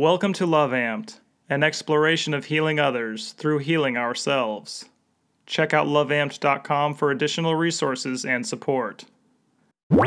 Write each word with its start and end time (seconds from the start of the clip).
Welcome 0.00 0.32
to 0.32 0.46
Love 0.46 0.70
Amped, 0.70 1.20
an 1.50 1.62
exploration 1.62 2.32
of 2.32 2.46
healing 2.46 2.80
others 2.80 3.32
through 3.32 3.58
healing 3.58 3.98
ourselves. 3.98 4.86
Check 5.44 5.74
out 5.74 5.88
loveamped.com 5.88 6.94
for 6.94 7.10
additional 7.10 7.54
resources 7.54 8.24
and 8.24 8.46
support. 8.46 9.04
Love 9.90 10.06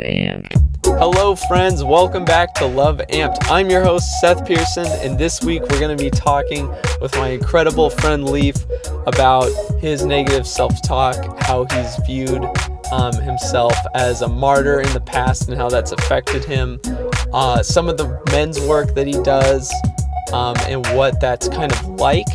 Amped. 0.00 0.54
Hello, 0.86 1.36
friends. 1.36 1.84
Welcome 1.84 2.24
back 2.24 2.54
to 2.54 2.64
Love 2.64 3.02
Amped. 3.10 3.50
I'm 3.50 3.68
your 3.68 3.84
host, 3.84 4.08
Seth 4.22 4.46
Pearson, 4.46 4.86
and 4.86 5.18
this 5.18 5.42
week 5.42 5.60
we're 5.60 5.78
going 5.78 5.94
to 5.94 6.02
be 6.02 6.08
talking 6.08 6.70
with 7.02 7.14
my 7.16 7.28
incredible 7.28 7.90
friend 7.90 8.24
Leaf 8.24 8.56
about 9.06 9.50
his 9.78 10.06
negative 10.06 10.46
self 10.46 10.80
talk, 10.80 11.38
how 11.42 11.66
he's 11.66 11.96
viewed 12.06 12.46
um, 12.92 13.12
himself 13.14 13.74
as 13.94 14.22
a 14.22 14.28
martyr 14.28 14.80
in 14.80 14.92
the 14.92 15.00
past 15.00 15.48
and 15.48 15.56
how 15.56 15.68
that's 15.68 15.92
affected 15.92 16.44
him, 16.44 16.80
uh, 17.32 17.62
some 17.62 17.88
of 17.88 17.96
the 17.96 18.20
men's 18.30 18.60
work 18.60 18.94
that 18.94 19.06
he 19.06 19.20
does, 19.22 19.72
um, 20.32 20.56
and 20.66 20.86
what 20.96 21.20
that's 21.20 21.48
kind 21.48 21.72
of 21.72 21.86
like. 21.86 22.26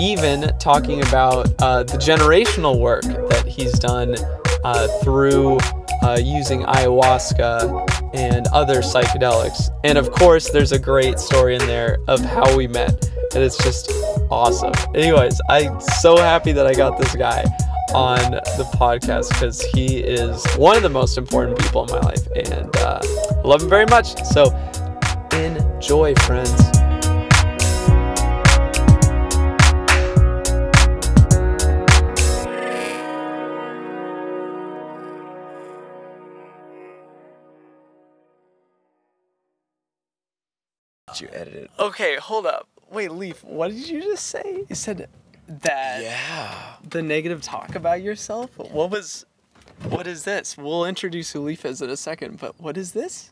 Even 0.00 0.50
talking 0.58 1.02
about 1.02 1.48
uh, 1.60 1.82
the 1.82 1.98
generational 1.98 2.80
work 2.80 3.02
that 3.02 3.44
he's 3.46 3.78
done 3.78 4.16
uh, 4.64 4.88
through 5.02 5.58
uh, 6.02 6.18
using 6.20 6.62
ayahuasca 6.62 8.10
and 8.14 8.46
other 8.48 8.76
psychedelics. 8.76 9.70
And 9.84 9.98
of 9.98 10.10
course, 10.10 10.50
there's 10.50 10.72
a 10.72 10.78
great 10.78 11.18
story 11.18 11.54
in 11.54 11.66
there 11.66 11.98
of 12.08 12.20
how 12.20 12.56
we 12.56 12.66
met, 12.66 13.10
and 13.34 13.44
it's 13.44 13.58
just 13.58 13.90
awesome. 14.30 14.72
Anyways, 14.94 15.40
I'm 15.48 15.80
so 15.80 16.16
happy 16.16 16.52
that 16.52 16.66
I 16.66 16.74
got 16.74 16.98
this 16.98 17.14
guy 17.14 17.44
on 17.94 18.18
the 18.30 18.68
podcast 18.74 19.28
because 19.30 19.60
he 19.62 19.98
is 19.98 20.44
one 20.56 20.76
of 20.76 20.82
the 20.82 20.90
most 20.90 21.18
important 21.18 21.58
people 21.58 21.84
in 21.84 21.90
my 21.90 22.00
life, 22.00 22.26
and 22.36 22.76
uh, 22.76 23.00
I 23.02 23.46
love 23.46 23.62
him 23.62 23.68
very 23.68 23.86
much. 23.86 24.22
So 24.24 24.46
enjoy, 25.32 26.14
friends. 26.14 26.72
you 41.20 41.28
edit 41.32 41.54
it. 41.54 41.70
Okay, 41.78 42.16
hold 42.16 42.46
up. 42.46 42.68
Wait, 42.90 43.10
Leaf, 43.10 43.42
what 43.44 43.70
did 43.70 43.88
you 43.88 44.02
just 44.02 44.26
say? 44.26 44.64
You 44.68 44.74
said 44.74 45.08
that 45.48 46.02
Yeah. 46.02 46.74
the 46.88 47.02
negative 47.02 47.42
talk 47.42 47.74
about 47.74 48.02
yourself. 48.02 48.50
What 48.56 48.90
was? 48.90 49.26
What 49.88 50.06
is 50.06 50.22
this? 50.24 50.56
We'll 50.56 50.84
introduce 50.84 51.32
is 51.64 51.82
in 51.82 51.90
a 51.90 51.96
second, 51.96 52.38
but 52.38 52.60
what 52.60 52.76
is 52.76 52.92
this? 52.92 53.30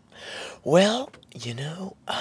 Well, 0.64 1.10
you 1.34 1.54
know, 1.54 1.96
um, 2.08 2.16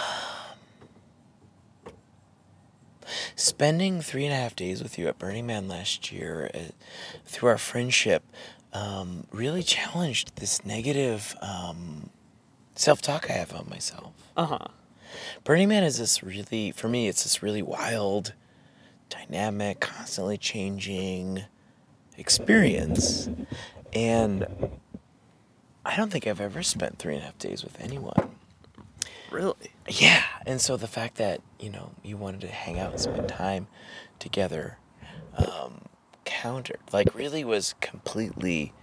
spending 3.35 4.01
three 4.01 4.25
and 4.25 4.33
a 4.33 4.35
half 4.37 4.55
days 4.55 4.83
with 4.83 4.99
you 4.99 5.07
at 5.07 5.17
Burning 5.17 5.47
Man 5.47 5.67
last 5.67 6.11
year, 6.11 6.51
uh, 6.53 6.59
through 7.25 7.49
our 7.49 7.57
friendship, 7.57 8.23
um, 8.73 9.25
really 9.31 9.63
challenged 9.63 10.35
this 10.35 10.63
negative 10.65 11.35
um, 11.41 12.09
self-talk 12.75 13.29
I 13.29 13.33
have 13.33 13.53
on 13.53 13.67
myself. 13.69 14.13
Uh 14.37 14.45
huh. 14.45 14.67
Burning 15.43 15.69
Man 15.69 15.83
is 15.83 15.97
this 15.97 16.21
really, 16.21 16.71
for 16.71 16.87
me, 16.87 17.07
it's 17.07 17.23
this 17.23 17.41
really 17.41 17.63
wild, 17.63 18.33
dynamic, 19.09 19.79
constantly 19.79 20.37
changing 20.37 21.43
experience. 22.17 23.29
And 23.93 24.45
I 25.85 25.97
don't 25.97 26.11
think 26.11 26.27
I've 26.27 26.41
ever 26.41 26.63
spent 26.63 26.99
three 26.99 27.15
and 27.15 27.23
a 27.23 27.25
half 27.25 27.37
days 27.37 27.63
with 27.63 27.79
anyone. 27.81 28.35
Really? 29.31 29.71
Yeah. 29.87 30.23
And 30.45 30.59
so 30.61 30.77
the 30.77 30.87
fact 30.87 31.15
that, 31.15 31.41
you 31.59 31.69
know, 31.69 31.91
you 32.03 32.17
wanted 32.17 32.41
to 32.41 32.47
hang 32.47 32.79
out 32.79 32.91
and 32.91 32.99
spend 32.99 33.29
time 33.29 33.67
together 34.17 34.77
um, 35.37 35.81
countered, 36.25 36.79
like, 36.91 37.13
really 37.15 37.43
was 37.43 37.75
completely 37.79 38.73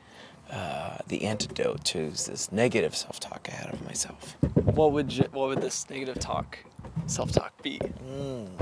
uh, 0.51 0.99
the 1.09 1.25
antidote 1.25 1.85
to 1.87 2.11
this 2.11 2.51
negative 2.53 2.95
self 2.97 3.19
talk 3.21 3.49
I 3.51 3.55
had 3.57 3.73
of 3.73 3.85
myself. 3.85 4.37
What 4.55 4.93
would 4.93 5.13
you, 5.13 5.25
what 5.33 5.49
would 5.49 5.61
this 5.61 5.89
negative 5.91 6.19
talk, 6.19 6.59
self 7.07 7.33
talk 7.33 7.61
be? 7.63 7.81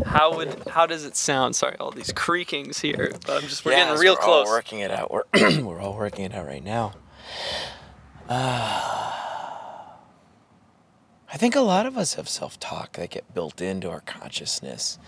How 0.06 0.34
would 0.36 0.66
how 0.68 0.86
does 0.86 1.04
it 1.04 1.16
sound? 1.16 1.54
Sorry, 1.56 1.76
all 1.78 1.90
these 1.90 2.12
creakings 2.12 2.80
here. 2.80 3.12
But 3.26 3.42
I'm 3.42 3.48
just 3.48 3.64
we're 3.64 3.72
Yeah, 3.72 3.86
getting 3.86 4.00
real 4.00 4.14
we're 4.14 4.20
close. 4.20 4.46
All 4.48 4.52
working 4.52 4.78
it 4.80 4.90
out. 4.90 5.10
We're 5.12 5.24
we're 5.62 5.80
all 5.80 5.94
working 5.96 6.24
it 6.24 6.34
out 6.34 6.46
right 6.46 6.64
now. 6.64 6.92
Uh, 8.28 9.10
I 11.32 11.36
think 11.36 11.56
a 11.56 11.60
lot 11.60 11.84
of 11.84 11.98
us 11.98 12.14
have 12.14 12.28
self-talk 12.28 12.92
that 12.92 13.10
get 13.10 13.34
built 13.34 13.60
into 13.60 13.90
our 13.90 14.00
consciousness, 14.00 14.98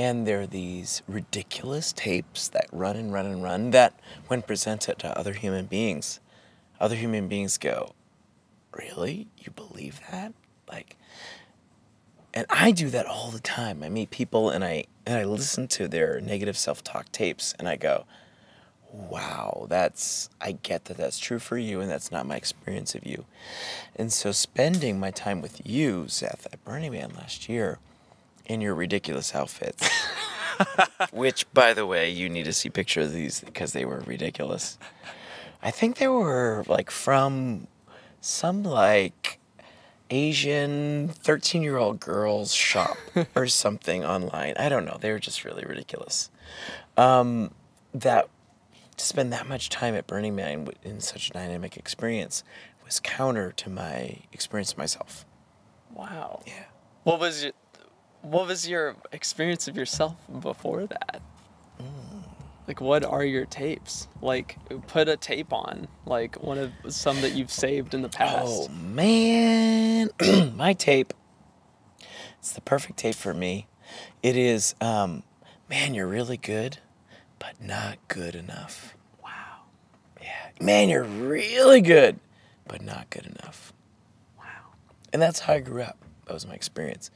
and 0.00 0.26
there 0.26 0.40
are 0.40 0.46
these 0.46 1.02
ridiculous 1.06 1.92
tapes 1.92 2.48
that 2.48 2.66
run 2.72 2.96
and 2.96 3.12
run 3.12 3.26
and 3.26 3.42
run. 3.42 3.70
That, 3.70 3.92
when 4.28 4.40
presented 4.40 4.98
to 5.00 5.18
other 5.18 5.34
human 5.34 5.66
beings, 5.66 6.20
other 6.80 6.96
human 6.96 7.28
beings 7.28 7.58
go, 7.58 7.92
"Really? 8.72 9.28
You 9.36 9.52
believe 9.52 10.00
that?" 10.10 10.32
Like, 10.66 10.96
and 12.32 12.46
I 12.48 12.70
do 12.70 12.88
that 12.88 13.04
all 13.04 13.30
the 13.30 13.40
time. 13.40 13.82
I 13.82 13.90
meet 13.90 14.08
people 14.10 14.48
and 14.48 14.64
I 14.64 14.84
and 15.04 15.18
I 15.18 15.24
listen 15.24 15.68
to 15.68 15.86
their 15.86 16.18
negative 16.18 16.56
self-talk 16.56 17.12
tapes 17.12 17.54
and 17.58 17.68
I 17.68 17.76
go, 17.76 18.06
"Wow, 18.90 19.66
that's 19.68 20.30
I 20.40 20.52
get 20.52 20.86
that 20.86 20.96
that's 20.96 21.18
true 21.18 21.38
for 21.38 21.58
you 21.58 21.82
and 21.82 21.90
that's 21.90 22.10
not 22.10 22.24
my 22.24 22.36
experience 22.36 22.94
of 22.94 23.06
you." 23.06 23.26
And 23.96 24.10
so 24.10 24.32
spending 24.32 24.98
my 24.98 25.10
time 25.10 25.42
with 25.42 25.60
you, 25.66 26.08
Seth, 26.08 26.46
at 26.50 26.64
Burning 26.64 26.92
Man 26.92 27.12
last 27.14 27.50
year 27.50 27.80
in 28.46 28.60
your 28.60 28.74
ridiculous 28.74 29.34
outfits, 29.34 29.88
which 31.12 31.52
by 31.52 31.74
the 31.74 31.86
way, 31.86 32.10
you 32.10 32.28
need 32.28 32.44
to 32.44 32.52
see 32.52 32.70
pictures 32.70 33.06
of 33.08 33.12
these 33.12 33.40
because 33.40 33.72
they 33.72 33.84
were 33.84 34.00
ridiculous. 34.00 34.78
I 35.62 35.70
think 35.70 35.98
they 35.98 36.08
were 36.08 36.64
like 36.66 36.90
from 36.90 37.66
some 38.20 38.62
like 38.62 39.38
Asian 40.10 41.08
13 41.08 41.62
year 41.62 41.76
old 41.76 42.00
girls 42.00 42.52
shop 42.52 42.96
or 43.34 43.46
something 43.46 44.04
online. 44.04 44.54
I 44.58 44.68
don't 44.68 44.84
know. 44.84 44.98
They 45.00 45.12
were 45.12 45.18
just 45.18 45.44
really 45.44 45.64
ridiculous. 45.64 46.30
Um, 46.96 47.52
that 47.94 48.28
to 48.96 49.04
spend 49.04 49.32
that 49.32 49.48
much 49.48 49.68
time 49.70 49.94
at 49.94 50.06
Burning 50.06 50.34
Man 50.34 50.68
in 50.82 51.00
such 51.00 51.30
a 51.30 51.32
dynamic 51.32 51.76
experience 51.76 52.44
was 52.84 53.00
counter 53.00 53.52
to 53.52 53.70
my 53.70 54.18
experience 54.32 54.76
myself. 54.76 55.24
Wow. 55.94 56.42
Yeah. 56.46 56.64
What 57.04 57.18
was 57.20 57.44
your 57.44 57.52
what 58.22 58.46
was 58.46 58.68
your 58.68 58.96
experience 59.12 59.68
of 59.68 59.76
yourself 59.76 60.16
before 60.40 60.86
that? 60.86 61.22
Like 62.70 62.80
what 62.80 63.04
are 63.04 63.24
your 63.24 63.46
tapes? 63.46 64.06
Like 64.22 64.56
put 64.86 65.08
a 65.08 65.16
tape 65.16 65.52
on, 65.52 65.88
like 66.06 66.40
one 66.40 66.56
of 66.56 66.70
some 66.88 67.20
that 67.22 67.32
you've 67.32 67.50
saved 67.50 67.94
in 67.94 68.02
the 68.02 68.08
past. 68.08 68.46
Oh 68.46 68.68
man, 68.68 70.10
my 70.54 70.72
tape. 70.74 71.12
It's 72.38 72.52
the 72.52 72.60
perfect 72.60 72.96
tape 72.96 73.16
for 73.16 73.34
me. 73.34 73.66
It 74.22 74.36
is, 74.36 74.76
um, 74.80 75.24
man, 75.68 75.94
you're 75.94 76.06
really 76.06 76.36
good, 76.36 76.78
but 77.40 77.60
not 77.60 77.98
good 78.06 78.36
enough. 78.36 78.94
Wow. 79.20 79.64
Yeah, 80.22 80.50
man, 80.60 80.88
you're 80.88 81.02
really 81.02 81.80
good, 81.80 82.20
but 82.68 82.82
not 82.82 83.10
good 83.10 83.26
enough. 83.26 83.72
Wow. 84.38 84.74
And 85.12 85.20
that's 85.20 85.40
how 85.40 85.54
I 85.54 85.58
grew 85.58 85.82
up. 85.82 86.04
That 86.30 86.34
was 86.34 86.46
my 86.46 86.54
experience, 86.54 87.10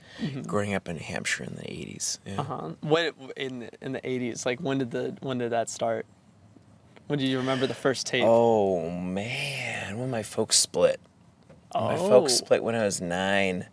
growing 0.45 0.75
up 0.75 0.89
in 0.89 0.97
New 0.97 1.03
Hampshire 1.05 1.45
in 1.45 1.55
the 1.55 1.63
'80s. 1.63 2.19
Yeah. 2.27 2.41
Uh-huh. 2.41 2.71
When 2.81 3.13
in 3.37 3.71
in 3.81 3.93
the 3.93 4.01
80s, 4.01 4.45
like 4.45 4.59
when 4.59 4.79
did 4.79 4.91
the 4.91 5.17
when 5.21 5.39
did 5.39 5.53
that 5.53 5.71
start? 5.71 6.05
When 7.07 7.21
do 7.21 7.25
you 7.25 7.39
remember 7.39 7.69
the 7.69 7.75
first 7.75 8.09
tape? 8.09 8.25
Oh 8.27 8.91
man, 8.91 9.99
when 10.01 10.11
my 10.11 10.25
folks 10.25 10.59
split. 10.59 10.99
Oh. 11.73 11.85
My 11.85 11.95
Oh. 11.95 12.09
folks 12.09 12.35
split 12.35 12.65
when 12.65 12.75
I 12.75 12.85
was 12.85 13.00
nine, 13.00 13.69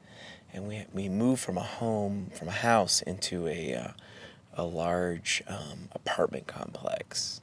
and 0.53 0.67
we 0.67 0.85
we 0.93 1.09
moved 1.09 1.41
from 1.41 1.57
a 1.57 1.63
home, 1.63 2.29
from 2.35 2.47
a 2.47 2.51
house, 2.51 3.01
into 3.01 3.47
a 3.47 3.73
uh, 3.73 3.87
a 4.53 4.63
large 4.63 5.41
um, 5.47 5.89
apartment 5.93 6.45
complex. 6.45 7.41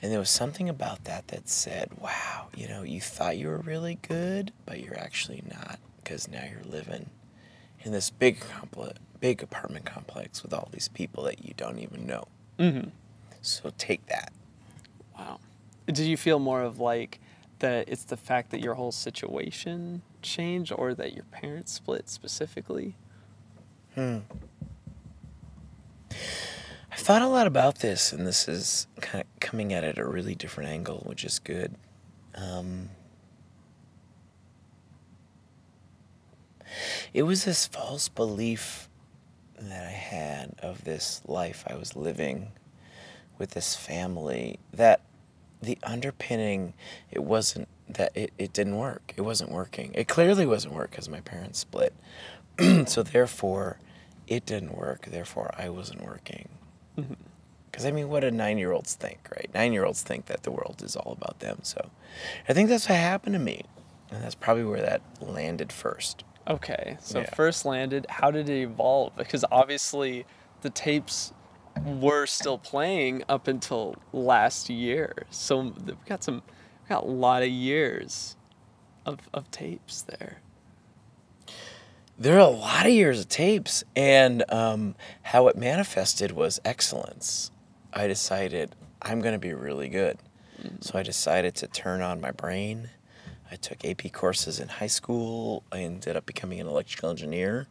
And 0.00 0.12
there 0.12 0.20
was 0.20 0.30
something 0.30 0.68
about 0.68 1.02
that 1.06 1.26
that 1.28 1.48
said, 1.48 1.90
"Wow, 1.98 2.50
you 2.54 2.68
know, 2.68 2.84
you 2.84 3.00
thought 3.00 3.36
you 3.36 3.48
were 3.48 3.58
really 3.58 3.98
good, 4.06 4.52
but 4.64 4.78
you're 4.78 4.96
actually 4.96 5.42
not, 5.50 5.80
because 6.08 6.26
now 6.26 6.42
you're 6.50 6.64
living 6.64 7.10
in 7.82 7.92
this 7.92 8.08
big 8.08 8.40
complex, 8.40 8.98
big 9.20 9.42
apartment 9.42 9.84
complex 9.84 10.42
with 10.42 10.54
all 10.54 10.68
these 10.72 10.88
people 10.88 11.22
that 11.24 11.44
you 11.44 11.52
don't 11.56 11.78
even 11.78 12.06
know. 12.06 12.24
Mhm. 12.58 12.92
So 13.42 13.70
take 13.76 14.06
that." 14.06 14.32
Wow. 15.16 15.38
Do 15.86 16.08
you 16.08 16.16
feel 16.16 16.38
more 16.38 16.62
of 16.62 16.80
like 16.80 17.20
that 17.58 17.88
it's 17.88 18.04
the 18.04 18.16
fact 18.16 18.50
that 18.50 18.60
your 18.60 18.74
whole 18.74 18.92
situation 18.92 20.02
changed 20.22 20.72
or 20.72 20.94
that 20.94 21.12
your 21.12 21.24
parents 21.24 21.72
split 21.72 22.08
specifically? 22.08 22.94
Hmm. 23.94 24.18
I've 26.90 27.00
thought 27.00 27.22
a 27.22 27.28
lot 27.28 27.46
about 27.46 27.80
this, 27.80 28.12
and 28.12 28.26
this 28.26 28.48
is 28.48 28.86
kind 29.00 29.22
of 29.22 29.40
coming 29.40 29.72
at 29.72 29.84
it 29.84 29.98
at 29.98 30.04
a 30.04 30.08
really 30.08 30.34
different 30.34 30.70
angle, 30.70 31.02
which 31.04 31.24
is 31.24 31.38
good. 31.38 31.74
Um, 32.34 32.90
it 37.14 37.22
was 37.22 37.44
this 37.44 37.66
false 37.66 38.08
belief 38.08 38.88
that 39.60 39.86
I 39.86 39.90
had 39.90 40.54
of 40.62 40.84
this 40.84 41.22
life 41.26 41.64
I 41.66 41.74
was 41.74 41.96
living 41.96 42.52
with 43.38 43.50
this 43.50 43.74
family 43.74 44.58
that 44.72 45.00
the 45.62 45.78
underpinning 45.82 46.74
it 47.10 47.24
wasn't 47.24 47.68
that 47.88 48.12
it, 48.14 48.32
it 48.38 48.52
didn't 48.52 48.76
work. 48.76 49.14
It 49.16 49.22
wasn't 49.22 49.50
working. 49.50 49.92
It 49.94 50.08
clearly 50.08 50.46
wasn't 50.46 50.74
work 50.74 50.90
because 50.90 51.08
my 51.08 51.20
parents 51.20 51.58
split. 51.58 51.94
So 52.86 53.02
therefore 53.02 53.78
it 54.26 54.44
didn't 54.44 54.76
work. 54.76 55.06
Therefore 55.06 55.54
i 55.56 55.68
wasn't 55.68 56.04
working. 56.04 56.48
Mm-hmm. 56.98 57.14
Because 57.70 57.86
i 57.86 57.90
mean 57.90 58.08
what 58.08 58.20
do 58.20 58.30
nine 58.30 58.58
year 58.58 58.72
olds 58.72 58.94
think 58.94 59.20
right? 59.30 59.48
Nine 59.54 59.72
year 59.72 59.84
olds 59.84 60.02
think 60.02 60.26
that 60.26 60.42
the 60.42 60.50
world 60.50 60.82
is 60.84 60.96
all 60.96 61.12
about 61.12 61.40
them. 61.40 61.60
So 61.62 61.90
i 62.48 62.52
think 62.52 62.68
that's 62.68 62.88
what 62.88 62.98
happened 62.98 63.34
to 63.34 63.40
me. 63.40 63.62
And 64.10 64.22
that's 64.22 64.34
probably 64.34 64.64
where 64.64 64.82
that 64.82 65.02
landed 65.20 65.72
first 65.72 66.24
Okay, 66.48 66.96
so 67.00 67.20
Yeah. 67.20 67.30
first 67.34 67.64
landed, 67.66 68.06
how 68.08 68.30
did 68.30 68.48
it 68.48 68.62
evolve? 68.62 69.14
Because 69.16 69.44
obviously 69.52 70.24
the 70.62 70.70
tapes 70.70 71.32
were 71.84 72.26
still 72.26 72.58
playing 72.58 73.22
up 73.28 73.46
until 73.48 73.96
last 74.12 74.70
year. 74.70 75.12
So 75.30 75.74
we 75.86 75.94
got 76.06 76.24
some, 76.24 76.36
we 76.36 76.88
got 76.88 77.04
a 77.04 77.06
lot 77.06 77.42
of 77.42 77.50
years 77.50 78.36
of, 79.04 79.18
of 79.34 79.50
tapes 79.50 80.02
there. 80.02 80.40
there 82.18 82.34
are 82.36 82.40
a 82.40 82.48
lot 82.48 82.84
of 82.86 82.92
years 82.92 83.20
of 83.20 83.28
tapes 83.28 83.84
and 83.94 84.42
um, 84.50 84.94
how 85.22 85.46
it 85.48 85.56
manifested 85.56 86.32
was 86.32 86.60
excellence 86.64 87.50
i 87.94 88.06
decided 88.08 88.74
i'm 89.02 89.20
going 89.20 89.32
to 89.32 89.38
be 89.38 89.54
really 89.54 89.88
good 89.88 90.18
so 90.80 90.98
i 90.98 91.02
decided 91.02 91.54
to 91.54 91.66
turn 91.68 92.02
on 92.02 92.20
my 92.20 92.32
brain 92.32 92.90
i 93.50 93.56
took 93.56 93.84
ap 93.84 94.02
courses 94.12 94.58
in 94.60 94.68
high 94.68 94.86
school 94.86 95.62
i 95.72 95.78
ended 95.80 96.16
up 96.16 96.26
becoming 96.26 96.60
an 96.60 96.66
electrical 96.66 97.10
engineer 97.10 97.66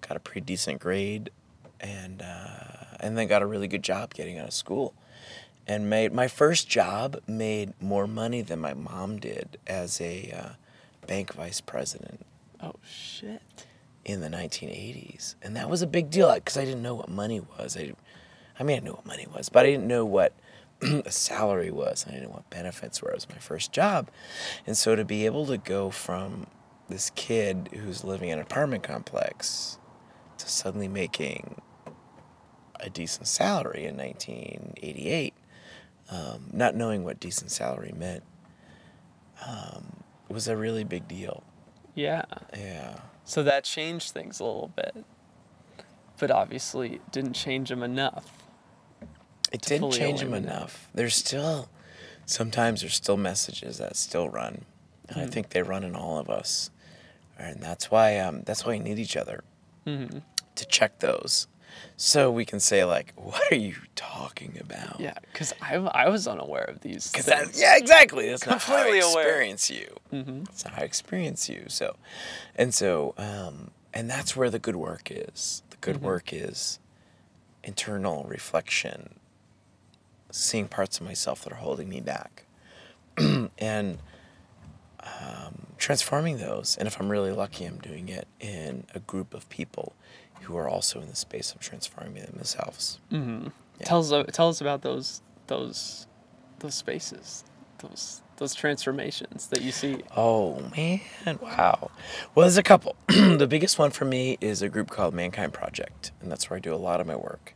got 0.00 0.16
a 0.16 0.20
pretty 0.20 0.40
decent 0.40 0.80
grade 0.80 1.30
and 1.80 2.22
uh, 2.22 2.96
and 3.00 3.16
then 3.18 3.26
got 3.28 3.42
a 3.42 3.46
really 3.46 3.68
good 3.68 3.82
job 3.82 4.14
getting 4.14 4.38
out 4.38 4.48
of 4.48 4.54
school 4.54 4.94
and 5.66 5.88
made 5.88 6.12
my 6.12 6.26
first 6.28 6.68
job 6.68 7.20
made 7.26 7.72
more 7.80 8.06
money 8.06 8.42
than 8.42 8.58
my 8.58 8.74
mom 8.74 9.18
did 9.18 9.58
as 9.66 10.00
a 10.00 10.30
uh, 10.32 10.48
bank 11.06 11.32
vice 11.34 11.60
president 11.60 12.24
Oh 12.60 12.74
shit. 12.84 13.42
in 14.04 14.20
the 14.20 14.28
1980s, 14.28 15.34
and 15.42 15.56
that 15.56 15.68
was 15.68 15.82
a 15.82 15.86
big 15.86 16.10
deal 16.10 16.32
because 16.34 16.56
I 16.56 16.64
didn't 16.64 16.82
know 16.82 16.94
what 16.94 17.08
money 17.08 17.40
was. 17.40 17.76
I, 17.76 17.92
I 18.58 18.62
mean, 18.62 18.76
I 18.76 18.80
knew 18.84 18.92
what 18.92 19.06
money 19.06 19.26
was, 19.34 19.48
but 19.48 19.66
I 19.66 19.70
didn't 19.70 19.88
know 19.88 20.04
what 20.04 20.32
salary 21.08 21.70
was. 21.70 22.04
I 22.06 22.12
didn't 22.12 22.24
know 22.24 22.34
what 22.34 22.50
benefits 22.50 23.02
were. 23.02 23.10
It 23.10 23.14
was 23.14 23.28
my 23.28 23.38
first 23.38 23.72
job, 23.72 24.10
and 24.66 24.76
so 24.76 24.96
to 24.96 25.04
be 25.04 25.26
able 25.26 25.46
to 25.46 25.58
go 25.58 25.90
from 25.90 26.46
this 26.88 27.10
kid 27.10 27.70
who's 27.72 28.04
living 28.04 28.28
in 28.28 28.38
an 28.38 28.44
apartment 28.44 28.82
complex 28.82 29.78
to 30.38 30.48
suddenly 30.48 30.88
making 30.88 31.60
a 32.80 32.90
decent 32.90 33.28
salary 33.28 33.84
in 33.86 33.96
1988, 33.96 35.34
um, 36.10 36.50
not 36.52 36.74
knowing 36.74 37.04
what 37.04 37.20
decent 37.20 37.50
salary 37.50 37.94
meant, 37.96 38.24
um, 39.46 40.02
was 40.28 40.48
a 40.48 40.56
really 40.56 40.84
big 40.84 41.06
deal. 41.06 41.42
Yeah. 41.94 42.24
Yeah. 42.56 43.00
So 43.24 43.42
that 43.42 43.64
changed 43.64 44.10
things 44.12 44.40
a 44.40 44.44
little 44.44 44.72
bit. 44.74 45.04
But 46.18 46.30
obviously 46.30 46.94
it 46.94 47.12
didn't 47.12 47.34
change 47.34 47.68
them 47.68 47.82
enough. 47.82 48.41
It 49.52 49.62
didn't 49.62 49.90
change 49.92 50.20
them 50.20 50.34
enough. 50.34 50.88
There's 50.94 51.14
still, 51.14 51.68
sometimes 52.26 52.80
there's 52.80 52.94
still 52.94 53.16
messages 53.16 53.78
that 53.78 53.96
still 53.96 54.28
run, 54.28 54.64
and 55.08 55.20
I 55.20 55.26
think 55.26 55.50
they 55.50 55.62
run 55.62 55.84
in 55.84 55.94
all 55.94 56.18
of 56.18 56.30
us, 56.30 56.70
and 57.38 57.60
that's 57.60 57.90
why 57.90 58.18
um, 58.18 58.42
that's 58.44 58.64
why 58.64 58.72
we 58.72 58.78
need 58.78 58.98
each 58.98 59.16
other 59.16 59.44
hmm 59.84 60.18
to 60.54 60.66
check 60.66 60.98
those, 61.00 61.48
so 61.96 62.30
we 62.30 62.44
can 62.44 62.60
say 62.60 62.84
like, 62.84 63.12
what 63.16 63.40
are 63.50 63.56
you 63.56 63.74
talking 63.96 64.58
about? 64.60 65.00
Yeah, 65.00 65.14
because 65.32 65.52
I, 65.62 65.76
I 65.76 66.08
was 66.10 66.26
unaware 66.26 66.64
of 66.64 66.80
these. 66.80 67.10
Because 67.10 67.24
things. 67.26 67.52
that, 67.52 67.58
yeah, 67.58 67.76
exactly. 67.76 68.28
That's 68.28 68.44
not 68.46 68.60
how 68.62 68.74
I 68.74 68.76
Completely 68.82 69.00
aware. 69.00 69.24
experience 69.28 69.70
you. 69.70 69.96
Mhm. 70.12 70.44
That's 70.46 70.64
not 70.64 70.74
how 70.74 70.82
I 70.82 70.84
experience 70.84 71.48
you. 71.48 71.64
So, 71.68 71.96
and 72.54 72.74
so, 72.74 73.14
um, 73.16 73.70
and 73.94 74.10
that's 74.10 74.36
where 74.36 74.50
the 74.50 74.58
good 74.58 74.76
work 74.76 75.08
is. 75.10 75.62
The 75.70 75.76
good 75.78 75.96
Mhm. 75.96 76.02
work 76.02 76.32
is 76.34 76.78
internal 77.64 78.24
reflection, 78.24 79.14
seeing 80.32 80.66
parts 80.66 80.98
of 80.98 81.06
myself 81.06 81.44
that 81.44 81.52
are 81.52 81.56
holding 81.56 81.88
me 81.88 82.00
back, 82.00 82.46
and 83.58 83.98
um, 85.00 85.66
transforming 85.78 86.38
those. 86.38 86.76
And 86.76 86.88
if 86.88 86.98
I'm 87.00 87.08
really 87.08 87.30
lucky, 87.30 87.64
I'm 87.64 87.78
doing 87.78 88.08
it 88.08 88.26
in 88.40 88.84
a 88.94 89.00
group 89.00 89.34
of 89.34 89.48
people 89.48 89.94
who 90.42 90.56
are 90.56 90.68
also 90.68 91.00
in 91.00 91.08
the 91.08 91.16
space 91.16 91.52
of 91.52 91.60
transforming 91.60 92.24
themselves. 92.24 92.98
Mm-hmm. 93.12 93.48
Yeah. 93.78 93.84
Tell 93.84 94.00
us 94.00 94.26
tell 94.32 94.48
us 94.48 94.60
about 94.60 94.82
those 94.82 95.22
those 95.46 96.06
those 96.58 96.74
spaces, 96.74 97.44
those 97.78 98.22
those 98.36 98.54
transformations 98.54 99.46
that 99.48 99.62
you 99.62 99.72
see. 99.72 100.02
Oh 100.16 100.60
man, 100.76 101.00
wow. 101.40 101.90
Well, 102.34 102.44
there's 102.44 102.56
a 102.56 102.62
couple. 102.62 102.96
the 103.08 103.46
biggest 103.48 103.78
one 103.78 103.90
for 103.90 104.04
me 104.04 104.38
is 104.40 104.62
a 104.62 104.68
group 104.68 104.90
called 104.90 105.14
Mankind 105.14 105.52
Project, 105.52 106.12
and 106.20 106.30
that's 106.30 106.50
where 106.50 106.56
I 106.56 106.60
do 106.60 106.74
a 106.74 106.76
lot 106.76 107.00
of 107.00 107.06
my 107.06 107.16
work. 107.16 107.54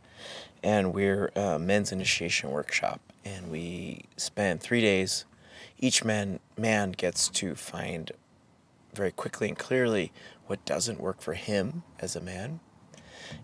And 0.63 0.93
we're 0.93 1.31
a 1.35 1.59
men's 1.59 1.91
initiation 1.91 2.51
workshop, 2.51 2.99
and 3.23 3.51
we 3.51 4.05
spend 4.17 4.61
three 4.61 4.81
days. 4.81 5.25
Each 5.79 6.03
man 6.03 6.39
man 6.57 6.91
gets 6.91 7.29
to 7.29 7.55
find 7.55 8.11
very 8.93 9.11
quickly 9.11 9.47
and 9.47 9.57
clearly 9.57 10.11
what 10.47 10.63
doesn't 10.65 10.99
work 10.99 11.21
for 11.21 11.33
him 11.33 11.83
as 11.99 12.15
a 12.15 12.21
man, 12.21 12.59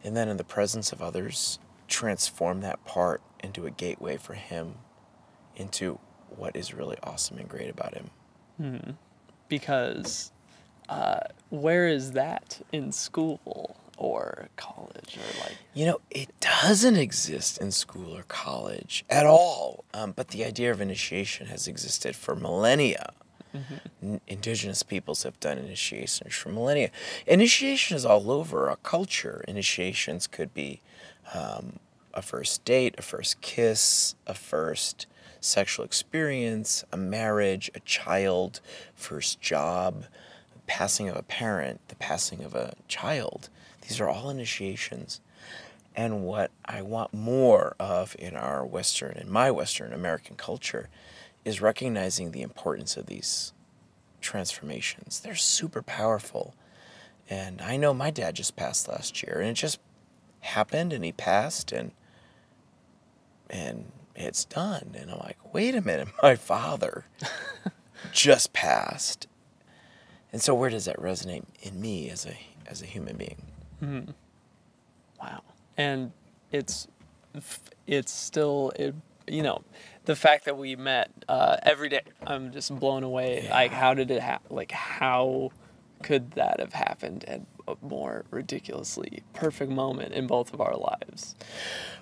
and 0.03 0.15
then 0.17 0.27
in 0.29 0.37
the 0.37 0.43
presence 0.43 0.91
of 0.91 1.01
others, 1.01 1.59
transform 1.87 2.61
that 2.61 2.83
part 2.85 3.21
into 3.43 3.65
a 3.65 3.71
gateway 3.71 4.17
for 4.17 4.33
him 4.33 4.75
into 5.55 5.99
what 6.35 6.55
is 6.55 6.73
really 6.73 6.97
awesome 7.03 7.37
and 7.37 7.47
great 7.47 7.69
about 7.69 7.93
him. 7.93 8.09
because 9.49 10.31
uh, 10.89 11.19
where 11.49 11.87
is 11.87 12.13
that 12.13 12.61
in 12.71 12.91
school 12.91 13.77
or 14.03 14.49
college 14.55 15.17
or 15.17 15.39
like 15.41 15.57
You 15.73 15.85
know, 15.85 16.01
it 16.09 16.29
doesn't 16.39 16.97
exist 16.97 17.57
in 17.59 17.71
school 17.71 18.15
or 18.15 18.23
college 18.23 19.05
at 19.09 19.25
all. 19.25 19.85
Um, 19.93 20.11
but 20.15 20.29
the 20.29 20.43
idea 20.45 20.71
of 20.71 20.81
initiation 20.81 21.47
has 21.47 21.67
existed 21.67 22.15
for 22.15 22.35
millennia. 22.35 23.13
N- 24.01 24.19
Indigenous 24.27 24.81
peoples 24.81 25.23
have 25.23 25.39
done 25.39 25.59
initiations 25.59 26.33
for 26.33 26.49
millennia. 26.49 26.89
Initiation 27.27 27.95
is 27.95 28.05
all 28.05 28.31
over 28.31 28.69
our 28.69 28.77
culture. 28.77 29.45
Initiations 29.47 30.25
could 30.25 30.53
be 30.53 30.81
um, 31.33 31.79
a 32.13 32.21
first 32.21 32.65
date, 32.65 32.95
a 32.97 33.01
first 33.01 33.41
kiss, 33.41 34.15
a 34.25 34.33
first 34.33 35.05
sexual 35.39 35.85
experience, 35.85 36.83
a 36.91 36.97
marriage, 36.97 37.69
a 37.75 37.79
child, 37.81 38.59
first 38.95 39.39
job, 39.39 40.05
passing 40.65 41.09
of 41.09 41.15
a 41.15 41.23
parent, 41.23 41.79
the 41.89 41.95
passing 41.95 42.43
of 42.43 42.55
a 42.55 42.73
child. 42.87 43.49
These 43.87 43.99
are 43.99 44.09
all 44.09 44.29
initiations. 44.29 45.21
And 45.95 46.23
what 46.23 46.51
I 46.65 46.81
want 46.81 47.13
more 47.13 47.75
of 47.79 48.15
in 48.17 48.35
our 48.35 48.65
Western, 48.65 49.17
in 49.17 49.31
my 49.31 49.51
Western 49.51 49.93
American 49.93 50.35
culture, 50.35 50.89
is 51.45 51.61
recognizing 51.61 52.31
the 52.31 52.41
importance 52.41 52.97
of 52.97 53.05
these 53.05 53.53
transformations. 54.21 55.19
They're 55.19 55.35
super 55.35 55.81
powerful. 55.81 56.55
And 57.29 57.61
I 57.61 57.77
know 57.77 57.93
my 57.93 58.09
dad 58.09 58.35
just 58.35 58.55
passed 58.55 58.87
last 58.87 59.21
year, 59.21 59.39
and 59.39 59.49
it 59.49 59.53
just 59.53 59.79
happened, 60.41 60.93
and 60.93 61.05
he 61.05 61.11
passed, 61.11 61.71
and 61.71 61.91
and 63.49 63.91
it's 64.15 64.45
done. 64.45 64.95
And 64.97 65.11
I'm 65.11 65.19
like, 65.19 65.37
wait 65.53 65.75
a 65.75 65.81
minute, 65.81 66.07
my 66.23 66.35
father 66.35 67.05
just 68.11 68.51
passed. 68.53 69.27
And 70.31 70.41
so, 70.41 70.55
where 70.55 70.69
does 70.69 70.85
that 70.85 70.97
resonate 70.97 71.45
in 71.61 71.79
me 71.79 72.09
as 72.09 72.25
a 72.25 72.35
as 72.65 72.81
a 72.81 72.85
human 72.85 73.17
being? 73.17 73.52
Wow 75.21 75.41
and 75.77 76.11
it's 76.51 76.87
it's 77.87 78.11
still 78.11 78.71
it, 78.77 78.95
you 79.27 79.43
know 79.43 79.63
the 80.05 80.15
fact 80.15 80.45
that 80.45 80.57
we 80.57 80.75
met 80.75 81.09
uh, 81.29 81.57
every 81.63 81.89
day 81.89 82.01
i'm 82.27 82.51
just 82.51 82.77
blown 82.79 83.03
away 83.03 83.47
like 83.49 83.71
how 83.71 83.93
did 83.93 84.11
it 84.11 84.21
happen 84.21 84.55
like 84.55 84.71
how 84.71 85.51
could 86.01 86.31
that 86.31 86.59
have 86.59 86.73
happened 86.73 87.23
at 87.27 87.41
a 87.67 87.75
more 87.81 88.25
ridiculously 88.29 89.23
perfect 89.33 89.71
moment 89.71 90.13
in 90.13 90.27
both 90.27 90.53
of 90.53 90.59
our 90.59 90.75
lives 90.75 91.35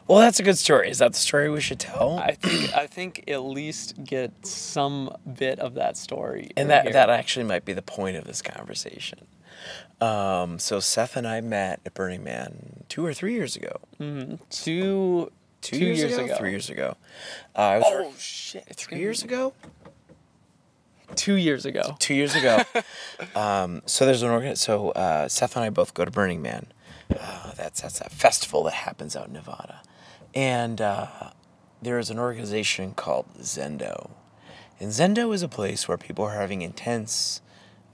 Well, 0.07 0.17
that's 0.19 0.39
a 0.39 0.43
good 0.43 0.57
story. 0.57 0.89
Is 0.89 0.97
that 0.97 1.13
the 1.13 1.19
story 1.19 1.49
we 1.51 1.61
should 1.61 1.79
tell? 1.79 2.17
i 2.17 2.31
think 2.33 2.73
i 2.75 2.87
think 2.87 3.23
at 3.27 3.43
least 3.43 4.03
get 4.03 4.31
some 4.45 5.15
bit 5.37 5.59
of 5.59 5.75
that 5.75 5.97
story 5.97 6.49
and 6.57 6.69
that 6.71 6.83
here. 6.85 6.93
that 6.93 7.11
actually 7.11 7.45
might 7.45 7.63
be 7.63 7.73
the 7.73 7.83
point 7.83 8.17
of 8.17 8.23
this 8.25 8.41
conversation. 8.41 9.19
Um, 10.01 10.57
so 10.59 10.79
Seth 10.79 11.15
and 11.15 11.27
I 11.27 11.41
met 11.41 11.79
at 11.85 11.93
Burning 11.93 12.23
Man 12.23 12.83
two 12.89 13.05
or 13.05 13.13
three 13.13 13.33
years 13.33 13.55
ago. 13.55 13.77
Mhm. 13.99 14.39
two 14.49 15.31
Two, 15.61 15.77
years, 15.77 16.17
ago, 16.17 16.35
Three 16.37 16.49
years 16.49 16.71
ago. 16.71 16.97
Uh, 17.55 17.59
I 17.59 17.77
was 17.77 17.85
oh 17.87 18.03
work- 18.05 18.13
shit 18.17 18.65
three 18.75 18.97
years 18.97 19.21
ago. 19.23 19.53
two 21.15 21.35
years 21.35 21.65
ago. 21.67 21.95
two 21.99 22.15
years 22.15 22.33
ago. 22.35 22.63
um, 23.35 23.83
so 23.85 24.05
there's 24.07 24.23
an 24.23 24.31
organ. 24.31 24.55
So 24.55 24.89
uh, 24.91 25.27
Seth 25.27 25.55
and 25.55 25.63
I 25.63 25.69
both 25.69 25.93
go 25.93 26.03
to 26.03 26.09
Burning 26.09 26.41
Man. 26.41 26.65
Uh, 27.15 27.51
that's 27.55 27.81
that's 27.81 27.99
that 27.99 28.11
festival 28.11 28.63
that 28.63 28.73
happens 28.73 29.15
out 29.15 29.27
in 29.27 29.33
Nevada, 29.33 29.81
and 30.33 30.81
uh, 30.81 31.07
there 31.81 31.99
is 31.99 32.09
an 32.09 32.17
organization 32.17 32.93
called 32.95 33.27
Zendo, 33.39 34.09
and 34.79 34.89
Zendo 34.91 35.31
is 35.33 35.43
a 35.43 35.47
place 35.49 35.87
where 35.87 35.97
people 35.97 36.23
are 36.25 36.33
having 36.39 36.61
intense 36.63 37.41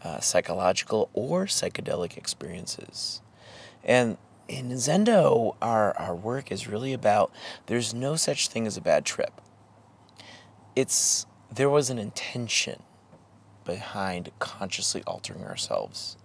uh, 0.07 0.19
psychological 0.19 1.09
or 1.13 1.45
psychedelic 1.45 2.17
experiences, 2.17 3.21
and 3.83 4.17
in 4.47 4.69
Zendo, 4.71 5.55
our 5.61 5.95
our 5.97 6.15
work 6.15 6.51
is 6.51 6.67
really 6.67 6.93
about 6.93 7.31
there's 7.65 7.93
no 7.93 8.15
such 8.15 8.47
thing 8.47 8.65
as 8.65 8.77
a 8.77 8.81
bad 8.81 9.05
trip. 9.05 9.41
It's 10.75 11.25
there 11.51 11.69
was 11.69 11.89
an 11.89 11.97
intention 11.97 12.83
behind 13.65 14.31
consciously 14.39 15.03
altering 15.05 15.43
ourselves. 15.43 16.17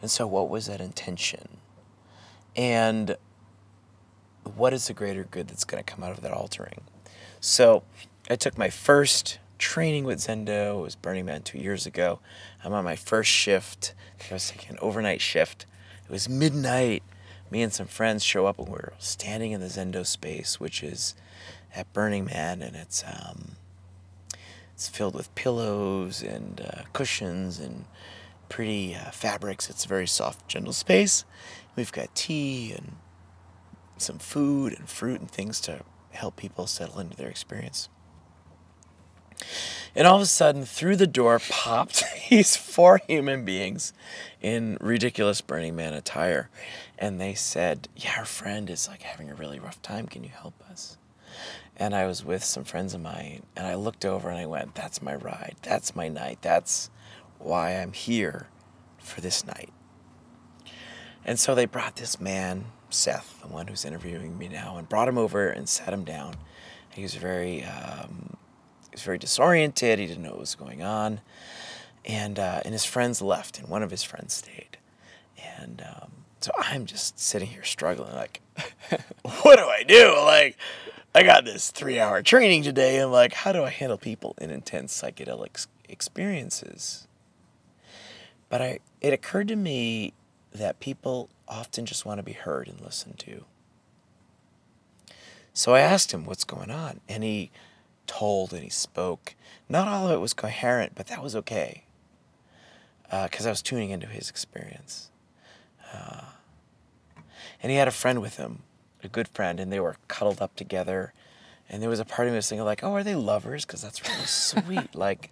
And 0.00 0.10
so, 0.10 0.26
what 0.26 0.48
was 0.48 0.66
that 0.66 0.80
intention? 0.80 1.58
And 2.54 3.16
what 4.44 4.72
is 4.72 4.86
the 4.86 4.94
greater 4.94 5.24
good 5.24 5.48
that's 5.48 5.64
going 5.64 5.82
to 5.82 5.92
come 5.92 6.04
out 6.04 6.12
of 6.12 6.20
that 6.22 6.32
altering? 6.32 6.82
So, 7.40 7.82
I 8.30 8.36
took 8.36 8.56
my 8.56 8.70
first 8.70 9.38
training 9.58 10.04
with 10.04 10.18
Zendo. 10.18 10.78
It 10.78 10.82
was 10.82 10.96
Burning 10.96 11.26
Man 11.26 11.42
two 11.42 11.58
years 11.58 11.86
ago. 11.86 12.20
I'm 12.64 12.72
on 12.72 12.84
my 12.84 12.96
first 12.96 13.30
shift. 13.30 13.94
I 14.30 14.34
was 14.34 14.50
taking 14.50 14.70
an 14.70 14.78
overnight 14.80 15.20
shift. 15.20 15.66
It 16.04 16.10
was 16.10 16.28
midnight. 16.28 17.02
Me 17.50 17.62
and 17.62 17.72
some 17.72 17.86
friends 17.86 18.24
show 18.24 18.46
up, 18.46 18.58
and 18.58 18.68
we're 18.68 18.92
standing 18.98 19.52
in 19.52 19.60
the 19.60 19.66
Zendo 19.66 20.04
space, 20.04 20.58
which 20.58 20.82
is 20.82 21.14
at 21.74 21.92
Burning 21.92 22.24
Man, 22.24 22.62
and 22.62 22.74
it's 22.74 23.04
um, 23.04 23.52
it's 24.74 24.88
filled 24.88 25.14
with 25.14 25.34
pillows 25.34 26.22
and 26.22 26.60
uh, 26.60 26.82
cushions 26.92 27.58
and 27.58 27.84
pretty 28.48 28.94
uh, 28.94 29.10
fabrics. 29.10 29.70
It's 29.70 29.84
a 29.84 29.88
very 29.88 30.06
soft, 30.06 30.48
gentle 30.48 30.72
space. 30.72 31.24
We've 31.76 31.92
got 31.92 32.14
tea 32.14 32.72
and 32.72 32.96
some 33.96 34.18
food 34.18 34.74
and 34.78 34.88
fruit 34.88 35.20
and 35.20 35.30
things 35.30 35.60
to 35.62 35.80
help 36.10 36.36
people 36.36 36.66
settle 36.66 37.00
into 37.00 37.16
their 37.16 37.28
experience. 37.28 37.88
And 39.94 40.06
all 40.06 40.16
of 40.16 40.22
a 40.22 40.26
sudden, 40.26 40.64
through 40.64 40.96
the 40.96 41.06
door 41.06 41.38
popped 41.38 42.04
these 42.30 42.56
four 42.56 43.00
human 43.06 43.44
beings 43.44 43.92
in 44.42 44.76
ridiculous 44.80 45.40
Burning 45.40 45.74
Man 45.74 45.94
attire. 45.94 46.50
And 46.98 47.20
they 47.20 47.34
said, 47.34 47.88
Yeah, 47.96 48.14
our 48.18 48.24
friend 48.24 48.68
is 48.68 48.88
like 48.88 49.02
having 49.02 49.30
a 49.30 49.34
really 49.34 49.58
rough 49.58 49.80
time. 49.82 50.06
Can 50.06 50.22
you 50.22 50.30
help 50.30 50.54
us? 50.70 50.98
And 51.76 51.94
I 51.94 52.06
was 52.06 52.24
with 52.24 52.42
some 52.42 52.64
friends 52.64 52.94
of 52.94 53.02
mine, 53.02 53.42
and 53.54 53.66
I 53.66 53.74
looked 53.74 54.04
over 54.04 54.28
and 54.30 54.38
I 54.38 54.46
went, 54.46 54.74
That's 54.74 55.02
my 55.02 55.14
ride. 55.14 55.56
That's 55.62 55.96
my 55.96 56.08
night. 56.08 56.38
That's 56.42 56.90
why 57.38 57.72
I'm 57.72 57.92
here 57.92 58.48
for 58.98 59.20
this 59.20 59.46
night. 59.46 59.70
And 61.24 61.38
so 61.38 61.54
they 61.54 61.66
brought 61.66 61.96
this 61.96 62.20
man, 62.20 62.66
Seth, 62.88 63.40
the 63.40 63.48
one 63.48 63.66
who's 63.66 63.84
interviewing 63.84 64.38
me 64.38 64.48
now, 64.48 64.76
and 64.76 64.88
brought 64.88 65.08
him 65.08 65.18
over 65.18 65.48
and 65.48 65.68
sat 65.68 65.92
him 65.92 66.04
down. 66.04 66.34
He 66.90 67.02
was 67.02 67.14
very, 67.14 67.64
um, 67.64 68.36
was 68.96 69.04
very 69.04 69.18
disoriented. 69.18 69.98
He 69.98 70.06
didn't 70.06 70.22
know 70.22 70.30
what 70.30 70.40
was 70.40 70.54
going 70.54 70.82
on, 70.82 71.20
and 72.04 72.38
uh, 72.38 72.62
and 72.64 72.72
his 72.72 72.84
friends 72.84 73.20
left, 73.20 73.58
and 73.58 73.68
one 73.68 73.82
of 73.82 73.90
his 73.90 74.02
friends 74.02 74.32
stayed, 74.32 74.78
and 75.58 75.82
um, 75.82 76.10
so 76.40 76.50
I'm 76.56 76.86
just 76.86 77.18
sitting 77.18 77.48
here 77.48 77.62
struggling, 77.62 78.14
like, 78.14 78.40
what 79.42 79.58
do 79.58 79.64
I 79.64 79.82
do? 79.82 80.14
Like, 80.16 80.56
I 81.14 81.22
got 81.22 81.44
this 81.44 81.70
three-hour 81.70 82.22
training 82.22 82.62
today. 82.62 82.98
I'm 82.98 83.10
like, 83.10 83.34
how 83.34 83.52
do 83.52 83.64
I 83.64 83.70
handle 83.70 83.98
people 83.98 84.34
in 84.40 84.50
intense 84.50 84.98
psychedelic 84.98 85.66
experiences? 85.88 87.06
But 88.48 88.62
I, 88.62 88.78
it 89.00 89.12
occurred 89.12 89.48
to 89.48 89.56
me 89.56 90.12
that 90.52 90.80
people 90.80 91.28
often 91.48 91.84
just 91.84 92.06
want 92.06 92.18
to 92.18 92.22
be 92.22 92.32
heard 92.32 92.68
and 92.68 92.80
listened 92.80 93.18
to. 93.20 93.44
So 95.52 95.74
I 95.74 95.80
asked 95.80 96.12
him 96.12 96.24
what's 96.24 96.44
going 96.44 96.70
on, 96.70 97.00
and 97.08 97.24
he 97.24 97.50
told 98.06 98.52
and 98.52 98.62
he 98.62 98.70
spoke. 98.70 99.34
Not 99.68 99.88
all 99.88 100.06
of 100.06 100.12
it 100.12 100.20
was 100.20 100.32
coherent, 100.32 100.92
but 100.94 101.08
that 101.08 101.22
was 101.22 101.34
okay 101.34 101.84
because 103.22 103.46
uh, 103.46 103.48
I 103.48 103.52
was 103.52 103.62
tuning 103.62 103.90
into 103.90 104.06
his 104.06 104.28
experience. 104.28 105.10
Uh, 105.92 106.22
and 107.62 107.70
he 107.70 107.78
had 107.78 107.88
a 107.88 107.92
friend 107.92 108.20
with 108.20 108.36
him, 108.36 108.62
a 109.02 109.08
good 109.08 109.28
friend, 109.28 109.60
and 109.60 109.72
they 109.72 109.80
were 109.80 109.96
cuddled 110.08 110.42
up 110.42 110.56
together. 110.56 111.12
And 111.68 111.82
there 111.82 111.90
was 111.90 112.00
a 112.00 112.04
part 112.04 112.28
of 112.28 112.32
me 112.32 112.36
was 112.36 112.48
thinking, 112.48 112.64
like, 112.64 112.82
oh, 112.82 112.92
are 112.92 113.04
they 113.04 113.14
lovers? 113.14 113.64
Because 113.64 113.82
that's 113.82 114.02
really 114.02 114.24
sweet. 114.26 114.94
Like, 114.94 115.30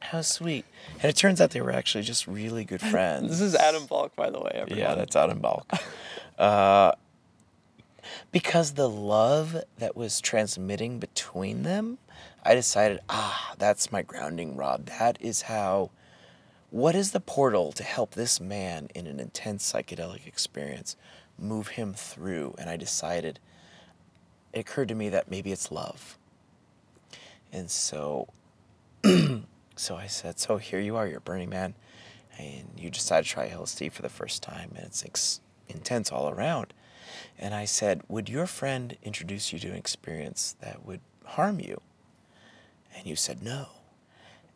how 0.00 0.22
sweet. 0.22 0.64
And 0.94 1.04
it 1.04 1.16
turns 1.16 1.40
out 1.40 1.50
they 1.50 1.60
were 1.60 1.72
actually 1.72 2.04
just 2.04 2.26
really 2.26 2.64
good 2.64 2.80
friends. 2.90 3.28
This 3.28 3.40
is 3.40 3.54
Adam 3.54 3.86
Balk, 3.86 4.16
by 4.16 4.30
the 4.30 4.40
way. 4.40 4.52
Everyone. 4.54 4.78
Yeah, 4.78 4.94
that's 4.94 5.16
Adam 5.16 5.38
Balk. 5.38 5.70
uh, 6.38 6.92
because 8.32 8.72
the 8.72 8.88
love 8.88 9.62
that 9.78 9.96
was 9.96 10.20
transmitting 10.20 10.98
between 10.98 11.62
them, 11.62 11.98
I 12.42 12.54
decided, 12.54 13.00
ah, 13.08 13.54
that's 13.58 13.92
my 13.92 14.02
grounding 14.02 14.56
rod. 14.56 14.86
That 14.98 15.18
is 15.20 15.42
how, 15.42 15.90
what 16.70 16.94
is 16.94 17.12
the 17.12 17.20
portal 17.20 17.72
to 17.72 17.82
help 17.82 18.12
this 18.12 18.40
man 18.40 18.88
in 18.94 19.06
an 19.06 19.20
intense 19.20 19.70
psychedelic 19.70 20.26
experience 20.26 20.96
move 21.38 21.68
him 21.68 21.92
through? 21.92 22.54
And 22.58 22.70
I 22.70 22.76
decided, 22.76 23.40
it 24.52 24.60
occurred 24.60 24.88
to 24.88 24.94
me 24.94 25.10
that 25.10 25.30
maybe 25.30 25.52
it's 25.52 25.70
love. 25.70 26.16
And 27.52 27.70
so, 27.70 28.28
so 29.04 29.96
I 29.96 30.06
said, 30.06 30.38
so 30.38 30.56
here 30.56 30.80
you 30.80 30.96
are, 30.96 31.06
you're 31.06 31.20
Burning 31.20 31.50
Man, 31.50 31.74
and 32.38 32.70
you 32.76 32.90
decided 32.90 33.26
to 33.26 33.32
try 33.32 33.50
LSD 33.50 33.92
for 33.92 34.02
the 34.02 34.08
first 34.08 34.42
time, 34.42 34.72
and 34.76 34.86
it's 34.86 35.04
ex- 35.04 35.40
intense 35.68 36.10
all 36.10 36.30
around. 36.30 36.72
And 37.38 37.54
I 37.54 37.64
said, 37.64 38.02
Would 38.08 38.28
your 38.28 38.46
friend 38.46 38.96
introduce 39.02 39.52
you 39.52 39.58
to 39.58 39.68
an 39.68 39.76
experience 39.76 40.56
that 40.60 40.86
would 40.86 41.00
harm 41.24 41.60
you? 41.60 41.80
And 42.96 43.06
you 43.06 43.16
said, 43.16 43.42
No. 43.42 43.68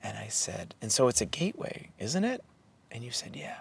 And 0.02 0.18
I 0.18 0.28
said, 0.28 0.74
And 0.82 0.92
so 0.92 1.08
it's 1.08 1.20
a 1.20 1.26
gateway, 1.26 1.90
isn't 1.98 2.24
it? 2.24 2.44
And 2.90 3.02
you 3.04 3.10
said, 3.10 3.36
Yeah. 3.36 3.60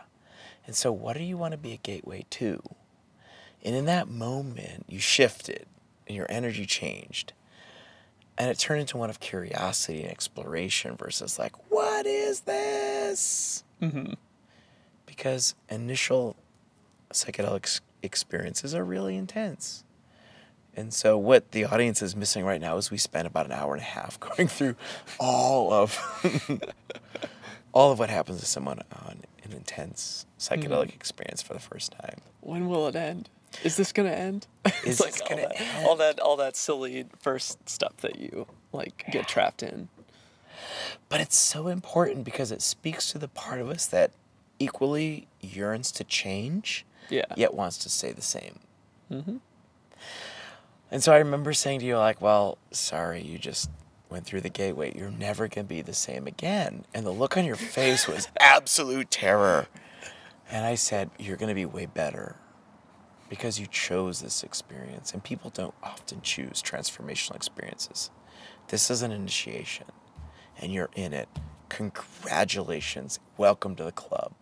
And 0.65 0.75
so 0.75 0.92
what 0.92 1.18
do 1.18 1.24
you 1.24 1.38
want 1.38 1.51
to 1.53 1.58
be 1.58 1.74
a 1.74 1.77
gateway 1.77 2.25
to? 2.32 2.62
And 3.63 3.75
in 3.75 3.86
that 3.86 4.10
moment, 4.10 4.86
you 4.88 5.00
shifted 5.00 5.65
and 6.08 6.15
your 6.15 6.25
energy 6.30 6.65
changed. 6.65 7.34
And 8.38 8.50
it 8.50 8.58
turned 8.58 8.82
into 8.82 8.98
one 8.98 9.10
of 9.10 9.20
curiosity 9.20 10.01
and 10.01 10.12
exploration 10.12 10.96
versus 10.96 11.38
like, 11.38 11.53
What 11.72 12.06
is 12.06 12.42
this? 12.42 13.63
Mm-hmm. 13.82 14.13
Because 15.06 15.56
initial 15.70 16.36
psychedelic 17.12 17.80
experiences 18.01 18.74
are 18.74 18.84
really 18.84 19.15
intense. 19.15 19.83
And 20.75 20.94
so, 20.94 21.18
what 21.18 21.51
the 21.51 21.65
audience 21.65 22.01
is 22.01 22.15
missing 22.15 22.44
right 22.46 22.60
now 22.60 22.77
is 22.77 22.89
we 22.89 22.98
spent 22.98 23.27
about 23.27 23.46
an 23.46 23.51
hour 23.51 23.74
and 23.74 23.82
a 23.82 23.86
half 23.86 24.20
going 24.20 24.48
through 24.48 24.75
all 25.20 25.72
of 25.72 26.00
all 27.74 27.92
of 27.92 28.00
what 28.00 28.10
happens 28.10 28.39
to 28.39 28.46
someone 28.46 28.80
on 29.06 29.24
an 29.44 29.51
intense 29.51 30.25
psychedelic 30.39 30.88
mm. 30.88 30.96
experience 30.96 31.42
for 31.42 31.53
the 31.53 31.60
first 31.60 31.92
time. 31.92 32.18
When 32.42 32.68
will 32.68 32.88
it 32.88 32.96
end? 32.96 33.30
Is 33.63 33.75
this 33.75 33.92
gonna 33.92 34.10
end? 34.10 34.48
Is 34.84 35.00
it's 35.00 35.22
like 35.22 35.30
all 35.30 35.38
that, 35.38 35.62
end? 35.62 35.88
all 35.88 35.96
that, 35.96 36.20
all 36.20 36.38
that 36.38 36.56
silly 36.56 37.06
first 37.20 37.70
stuff 37.70 37.98
that 37.98 38.18
you 38.18 38.48
like 38.72 39.06
get 39.12 39.27
trapped 39.27 39.62
in. 39.62 39.89
But 41.10 41.22
it's 41.22 41.36
so 41.36 41.68
important 41.68 42.24
because 42.24 42.51
it 42.51 42.62
speaks 42.62 43.12
to 43.12 43.20
the 43.20 43.27
part 43.27 43.60
of 43.60 43.70
us 43.70 43.86
that 43.88 44.12
equally 44.60 45.27
yearns 45.42 45.92
to 45.94 46.03
change, 46.03 46.86
yeah, 47.10 47.25
yet 47.36 47.53
wants 47.53 47.77
to 47.80 47.89
stay 47.89 48.12
the 48.12 48.22
same. 48.22 48.60
Mm-hmm. 49.12 49.38
And 50.94 51.04
so 51.04 51.12
I 51.12 51.18
remember 51.18 51.54
saying 51.54 51.80
to 51.80 51.88
you, 51.88 51.98
like, 51.98 52.22
well, 52.22 52.60
sorry, 52.70 53.20
you 53.24 53.40
just 53.40 53.68
went 54.12 54.28
through 54.28 54.42
the 54.42 54.50
gateway. 54.50 54.94
You're 54.96 55.10
never 55.10 55.48
going 55.48 55.66
to 55.66 55.70
be 55.70 55.82
the 55.82 55.92
same 55.92 56.28
again. 56.28 56.86
And 56.94 57.04
the 57.04 57.10
look 57.10 57.36
on 57.36 57.46
your 57.46 57.56
face 57.56 58.08
was 58.08 58.28
absolute 58.40 59.10
terror. 59.10 59.66
And 60.52 60.64
I 60.64 60.76
said, 60.76 61.10
you're 61.18 61.36
going 61.36 61.50
to 61.50 61.56
be 61.56 61.66
way 61.66 61.88
better 61.88 62.36
because 63.28 63.60
you 63.60 63.66
chose 63.66 64.22
this 64.22 64.44
experience. 64.44 65.14
And 65.14 65.24
people 65.24 65.50
don't 65.50 65.74
often 65.82 66.22
choose 66.22 66.62
transformational 66.62 67.36
experiences. 67.36 68.12
This 68.68 68.92
is 68.92 69.02
an 69.02 69.12
initiation, 69.12 69.88
and 70.62 70.72
you're 70.72 70.92
in 70.96 71.12
it. 71.12 71.28
Congratulations. 71.70 73.20
Welcome 73.36 73.76
to 73.78 73.84
the 73.84 73.92
club. 73.92 74.34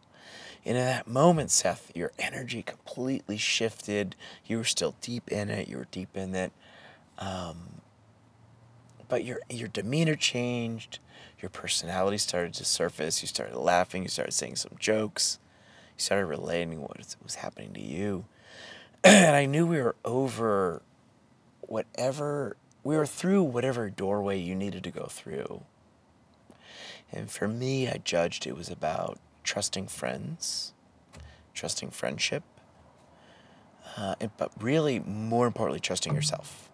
And 0.65 0.77
in 0.77 0.83
that 0.85 1.07
moment, 1.07 1.49
Seth, 1.49 1.91
your 1.95 2.11
energy 2.19 2.61
completely 2.61 3.37
shifted. 3.37 4.15
You 4.45 4.57
were 4.57 4.63
still 4.63 4.95
deep 5.01 5.31
in 5.31 5.49
it. 5.49 5.67
You 5.67 5.77
were 5.77 5.87
deep 5.89 6.15
in 6.15 6.35
it. 6.35 6.51
Um, 7.17 7.81
but 9.07 9.23
your 9.23 9.39
your 9.49 9.67
demeanor 9.67 10.15
changed. 10.15 10.99
Your 11.41 11.49
personality 11.49 12.19
started 12.19 12.53
to 12.55 12.65
surface. 12.65 13.21
You 13.21 13.27
started 13.27 13.57
laughing. 13.57 14.03
You 14.03 14.09
started 14.09 14.33
saying 14.33 14.57
some 14.57 14.73
jokes. 14.79 15.39
You 15.97 16.01
started 16.01 16.27
relating 16.27 16.81
what 16.81 17.15
was 17.23 17.35
happening 17.35 17.73
to 17.73 17.81
you. 17.81 18.25
and 19.03 19.35
I 19.35 19.45
knew 19.45 19.65
we 19.65 19.81
were 19.81 19.95
over 20.05 20.83
whatever, 21.71 22.57
we 22.83 22.95
were 22.95 23.05
through 23.05 23.43
whatever 23.43 23.89
doorway 23.89 24.37
you 24.37 24.53
needed 24.53 24.83
to 24.83 24.91
go 24.91 25.05
through. 25.05 25.63
And 27.11 27.31
for 27.31 27.47
me, 27.47 27.87
I 27.87 27.99
judged 28.03 28.45
it 28.45 28.55
was 28.55 28.69
about 28.69 29.19
trusting 29.43 29.87
friends, 29.87 30.73
trusting 31.53 31.91
friendship, 31.91 32.43
uh, 33.97 34.15
and, 34.19 34.31
but 34.37 34.51
really, 34.59 34.99
more 34.99 35.47
importantly, 35.47 35.79
trusting 35.79 36.13
yourself. 36.13 36.69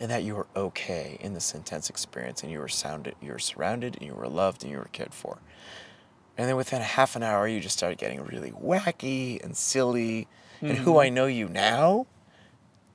And 0.00 0.10
that 0.10 0.24
you 0.24 0.34
were 0.34 0.48
okay 0.56 1.16
in 1.20 1.34
this 1.34 1.54
intense 1.54 1.88
experience 1.88 2.42
and 2.42 2.50
you 2.50 2.58
were 2.58 2.68
sounded, 2.68 3.14
you 3.22 3.30
were 3.30 3.38
surrounded 3.38 3.96
and 3.96 4.04
you 4.04 4.14
were 4.14 4.26
loved 4.28 4.64
and 4.64 4.72
you 4.72 4.78
were 4.78 4.88
cared 4.92 5.14
for. 5.14 5.38
And 6.36 6.48
then 6.48 6.56
within 6.56 6.80
a 6.80 6.84
half 6.84 7.14
an 7.14 7.22
hour, 7.22 7.46
you 7.46 7.60
just 7.60 7.76
started 7.76 7.98
getting 7.98 8.24
really 8.24 8.50
wacky 8.50 9.42
and 9.44 9.56
silly. 9.56 10.26
And 10.60 10.78
who 10.78 10.98
I 10.98 11.08
know 11.08 11.26
you 11.26 11.48
now 11.48 12.06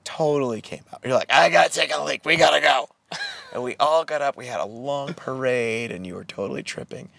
totally 0.03 0.61
came 0.61 0.83
out. 0.93 1.01
You're 1.03 1.13
like, 1.13 1.31
I 1.31 1.49
gotta 1.49 1.69
take 1.69 1.93
a 1.93 2.01
leak. 2.01 2.25
We 2.25 2.37
gotta 2.37 2.61
go. 2.61 2.89
and 3.53 3.63
we 3.63 3.75
all 3.77 4.05
got 4.05 4.21
up. 4.21 4.37
We 4.37 4.47
had 4.47 4.59
a 4.59 4.65
long 4.65 5.13
parade, 5.13 5.91
and 5.91 6.05
you 6.07 6.15
were 6.15 6.23
totally 6.23 6.63
tripping. 6.63 7.09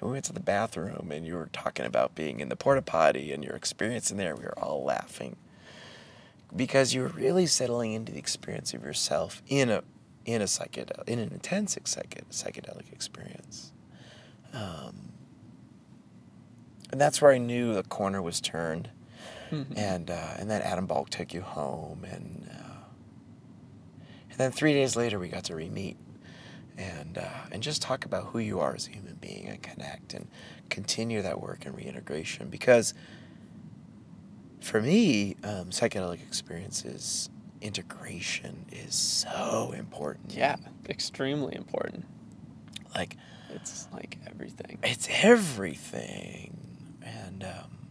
And 0.00 0.10
we 0.10 0.14
went 0.14 0.24
to 0.26 0.32
the 0.32 0.40
bathroom, 0.40 1.10
and 1.10 1.26
you 1.26 1.34
were 1.34 1.48
talking 1.52 1.86
about 1.86 2.14
being 2.14 2.40
in 2.40 2.48
the 2.48 2.56
porta 2.56 2.82
potty 2.82 3.32
and 3.32 3.42
your 3.42 3.54
experience 3.54 4.10
in 4.10 4.16
there. 4.16 4.36
We 4.36 4.44
were 4.44 4.58
all 4.58 4.84
laughing 4.84 5.36
because 6.54 6.94
you 6.94 7.02
were 7.02 7.08
really 7.08 7.46
settling 7.46 7.92
into 7.92 8.12
the 8.12 8.18
experience 8.18 8.74
of 8.74 8.82
yourself 8.82 9.42
in 9.48 9.70
a 9.70 9.82
in 10.24 10.42
a 10.42 10.46
psychedelic 10.46 11.08
in 11.08 11.18
an 11.18 11.30
intense 11.32 11.76
psychedelic, 11.76 12.30
psychedelic 12.30 12.92
experience. 12.92 13.72
Um, 14.52 15.12
and 16.90 17.00
that's 17.00 17.20
where 17.20 17.32
I 17.32 17.38
knew 17.38 17.74
the 17.74 17.82
corner 17.82 18.22
was 18.22 18.40
turned. 18.40 18.90
And 19.76 20.10
uh, 20.10 20.34
and 20.38 20.50
then 20.50 20.60
Adam 20.62 20.86
Balk 20.86 21.10
took 21.10 21.32
you 21.32 21.40
home, 21.40 22.04
and 22.04 22.50
uh, 22.50 22.80
and 24.30 24.38
then 24.38 24.50
three 24.50 24.72
days 24.72 24.96
later 24.96 25.20
we 25.20 25.28
got 25.28 25.44
to 25.44 25.54
re-meet, 25.54 25.96
and 26.78 27.18
uh, 27.18 27.28
and 27.50 27.62
just 27.62 27.82
talk 27.82 28.04
about 28.04 28.26
who 28.26 28.38
you 28.38 28.60
are 28.60 28.74
as 28.74 28.86
a 28.88 28.90
human 28.90 29.14
being 29.14 29.46
and 29.46 29.62
connect 29.62 30.14
and 30.14 30.28
continue 30.70 31.22
that 31.22 31.40
work 31.40 31.64
and 31.66 31.76
reintegration 31.76 32.48
because 32.48 32.94
for 34.60 34.80
me, 34.80 35.36
um, 35.44 35.70
psychedelic 35.70 36.20
experiences 36.22 37.30
integration 37.60 38.66
is 38.72 38.94
so 38.94 39.72
important. 39.76 40.34
Yeah, 40.34 40.56
extremely 40.88 41.54
important. 41.54 42.04
like 42.94 43.16
It's 43.50 43.88
like 43.92 44.18
everything. 44.26 44.78
it's 44.82 45.08
everything, 45.22 46.56
and 47.02 47.44
um, 47.44 47.85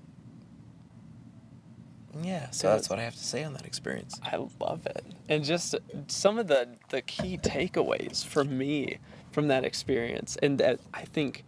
yeah. 2.21 2.49
So 2.51 2.69
that's 2.69 2.89
what 2.89 2.99
I 2.99 3.03
have 3.03 3.15
to 3.15 3.23
say 3.23 3.43
on 3.43 3.53
that 3.53 3.65
experience. 3.65 4.19
I 4.23 4.37
love 4.59 4.85
it. 4.85 5.05
And 5.29 5.43
just 5.43 5.75
some 6.07 6.37
of 6.39 6.47
the 6.47 6.69
the 6.89 7.01
key 7.01 7.37
takeaways 7.37 8.25
for 8.25 8.43
me 8.43 8.97
from 9.31 9.47
that 9.49 9.65
experience 9.65 10.37
and 10.41 10.57
that 10.59 10.79
I 10.93 11.03
think 11.03 11.43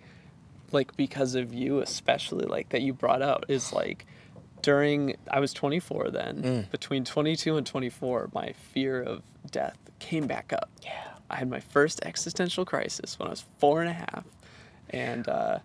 like 0.71 0.95
because 0.97 1.35
of 1.35 1.53
you 1.53 1.79
especially 1.79 2.45
like 2.45 2.69
that 2.69 2.81
you 2.81 2.93
brought 2.93 3.21
out 3.21 3.45
is 3.47 3.71
like 3.71 4.05
during 4.61 5.15
I 5.31 5.39
was 5.39 5.53
24 5.53 6.09
then. 6.11 6.41
Between 6.71 7.05
22 7.05 7.55
and 7.57 7.65
24, 7.65 8.29
my 8.33 8.53
fear 8.53 9.01
of 9.01 9.21
death 9.49 9.77
came 9.99 10.27
back 10.27 10.51
up. 10.51 10.69
Yeah. 10.83 11.13
I 11.29 11.35
had 11.37 11.49
my 11.49 11.59
first 11.59 12.01
existential 12.03 12.65
crisis 12.65 13.17
when 13.19 13.27
I 13.27 13.31
was 13.31 13.45
four 13.59 13.81
and 13.81 13.89
a 13.89 13.93
half, 13.93 14.23
and 14.89 15.27
uh, 15.27 15.59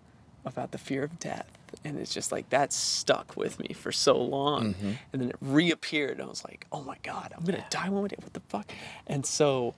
about 0.45 0.71
the 0.71 0.77
fear 0.77 1.03
of 1.03 1.19
death. 1.19 1.47
And 1.83 1.99
it's 1.99 2.13
just 2.13 2.31
like 2.31 2.49
that 2.49 2.73
stuck 2.73 3.35
with 3.35 3.59
me 3.59 3.73
for 3.73 3.91
so 3.91 4.17
long. 4.17 4.73
Mm-hmm. 4.73 4.91
And 5.11 5.21
then 5.21 5.29
it 5.29 5.35
reappeared, 5.41 6.11
and 6.11 6.23
I 6.23 6.25
was 6.25 6.43
like, 6.43 6.65
oh 6.71 6.81
my 6.81 6.97
God, 7.03 7.33
I'm 7.35 7.43
going 7.43 7.59
to 7.59 7.65
die 7.69 7.89
one 7.89 8.07
day. 8.07 8.17
What 8.21 8.33
the 8.33 8.41
fuck? 8.41 8.71
And 9.07 9.25
so 9.25 9.75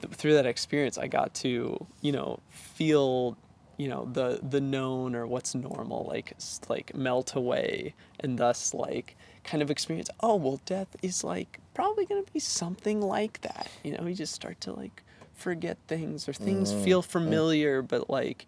th- 0.00 0.14
through 0.14 0.34
that 0.34 0.46
experience, 0.46 0.98
I 0.98 1.06
got 1.06 1.34
to, 1.36 1.86
you 2.00 2.12
know, 2.12 2.40
feel 2.50 3.36
you 3.76 3.88
know 3.88 4.08
the 4.12 4.40
the 4.42 4.60
known 4.60 5.14
or 5.14 5.26
what's 5.26 5.54
normal 5.54 6.06
like 6.08 6.32
like 6.68 6.94
melt 6.94 7.34
away 7.34 7.94
and 8.20 8.38
thus 8.38 8.72
like 8.72 9.16
kind 9.44 9.62
of 9.62 9.70
experience 9.70 10.08
oh 10.20 10.34
well 10.34 10.60
death 10.64 10.96
is 11.02 11.22
like 11.22 11.60
probably 11.74 12.06
going 12.06 12.24
to 12.24 12.32
be 12.32 12.38
something 12.38 13.02
like 13.02 13.40
that 13.42 13.68
you 13.84 13.92
know 13.92 14.06
you 14.06 14.14
just 14.14 14.32
start 14.32 14.60
to 14.60 14.72
like 14.72 15.02
forget 15.34 15.76
things 15.86 16.26
or 16.26 16.32
things 16.32 16.72
mm, 16.72 16.84
feel 16.84 17.02
familiar 17.02 17.82
but 17.82 18.08
like 18.08 18.46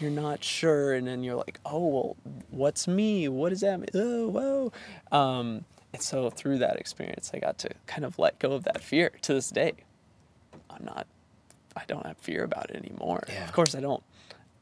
you're 0.00 0.10
not 0.10 0.42
sure 0.42 0.92
and 0.94 1.06
then 1.06 1.22
you're 1.22 1.36
like 1.36 1.60
oh 1.64 1.86
well 1.86 2.16
what's 2.50 2.88
me? 2.88 3.28
What 3.28 3.50
does 3.50 3.60
that 3.60 3.78
mean 3.78 3.88
oh 3.94 4.28
whoa. 4.28 4.72
Um, 5.12 5.64
and 5.92 6.02
so 6.02 6.30
through 6.30 6.58
that 6.58 6.76
experience 6.76 7.32
i 7.34 7.38
got 7.38 7.58
to 7.58 7.70
kind 7.86 8.04
of 8.04 8.18
let 8.18 8.38
go 8.38 8.52
of 8.52 8.64
that 8.64 8.82
fear 8.82 9.10
to 9.22 9.34
this 9.34 9.50
day. 9.50 9.72
I'm 10.70 10.84
not 10.84 11.06
i 11.76 11.82
don't 11.86 12.06
have 12.06 12.16
fear 12.18 12.44
about 12.44 12.70
it 12.70 12.76
anymore. 12.76 13.24
Yeah. 13.28 13.44
of 13.44 13.52
course 13.52 13.74
i 13.74 13.80
don't 13.80 14.02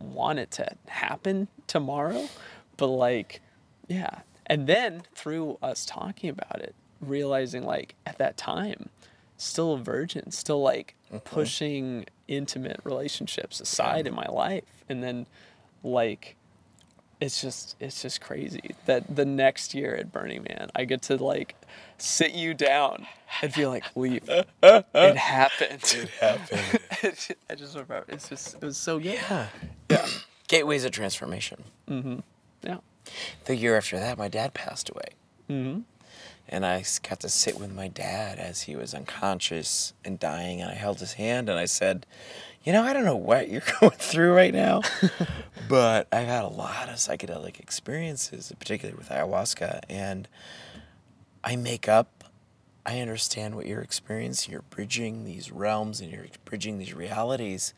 want 0.00 0.38
it 0.38 0.50
to 0.52 0.68
happen 0.86 1.48
tomorrow 1.66 2.28
but 2.76 2.86
like 2.88 3.40
yeah. 3.88 4.20
And 4.46 4.66
then 4.66 5.02
through 5.14 5.58
us 5.62 5.84
talking 5.84 6.30
about 6.30 6.60
it 6.60 6.74
realizing 7.00 7.64
like 7.64 7.94
at 8.06 8.18
that 8.18 8.36
time 8.36 8.88
still 9.36 9.74
a 9.74 9.78
virgin 9.78 10.30
still 10.30 10.60
like 10.60 10.94
pushing 11.24 12.04
intimate 12.28 12.78
relationships 12.84 13.60
aside 13.60 14.06
in 14.06 14.14
my 14.14 14.26
life 14.26 14.84
and 14.88 15.02
then 15.02 15.26
like 15.82 16.36
it's 17.20 17.40
just 17.40 17.74
it's 17.80 18.00
just 18.02 18.20
crazy 18.20 18.74
that 18.86 19.16
the 19.16 19.24
next 19.24 19.74
year 19.74 19.94
at 19.94 20.12
Burning 20.12 20.44
Man 20.48 20.70
I 20.76 20.84
get 20.84 21.02
to 21.02 21.16
like 21.16 21.56
sit 21.96 22.32
you 22.32 22.54
down 22.54 23.06
and 23.42 23.52
be 23.52 23.66
like 23.66 23.84
leave 23.96 24.28
it 24.28 24.46
happened 25.16 25.82
It 25.82 26.08
happened. 26.20 26.80
I 27.50 27.54
just 27.56 27.74
remember 27.74 28.04
it's 28.08 28.28
just 28.28 28.54
it 28.54 28.62
was 28.62 28.76
so 28.76 28.98
good 28.98 29.18
yeah. 29.30 29.48
Gateways 30.46 30.84
of 30.84 30.92
transformation. 30.92 31.64
Mm-hmm 31.88 32.18
yeah 32.62 32.78
The 33.46 33.56
year 33.56 33.76
after 33.76 33.98
that, 33.98 34.18
my 34.18 34.28
dad 34.28 34.52
passed 34.54 34.90
away. 34.90 35.08
Mm-hmm. 35.50 35.80
And 36.48 36.64
I 36.64 36.84
got 37.08 37.20
to 37.20 37.28
sit 37.28 37.58
with 37.58 37.74
my 37.74 37.88
dad 37.88 38.38
as 38.38 38.62
he 38.62 38.76
was 38.76 38.94
unconscious 38.94 39.92
and 40.04 40.18
dying. 40.18 40.60
And 40.60 40.70
I 40.70 40.74
held 40.74 41.00
his 41.00 41.14
hand 41.14 41.48
and 41.48 41.58
I 41.58 41.66
said, 41.66 42.06
You 42.64 42.72
know, 42.72 42.82
I 42.82 42.92
don't 42.92 43.04
know 43.04 43.16
what 43.16 43.48
you're 43.48 43.62
going 43.80 43.92
through 43.92 44.34
right 44.34 44.54
now, 44.54 44.82
but 45.68 46.08
I've 46.12 46.26
had 46.26 46.44
a 46.44 46.48
lot 46.48 46.88
of 46.88 46.96
psychedelic 46.96 47.60
experiences, 47.60 48.52
particularly 48.58 48.96
with 48.96 49.10
ayahuasca. 49.10 49.82
And 49.88 50.28
I 51.44 51.56
make 51.56 51.88
up, 51.88 52.24
I 52.86 53.00
understand 53.00 53.54
what 53.54 53.66
you're 53.66 53.82
experiencing. 53.82 54.52
You're 54.52 54.62
bridging 54.62 55.24
these 55.24 55.52
realms 55.52 56.00
and 56.00 56.10
you're 56.10 56.26
bridging 56.44 56.78
these 56.78 56.94
realities. 56.94 57.74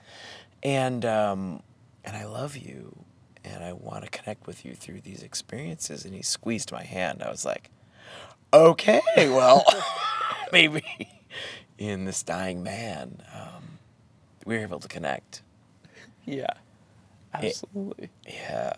And, 0.63 1.05
um, 1.05 1.63
and 2.05 2.17
I 2.17 2.25
love 2.25 2.57
you 2.57 3.05
and 3.45 3.65
I 3.65 3.73
want 3.73 4.05
to 4.05 4.11
connect 4.11 4.47
with 4.47 4.65
you 4.65 4.75
through 4.75 5.01
these 5.01 5.23
experiences. 5.23 6.05
And 6.05 6.15
he 6.15 6.23
squeezed 6.23 6.71
my 6.71 6.85
hand. 6.85 7.23
I 7.23 7.31
was 7.31 7.45
like, 7.45 7.71
okay, 8.53 9.01
well, 9.17 9.65
maybe 10.53 10.83
in 11.79 12.05
this 12.05 12.23
dying 12.23 12.63
man, 12.63 13.23
um, 13.35 13.79
we 14.45 14.57
were 14.57 14.63
able 14.63 14.81
to 14.81 14.89
connect. 14.89 15.43
yeah 16.25 16.47
absolutely 17.33 18.11
Yeah. 18.27 18.73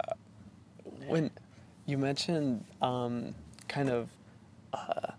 when 1.07 1.31
you 1.87 1.97
mentioned 1.97 2.65
um, 2.83 3.35
kind 3.67 3.89
of 3.89 4.09
uh, 4.75 5.13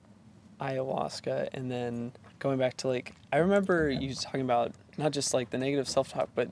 ayahuasca 0.62 1.50
and 1.54 1.70
then 1.72 2.12
going 2.40 2.60
back 2.60 2.78
to 2.78 2.88
like 2.88 3.14
i 3.32 3.38
remember 3.38 3.90
you 3.90 4.14
talking 4.14 4.42
about 4.42 4.72
not 4.98 5.12
just 5.12 5.34
like 5.34 5.50
the 5.50 5.58
negative 5.58 5.90
self-talk 5.90 6.30
but 6.36 6.50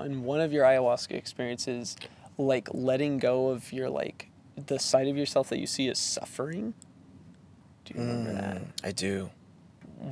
in 0.00 0.24
one 0.24 0.40
of 0.40 0.52
your 0.52 0.64
ayahuasca 0.64 1.12
experiences 1.12 1.96
like 2.38 2.68
letting 2.74 3.18
go 3.18 3.48
of 3.48 3.72
your 3.72 3.88
like 3.88 4.28
the 4.66 4.78
side 4.80 5.06
of 5.06 5.16
yourself 5.16 5.48
that 5.48 5.58
you 5.60 5.66
see 5.66 5.88
as 5.88 5.98
suffering 5.98 6.74
do 7.86 7.94
you 7.94 8.00
remember 8.00 8.32
that 8.34 8.62
I 8.84 8.92
do. 8.92 9.30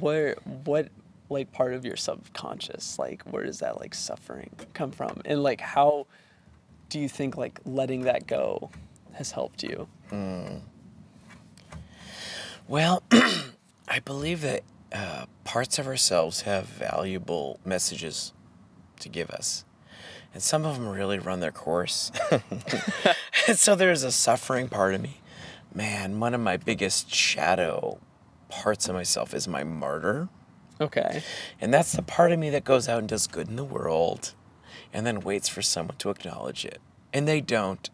where 0.00 0.36
what 0.64 0.88
like 1.28 1.52
part 1.52 1.74
of 1.74 1.84
your 1.84 1.96
subconscious 1.96 2.98
like 2.98 3.22
where 3.24 3.44
does 3.44 3.58
that 3.58 3.78
like 3.80 3.94
suffering 3.94 4.50
come 4.72 4.90
from 4.90 5.20
and 5.26 5.42
like 5.42 5.60
how 5.60 6.06
do 6.88 6.98
you 6.98 7.08
think 7.08 7.36
like 7.36 7.60
letting 7.66 8.02
that 8.02 8.26
go 8.26 8.70
has 9.12 9.32
helped 9.32 9.62
you 9.62 9.86
Well, 12.66 13.02
I 13.88 13.98
believe 14.04 14.40
that 14.40 14.62
uh, 14.92 15.26
parts 15.44 15.78
of 15.78 15.86
ourselves 15.86 16.42
have 16.42 16.64
valuable 16.66 17.60
messages 17.64 18.32
to 19.00 19.08
give 19.10 19.28
us. 19.30 19.64
And 20.32 20.42
some 20.42 20.64
of 20.64 20.76
them 20.76 20.88
really 20.88 21.18
run 21.18 21.40
their 21.40 21.52
course. 21.52 22.10
and 23.48 23.58
so 23.58 23.74
there's 23.74 24.02
a 24.02 24.10
suffering 24.10 24.68
part 24.68 24.94
of 24.94 25.02
me. 25.02 25.20
Man, 25.74 26.20
one 26.20 26.34
of 26.34 26.40
my 26.40 26.56
biggest 26.56 27.12
shadow 27.12 27.98
parts 28.48 28.88
of 28.88 28.94
myself 28.94 29.34
is 29.34 29.48
my 29.48 29.64
martyr. 29.64 30.28
okay 30.80 31.22
And 31.60 31.74
that's 31.74 31.92
the 31.92 32.02
part 32.02 32.30
of 32.30 32.38
me 32.38 32.50
that 32.50 32.64
goes 32.64 32.88
out 32.88 33.00
and 33.00 33.08
does 33.08 33.26
good 33.26 33.48
in 33.48 33.56
the 33.56 33.64
world 33.64 34.34
and 34.92 35.04
then 35.04 35.20
waits 35.20 35.48
for 35.48 35.62
someone 35.62 35.96
to 35.98 36.10
acknowledge 36.10 36.64
it. 36.64 36.80
And 37.12 37.26
they 37.26 37.40
don't. 37.40 37.90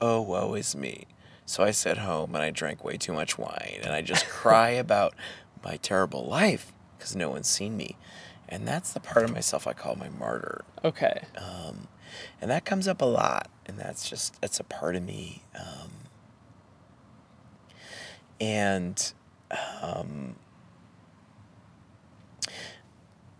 Oh, 0.00 0.20
woe 0.20 0.54
is 0.54 0.76
me. 0.76 1.06
So 1.44 1.64
I 1.64 1.72
sat 1.72 1.98
home 1.98 2.34
and 2.34 2.44
I 2.44 2.50
drank 2.50 2.84
way 2.84 2.96
too 2.96 3.12
much 3.12 3.36
wine 3.36 3.80
and 3.82 3.92
I 3.92 4.02
just 4.02 4.28
cry 4.28 4.70
about 4.70 5.14
my 5.64 5.76
terrible 5.76 6.24
life 6.24 6.72
because 6.96 7.16
no 7.16 7.30
one's 7.30 7.48
seen 7.48 7.76
me. 7.76 7.96
And 8.48 8.66
that's 8.66 8.92
the 8.92 9.00
part 9.00 9.24
of 9.24 9.32
myself 9.32 9.66
I 9.66 9.72
call 9.72 9.96
my 9.96 10.08
martyr. 10.08 10.64
Okay. 10.84 11.22
Um, 11.36 11.88
and 12.40 12.50
that 12.50 12.64
comes 12.64 12.86
up 12.86 13.02
a 13.02 13.06
lot. 13.06 13.50
And 13.66 13.78
that's 13.78 14.08
just, 14.08 14.40
that's 14.40 14.60
a 14.60 14.64
part 14.64 14.96
of 14.96 15.02
me. 15.02 15.42
Um, 15.58 15.90
and 18.40 19.12
um, 19.82 20.36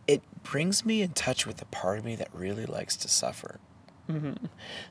it 0.07 0.23
brings 0.43 0.85
me 0.85 1.03
in 1.03 1.11
touch 1.11 1.47
with 1.47 1.59
the 1.59 1.67
part 1.67 1.99
of 1.99 2.05
me 2.05 2.17
that 2.17 2.29
really 2.33 2.67
likes 2.67 2.97
to 2.97 3.09
suffer. 3.09 3.61
Mm-hmm. 4.11 4.47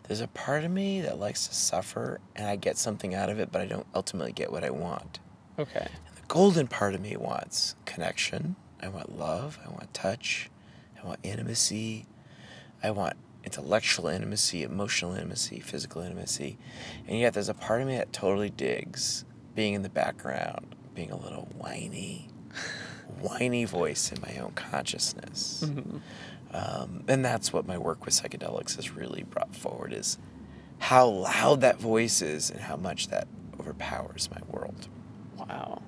There's 0.08 0.22
a 0.22 0.28
part 0.28 0.64
of 0.64 0.72
me 0.72 1.02
that 1.02 1.20
likes 1.20 1.48
to 1.48 1.56
suffer 1.56 2.20
and 2.36 2.48
I 2.48 2.56
get 2.56 2.78
something 2.78 3.16
out 3.16 3.30
of 3.30 3.40
it, 3.40 3.52
but 3.52 3.62
I 3.62 3.66
don't 3.66 3.88
ultimately 3.96 4.32
get 4.32 4.52
what 4.52 4.64
I 4.64 4.70
want. 4.70 5.20
Okay. 5.58 5.88
The 6.16 6.22
golden 6.28 6.68
part 6.68 6.94
of 6.94 7.02
me 7.02 7.18
wants 7.18 7.76
connection. 7.86 8.56
I 8.82 8.90
want 8.90 9.18
love. 9.18 9.58
I 9.66 9.70
want 9.70 9.92
touch. 9.94 10.52
I 11.02 11.06
want 11.06 11.20
intimacy. 11.24 12.06
I 12.84 12.92
want 12.92 13.16
intellectual 13.44 14.08
intimacy, 14.08 14.62
emotional 14.62 15.14
intimacy, 15.14 15.60
physical 15.62 16.04
intimacy. 16.04 16.60
And 17.08 17.18
yet 17.18 17.34
there's 17.34 17.50
a 17.50 17.56
part 17.56 17.82
of 17.82 17.88
me 17.88 17.98
that 17.98 18.14
totally 18.14 18.52
digs 18.52 19.26
being 19.58 19.74
in 19.74 19.82
the 19.82 19.90
background, 19.90 20.76
being 20.94 21.10
a 21.10 21.18
little 21.18 21.50
whiny, 21.58 22.30
whiny 23.20 23.66
voice 23.66 24.12
in 24.12 24.22
my 24.22 24.38
own 24.38 24.52
consciousness. 24.52 25.64
Mm-hmm. 25.66 25.98
Um, 26.54 27.04
and 27.08 27.26
that's 27.26 27.52
what 27.52 27.66
my 27.66 27.76
work 27.76 28.06
with 28.06 28.14
psychedelics 28.14 28.76
has 28.76 28.92
really 28.92 29.24
brought 29.24 29.56
forward 29.56 29.94
is 29.94 30.20
how 30.78 31.08
loud 31.08 31.62
that 31.62 31.80
voice 31.80 32.22
is 32.22 32.52
and 32.52 32.60
how 32.60 32.78
much 32.78 33.08
that 33.08 33.28
overpowers 33.60 34.30
my 34.30 34.40
world. 34.48 34.88
Wow. 35.38 35.82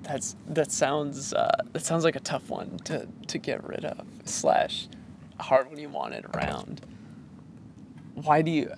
That's 0.00 0.34
that 0.48 0.72
sounds 0.72 1.34
uh, 1.34 1.60
that 1.74 1.84
sounds 1.84 2.04
like 2.04 2.16
a 2.16 2.20
tough 2.20 2.48
one 2.48 2.78
to, 2.84 3.06
to 3.26 3.36
get 3.36 3.62
rid 3.68 3.84
of 3.84 4.06
slash 4.24 4.88
hard 5.38 5.68
one 5.68 5.78
you 5.78 5.90
wanted 5.90 6.24
around. 6.34 6.80
Why 8.14 8.40
do 8.40 8.50
you 8.50 8.72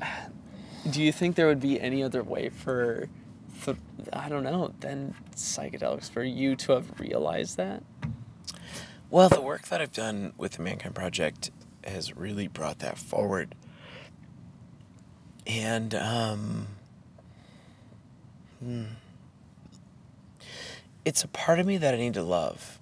do 0.88 1.01
you 1.01 1.12
think 1.12 1.37
there 1.37 1.46
would 1.46 1.61
be 1.61 1.81
any 1.81 2.03
other 2.03 2.23
way 2.23 2.49
for, 2.49 3.09
for 3.61 3.77
I 4.12 4.29
don't 4.29 4.42
know 4.42 4.73
than 4.81 5.14
psychedelics 5.37 6.11
for 6.11 6.23
you 6.25 6.57
to 6.57 6.73
have 6.73 6.99
realized 6.99 7.57
that? 7.57 7.83
Well, 9.11 9.29
the 9.29 9.40
work 9.40 9.68
that 9.68 9.81
I've 9.81 9.92
done 9.92 10.33
with 10.37 10.53
the 10.53 10.62
Mankind 10.62 10.94
Project 10.94 11.51
has 11.85 12.16
really 12.16 12.46
brought 12.49 12.79
that 12.81 12.96
forward. 12.99 13.55
And, 15.46 15.94
um, 15.94 16.66
hmm, 18.62 18.85
it's 21.05 21.25
a 21.25 21.29
part 21.29 21.59
of 21.59 21.66
me 21.66 21.77
that 21.79 21.94
I 21.94 21.96
need 21.96 22.14
to 22.14 22.23
love 22.23 22.79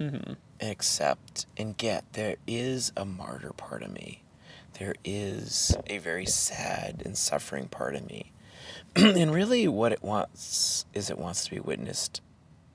Mm-hmm. 0.00 0.34
and 0.60 0.70
accept 0.70 1.46
and 1.56 1.76
get. 1.76 2.04
There 2.12 2.36
is 2.46 2.92
a 2.96 3.04
martyr 3.04 3.52
part 3.56 3.82
of 3.82 3.90
me. 3.90 4.22
There 4.78 4.94
is 5.04 5.76
a 5.88 5.98
very 5.98 6.24
sad 6.26 7.02
and 7.04 7.18
suffering 7.18 7.66
part 7.66 7.96
of 7.96 8.06
me. 8.06 8.30
and 9.16 9.32
really, 9.32 9.68
what 9.68 9.92
it 9.92 10.02
wants 10.02 10.84
is 10.92 11.08
it 11.08 11.18
wants 11.18 11.44
to 11.44 11.50
be 11.52 11.60
witnessed 11.60 12.20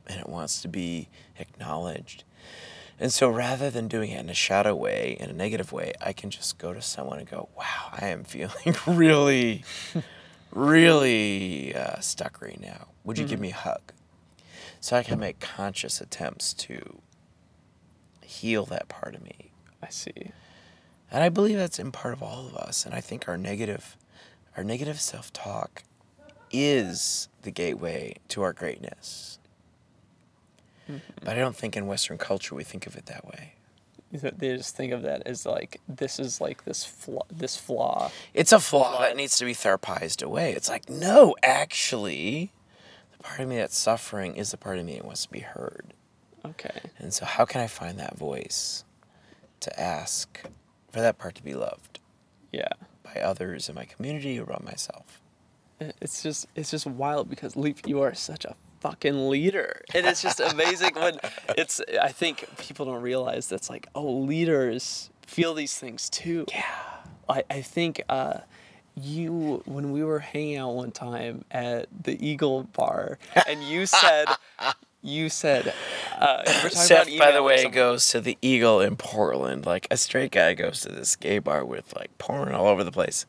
and 0.08 0.22
it 0.22 0.30
wants 0.30 0.62
to 0.62 0.70
be 0.70 1.10
acknowledged. 1.38 2.24
And 2.98 3.12
so 3.12 3.28
rather 3.30 3.70
than 3.70 3.90
doing 3.90 4.12
it 4.12 4.22
in 4.22 4.30
a 4.30 4.34
shadow 4.34 4.74
way, 4.74 5.18
in 5.20 5.30
a 5.30 5.34
negative 5.34 5.74
way, 5.74 5.92
I 6.00 6.14
can 6.14 6.30
just 6.30 6.58
go 6.58 6.72
to 6.74 6.82
someone 6.82 7.20
and 7.20 7.30
go, 7.30 7.50
wow, 7.58 7.90
I 7.92 8.08
am 8.08 8.24
feeling 8.24 8.74
really, 8.88 9.66
really 10.54 11.76
uh, 11.76 12.00
stuck 12.00 12.42
right 12.42 12.60
now. 12.62 12.88
Would 13.04 13.18
you 13.18 13.26
give 13.26 13.42
me 13.42 13.50
a 13.50 13.56
hug? 13.56 13.92
So 14.80 14.96
I 14.96 15.04
can 15.04 15.20
make 15.20 15.42
conscious 15.42 16.00
attempts 16.00 16.54
to 16.54 17.02
heal 18.22 18.64
that 18.68 18.88
part 18.88 19.14
of 19.14 19.24
me. 19.24 19.52
I 19.82 19.90
see. 19.90 20.32
And 21.12 21.22
I 21.22 21.28
believe 21.28 21.58
that's 21.58 21.80
in 21.80 21.92
part 21.92 22.14
of 22.14 22.24
all 22.24 22.48
of 22.48 22.56
us. 22.56 22.86
And 22.86 22.96
I 22.96 23.02
think 23.02 23.28
our 23.28 23.38
negative, 23.38 23.98
our 24.56 24.64
negative 24.64 25.02
self-talk 25.02 25.84
is 26.54 27.28
the 27.42 27.52
gateway 27.52 28.16
to 28.30 28.42
our 28.44 28.54
greatness. 28.54 29.40
Mm-hmm. 30.90 31.00
But 31.24 31.30
I 31.38 31.40
don't 31.40 31.56
think 31.56 31.76
in 31.76 31.88
Western 31.88 32.18
culture 32.18 32.56
we 32.56 32.64
think 32.64 32.88
of 32.88 32.96
it 32.96 33.06
that 33.08 33.26
way. 33.26 33.54
That 34.12 34.38
They 34.38 34.56
just 34.56 34.76
think 34.76 34.94
of 34.94 35.02
that 35.02 35.24
as 35.26 35.44
like 35.46 35.82
this 35.88 36.20
is 36.20 36.40
like 36.40 36.66
this 36.66 36.86
flaw. 36.86 37.24
This 37.32 37.58
flaw. 37.58 38.12
It's 38.36 38.52
a 38.52 38.60
flaw 38.60 39.02
that 39.02 39.18
needs 39.18 39.38
to 39.40 39.46
be 39.46 39.54
therapized 39.56 40.22
away. 40.22 40.54
It's 40.54 40.70
like, 40.70 40.88
no, 40.88 41.36
actually, 41.42 42.52
the 43.18 43.24
part 43.24 43.40
of 43.40 43.48
me 43.48 43.56
that's 43.56 43.76
suffering 43.78 44.36
is 44.36 44.52
the 44.52 44.58
part 44.58 44.78
of 44.78 44.86
me 44.86 44.98
that 44.98 45.06
wants 45.06 45.24
to 45.24 45.32
be 45.32 45.40
heard. 45.40 45.96
Okay. 46.46 46.82
And 47.00 47.12
so, 47.12 47.26
how 47.26 47.46
can 47.46 47.62
I 47.62 47.66
find 47.68 47.98
that 47.98 48.16
voice 48.16 48.84
to 49.62 49.80
ask 49.80 50.44
for 50.92 51.00
that 51.02 51.18
part 51.18 51.34
to 51.36 51.44
be 51.44 51.56
loved 51.56 52.00
Yeah. 52.52 52.68
by 53.04 53.20
others 53.20 53.68
in 53.68 53.74
my 53.74 53.86
community 53.86 54.40
or 54.40 54.46
by 54.46 54.60
myself? 54.64 55.22
It's 56.02 56.24
just 56.24 56.48
it's 56.56 56.72
just 56.72 56.86
wild 56.86 57.30
because 57.30 57.56
Leaf, 57.56 57.82
you 57.86 58.02
are 58.02 58.14
such 58.14 58.46
a 58.46 58.56
fucking 58.80 59.30
leader, 59.30 59.82
and 59.94 60.06
it's 60.06 60.22
just 60.22 60.40
amazing 60.40 60.94
when 60.96 61.20
it's. 61.58 61.82
I 62.02 62.10
think 62.10 62.48
people 62.58 62.86
don't 62.86 63.02
realize 63.02 63.48
that's 63.48 63.70
like 63.70 63.88
oh 63.96 64.12
leaders 64.12 65.10
feel 65.26 65.54
these 65.54 65.78
things 65.78 66.10
too. 66.10 66.46
Yeah. 66.50 66.66
I 67.30 67.44
I 67.50 67.62
think 67.62 68.02
uh, 68.10 68.40
you 68.96 69.64
when 69.66 69.92
we 69.92 70.04
were 70.04 70.20
hanging 70.20 70.58
out 70.58 70.76
one 70.76 70.92
time 70.92 71.46
at 71.52 71.88
the 72.04 72.24
Eagle 72.26 72.64
Bar, 72.64 73.18
and 73.48 73.64
you 73.64 73.86
said. 73.86 74.28
You 75.06 75.28
said, 75.28 75.74
uh, 76.18 76.46
Seth, 76.70 77.10
by 77.20 77.34
the 77.34 77.44
way, 77.44 77.66
goes 77.66 78.08
to 78.12 78.22
the 78.22 78.38
Eagle 78.42 78.80
in 78.80 78.96
Portland. 78.96 79.66
Like 79.66 79.86
a 79.92 79.98
straight 79.98 80.32
guy 80.32 80.54
goes 80.54 80.80
to 80.80 80.90
this 80.94 81.18
gay 81.18 81.40
bar 81.40 81.66
with 81.66 81.94
like 81.94 82.18
porn 82.20 82.54
all 82.54 82.68
over 82.68 82.86
the 82.86 82.92
place. 82.94 83.26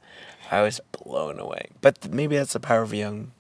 I 0.50 0.62
was 0.62 0.80
blown 1.04 1.38
away. 1.38 1.68
But 1.80 2.11
maybe 2.12 2.37
that's 2.37 2.52
the 2.52 2.61
power 2.61 2.83
of 2.83 2.92
young, 2.94 3.33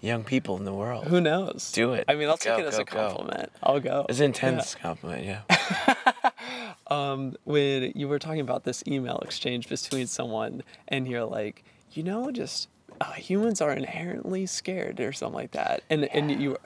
young 0.00 0.24
people 0.24 0.56
in 0.56 0.64
the 0.64 0.72
world. 0.74 1.06
Who 1.06 1.20
knows? 1.20 1.72
Do 1.72 1.92
it. 1.94 2.04
I 2.08 2.14
mean, 2.14 2.28
I'll 2.28 2.36
Go, 2.36 2.56
take 2.56 2.64
it 2.64 2.68
as 2.68 2.76
go, 2.76 2.82
a 2.82 2.84
go. 2.84 3.08
compliment. 3.08 3.52
I'll 3.62 3.80
go. 3.80 4.06
It's 4.08 4.18
an 4.20 4.26
intense 4.26 4.74
compliment, 4.74 5.24
yeah. 5.24 5.94
um, 6.88 7.34
when 7.44 7.92
you 7.94 8.08
were 8.08 8.18
talking 8.18 8.40
about 8.40 8.64
this 8.64 8.82
email 8.86 9.18
exchange 9.18 9.68
between 9.68 10.06
someone 10.06 10.62
and 10.88 11.08
you're 11.08 11.24
like, 11.24 11.64
you 11.92 12.02
know, 12.02 12.30
just 12.30 12.68
uh, 13.00 13.12
humans 13.12 13.60
are 13.60 13.72
inherently 13.72 14.46
scared 14.46 15.00
or 15.00 15.12
something 15.12 15.34
like 15.34 15.52
that. 15.52 15.82
And 15.90 16.04
and 16.06 16.30
you, 16.30 16.56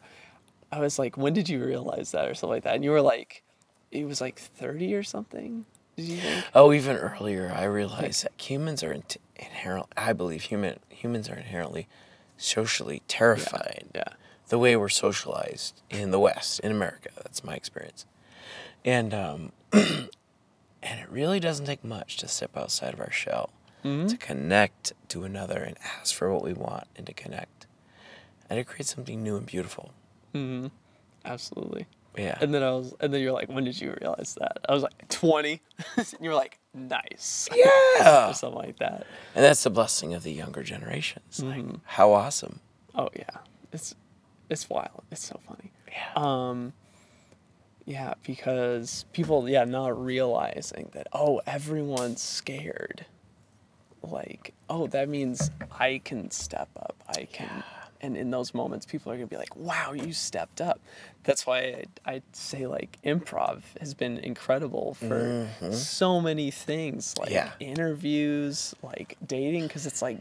I 0.73 0.81
was 0.81 0.99
like, 0.99 1.17
when 1.17 1.33
did 1.33 1.49
you 1.49 1.64
realize 1.64 2.11
that 2.12 2.29
or 2.29 2.35
something 2.35 2.55
like 2.57 2.64
that? 2.64 2.75
And 2.75 2.85
you 2.85 2.91
were 2.91 3.01
like, 3.03 3.43
it 3.91 4.07
was 4.07 4.21
like 4.21 4.38
30 4.38 4.95
or 4.95 5.03
something. 5.03 5.64
Did 5.99 6.07
you 6.07 6.17
think? 6.19 6.45
Oh, 6.55 6.73
even 6.73 6.97
earlier, 6.97 7.53
I 7.53 7.65
realized 7.65 8.23
that 8.23 8.41
humans 8.41 8.85
are 8.85 8.93
int- 8.93 9.17
inherent. 9.35 9.87
I 9.97 10.13
believe 10.13 10.43
human 10.43 10.79
humans 10.89 11.29
are 11.29 11.35
inherently 11.35 11.89
socially 12.37 13.03
terrified. 13.09 13.89
Yeah. 13.93 14.05
The 14.47 14.61
way 14.61 14.77
we're 14.77 14.91
socialized 14.91 15.83
in 15.91 16.13
the 16.13 16.21
West, 16.21 16.61
in 16.61 16.71
America, 16.71 17.09
that's 17.17 17.43
my 17.43 17.55
experience. 17.55 18.07
And 18.85 19.13
um, 19.13 19.51
and 19.73 20.09
it 20.83 21.11
really 21.11 21.41
doesn't 21.41 21.67
take 21.67 21.83
much 21.83 22.17
to 22.19 22.29
step 22.29 22.57
outside 22.57 22.95
of 22.95 23.01
our 23.01 23.11
shell 23.11 23.51
to 23.83 24.17
connect 24.19 24.93
to 25.09 25.25
another 25.25 25.63
and 25.63 25.77
ask 25.99 26.15
for 26.15 26.33
what 26.33 26.45
we 26.45 26.53
want 26.53 26.87
and 26.95 27.07
to 27.07 27.13
connect, 27.13 27.67
and 28.49 28.59
to 28.59 28.65
create 28.65 28.87
something 28.87 29.21
new 29.23 29.37
and 29.37 29.47
beautiful. 29.47 29.93
Mm-hmm. 30.33 30.69
Absolutely. 31.25 31.87
Yeah. 32.18 32.37
And 32.40 32.52
then 32.52 32.62
I 32.62 32.70
was, 32.72 32.94
and 33.00 33.14
then 33.14 33.20
you're 33.22 33.33
like, 33.33 33.48
when 33.48 33.64
did 33.64 33.81
you 33.81 33.96
realize 34.00 34.37
that? 34.40 34.59
I 34.68 34.74
was 34.74 34.83
like, 34.83 35.09
20. 35.09 35.61
and 35.96 36.14
you 36.20 36.31
were 36.31 36.35
like, 36.37 36.59
nice. 36.74 37.48
yeah. 37.54 38.28
or 38.31 38.35
something 38.35 38.59
like 38.59 38.78
that. 38.81 39.07
And 39.35 39.44
that's 39.44 39.62
the 39.62 39.70
blessing 39.70 40.14
of 40.14 40.22
the 40.24 40.33
younger 40.33 40.62
generations. 40.62 41.42
Like, 41.42 41.59
Mhm. 41.64 41.81
how 41.85 42.12
awesome. 42.12 42.61
Oh 42.94 43.09
yeah, 43.14 43.38
it's 43.72 43.94
it's 44.50 44.68
wild. 44.68 45.04
It's 45.12 45.24
so 45.24 45.38
funny. 45.46 45.70
Yeah. 45.90 46.12
Um, 46.16 46.72
yeah, 47.85 48.14
because 48.24 49.04
people, 49.12 49.48
yeah, 49.48 49.64
not 49.64 50.02
realizing 50.04 50.90
that 50.92 51.07
oh, 51.12 51.40
everyone's 51.46 52.20
scared. 52.22 53.07
Like, 54.02 54.54
oh, 54.70 54.87
that 54.88 55.09
means 55.09 55.50
I 55.70 56.00
can 56.04 56.31
step 56.31 56.68
up. 56.76 56.96
I 57.09 57.24
can, 57.24 57.62
and 58.01 58.17
in 58.17 58.31
those 58.31 58.55
moments, 58.55 58.87
people 58.87 59.11
are 59.13 59.17
gonna 59.17 59.27
be 59.27 59.37
like, 59.37 59.55
"Wow, 59.57 59.93
you 59.93 60.13
stepped 60.13 60.61
up." 60.61 60.81
That's 61.25 61.47
why 61.47 61.85
I, 62.07 62.13
I 62.15 62.23
say 62.33 62.67
like 62.67 62.99
improv 63.05 63.63
has 63.81 63.95
been 63.95 64.19
incredible 64.19 64.95
for 64.95 65.47
so 65.73 66.21
many 66.21 66.51
things, 66.51 67.17
like 67.19 67.31
Yeah. 67.31 67.53
interviews, 67.61 68.75
like 68.83 69.17
dating, 69.27 69.67
because 69.69 69.87
it's 69.87 70.01
like 70.03 70.19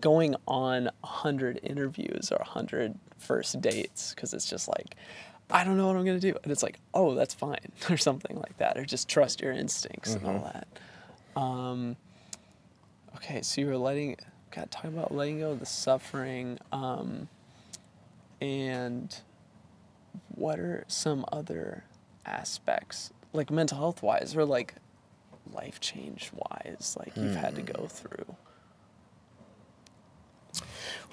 going 0.00 0.34
on 0.46 0.88
a 1.02 1.06
hundred 1.06 1.60
interviews 1.62 2.30
or 2.30 2.36
a 2.36 2.44
hundred 2.44 2.94
first 3.18 3.60
dates, 3.60 4.14
because 4.14 4.34
it's 4.34 4.48
just 4.48 4.68
like. 4.68 4.96
I 5.50 5.62
don't 5.62 5.76
know 5.76 5.86
what 5.86 5.96
I'm 5.96 6.06
gonna 6.06 6.18
do, 6.18 6.34
and 6.42 6.50
it's 6.50 6.62
like, 6.62 6.78
oh, 6.94 7.14
that's 7.14 7.34
fine, 7.34 7.70
or 7.90 7.98
something 7.98 8.34
like 8.38 8.56
that, 8.56 8.78
or 8.78 8.84
just 8.86 9.08
trust 9.10 9.42
your 9.42 9.52
instincts 9.52 10.14
and 10.14 10.26
all 10.26 10.40
that. 10.52 10.66
Um, 11.36 11.96
okay, 13.16 13.42
so 13.42 13.60
you 13.60 13.66
were 13.66 13.76
letting, 13.76 14.16
God, 14.54 14.70
talking 14.70 14.92
about 14.92 15.12
letting 15.12 15.40
go 15.40 15.50
of 15.50 15.60
the 15.60 15.66
suffering, 15.66 16.58
um, 16.72 17.28
and 18.40 19.16
what 20.28 20.58
are 20.58 20.84
some 20.86 21.24
other 21.32 21.84
aspects 22.26 23.12
like 23.32 23.50
mental 23.50 23.78
health 23.78 24.02
wise 24.02 24.36
or 24.36 24.44
like 24.44 24.74
life 25.52 25.80
change 25.80 26.30
wise 26.32 26.96
like 26.98 27.16
you've 27.16 27.36
had 27.36 27.56
to 27.56 27.62
go 27.62 27.86
through? 27.86 28.36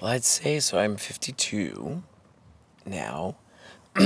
Well, 0.00 0.10
I'd 0.12 0.24
say 0.24 0.60
so. 0.60 0.78
I'm 0.78 0.96
52 0.96 2.02
now. 2.86 3.36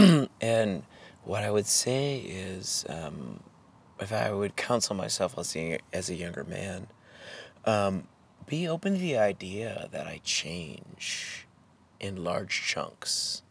and 0.41 0.83
what 1.25 1.43
I 1.43 1.51
would 1.51 1.67
say 1.67 2.19
is 2.19 2.85
um, 2.89 3.41
if 4.01 4.13
I 4.13 4.33
would 4.33 4.57
counsel 4.57 4.97
myself 4.97 5.39
as 5.39 5.55
a, 5.57 5.79
as 5.93 6.11
a 6.11 6.15
younger 6.15 6.45
man, 6.45 6.87
um, 7.65 8.07
be 8.47 8.69
open 8.69 8.95
to 8.95 8.99
the 8.99 9.17
idea 9.17 9.89
that 9.93 10.07
I 10.07 10.21
change 10.25 11.47
in 12.01 12.23
large 12.23 12.63
chunks. 12.63 13.43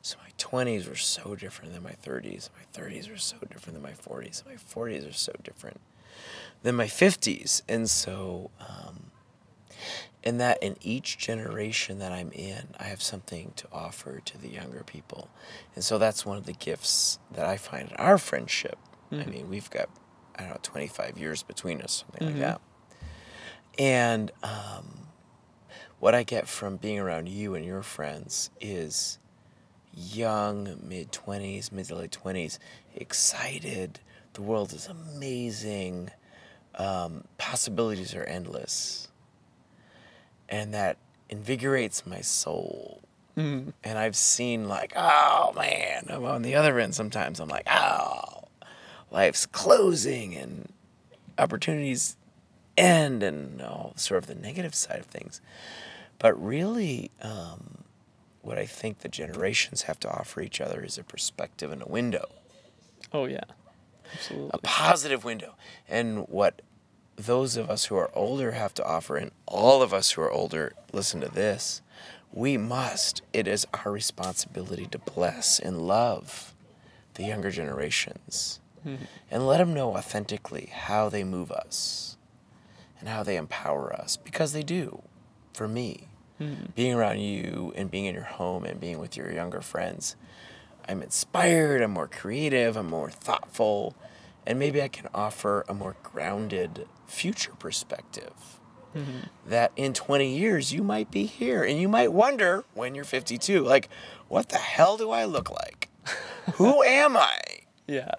So 0.00 0.16
my 0.22 0.30
20s 0.38 0.88
were 0.88 0.96
so 0.96 1.34
different 1.36 1.72
than 1.72 1.82
my 1.82 1.94
30s. 2.04 2.50
My 2.56 2.80
30s 2.80 3.10
were 3.10 3.16
so 3.18 3.36
different 3.50 3.74
than 3.74 3.82
my 3.82 3.92
40s. 3.92 4.44
My 4.46 4.54
40s 4.54 5.08
are 5.08 5.12
so 5.12 5.32
different 5.42 5.80
than 6.62 6.74
my 6.74 6.86
50s. 6.86 7.62
And 7.68 7.88
so, 7.88 8.50
um, 8.60 9.10
and 10.24 10.40
that 10.40 10.62
in 10.62 10.76
each 10.80 11.18
generation 11.18 11.98
that 11.98 12.12
I'm 12.12 12.30
in, 12.32 12.68
I 12.78 12.84
have 12.84 13.02
something 13.02 13.52
to 13.56 13.66
offer 13.72 14.20
to 14.24 14.38
the 14.38 14.48
younger 14.48 14.82
people. 14.84 15.28
And 15.74 15.82
so 15.84 15.98
that's 15.98 16.24
one 16.24 16.36
of 16.36 16.46
the 16.46 16.52
gifts 16.52 17.18
that 17.32 17.44
I 17.46 17.56
find 17.56 17.90
in 17.90 17.96
our 17.96 18.18
friendship. 18.18 18.78
I 19.12 19.24
mean, 19.26 19.48
we've 19.50 19.68
got, 19.70 19.88
I 20.36 20.42
don't 20.42 20.50
know, 20.50 20.58
25 20.62 21.18
years 21.18 21.42
between 21.42 21.82
us, 21.82 22.04
something 22.06 22.26
like 22.28 22.36
that. 22.40 22.60
And 23.78 24.30
um, 24.42 25.06
what 26.00 26.14
I 26.14 26.22
get 26.22 26.46
from 26.48 26.76
being 26.76 26.98
around 26.98 27.28
you 27.28 27.54
and 27.54 27.64
your 27.64 27.82
friends 27.82 28.50
is 28.60 29.18
young, 29.94 30.78
mid 30.82 31.12
20s, 31.12 31.72
mid 31.72 31.86
to 31.86 31.94
late 31.96 32.18
20s, 32.22 32.58
excited. 32.94 34.00
The 34.34 34.42
world 34.42 34.72
is 34.72 34.86
amazing. 34.86 36.10
Um, 36.74 37.24
possibilities 37.38 38.14
are 38.14 38.24
endless. 38.24 39.08
And 40.48 40.74
that 40.74 40.98
invigorates 41.28 42.06
my 42.06 42.20
soul. 42.20 43.02
And 43.82 43.98
I've 43.98 44.16
seen, 44.16 44.68
like, 44.68 44.92
oh 44.94 45.52
man, 45.56 46.06
I'm 46.10 46.24
on 46.24 46.42
the 46.42 46.54
other 46.54 46.78
end 46.78 46.94
sometimes. 46.94 47.40
I'm 47.40 47.48
like, 47.48 47.66
oh, 47.70 48.44
life's 49.10 49.46
closing 49.46 50.34
and 50.34 50.70
opportunities 51.38 52.16
end 52.76 53.22
and 53.22 53.60
all 53.62 53.92
sort 53.96 54.18
of 54.22 54.26
the 54.26 54.34
negative 54.34 54.74
side 54.74 54.98
of 55.00 55.06
things. 55.06 55.40
But 56.18 56.40
really, 56.42 57.10
um, 57.20 57.84
what 58.42 58.58
I 58.58 58.66
think 58.66 59.00
the 59.00 59.08
generations 59.08 59.82
have 59.82 59.98
to 60.00 60.10
offer 60.10 60.40
each 60.40 60.60
other 60.60 60.82
is 60.82 60.98
a 60.98 61.04
perspective 61.04 61.72
and 61.72 61.82
a 61.82 61.86
window, 61.88 62.26
Oh 63.12 63.24
yeah. 63.26 63.44
Absolutely. 64.14 64.50
a 64.54 64.58
positive 64.58 65.24
window. 65.24 65.54
And 65.88 66.28
what 66.28 66.60
those 67.16 67.56
of 67.56 67.70
us 67.70 67.86
who 67.86 67.96
are 67.96 68.10
older 68.14 68.52
have 68.52 68.74
to 68.74 68.84
offer, 68.84 69.16
and 69.16 69.30
all 69.46 69.82
of 69.82 69.92
us 69.94 70.12
who 70.12 70.22
are 70.22 70.30
older, 70.30 70.72
listen 70.92 71.20
to 71.20 71.28
this. 71.28 71.82
We 72.32 72.56
must, 72.56 73.20
it 73.32 73.46
is 73.46 73.66
our 73.84 73.92
responsibility 73.92 74.86
to 74.86 74.98
bless 74.98 75.58
and 75.58 75.82
love 75.86 76.54
the 77.14 77.24
younger 77.24 77.50
generations 77.50 78.58
and 79.30 79.46
let 79.46 79.58
them 79.58 79.74
know 79.74 79.94
authentically 79.96 80.70
how 80.72 81.08
they 81.10 81.22
move 81.24 81.52
us 81.52 82.16
and 83.02 83.10
how 83.10 83.22
they 83.22 83.36
empower 83.36 83.92
us 83.92 84.16
because 84.16 84.52
they 84.54 84.62
do 84.62 85.02
for 85.52 85.68
me. 85.68 86.08
Hmm. 86.38 86.54
Being 86.74 86.94
around 86.94 87.20
you 87.20 87.74
and 87.76 87.90
being 87.90 88.06
in 88.06 88.14
your 88.14 88.24
home 88.24 88.64
and 88.64 88.80
being 88.80 88.98
with 88.98 89.16
your 89.18 89.30
younger 89.30 89.60
friends 89.60 90.16
i'm 90.88 91.00
inspired 91.00 91.80
i'm 91.80 91.92
more 91.92 92.08
creative 92.08 92.76
i'm 92.76 92.88
more 92.88 93.08
thoughtful 93.10 93.94
and 94.44 94.58
maybe 94.58 94.82
i 94.82 94.88
can 94.88 95.08
offer 95.14 95.64
a 95.68 95.74
more 95.74 95.94
grounded 96.02 96.88
future 97.06 97.52
perspective. 97.58 98.58
Mm-hmm. 98.96 99.20
That 99.46 99.70
in 99.76 99.92
20 99.94 100.36
years 100.36 100.72
you 100.72 100.82
might 100.82 101.10
be 101.10 101.24
here 101.26 101.62
and 101.62 101.78
you 101.80 101.88
might 101.88 102.12
wonder 102.12 102.64
when 102.74 102.94
you're 102.94 103.04
52 103.04 103.62
like 103.62 103.88
what 104.28 104.48
the 104.48 104.58
hell 104.58 104.96
do 104.96 105.10
i 105.10 105.24
look 105.24 105.50
like? 105.50 105.88
Who 106.54 106.82
am 106.82 107.16
i? 107.16 107.38
Yeah. 107.86 108.14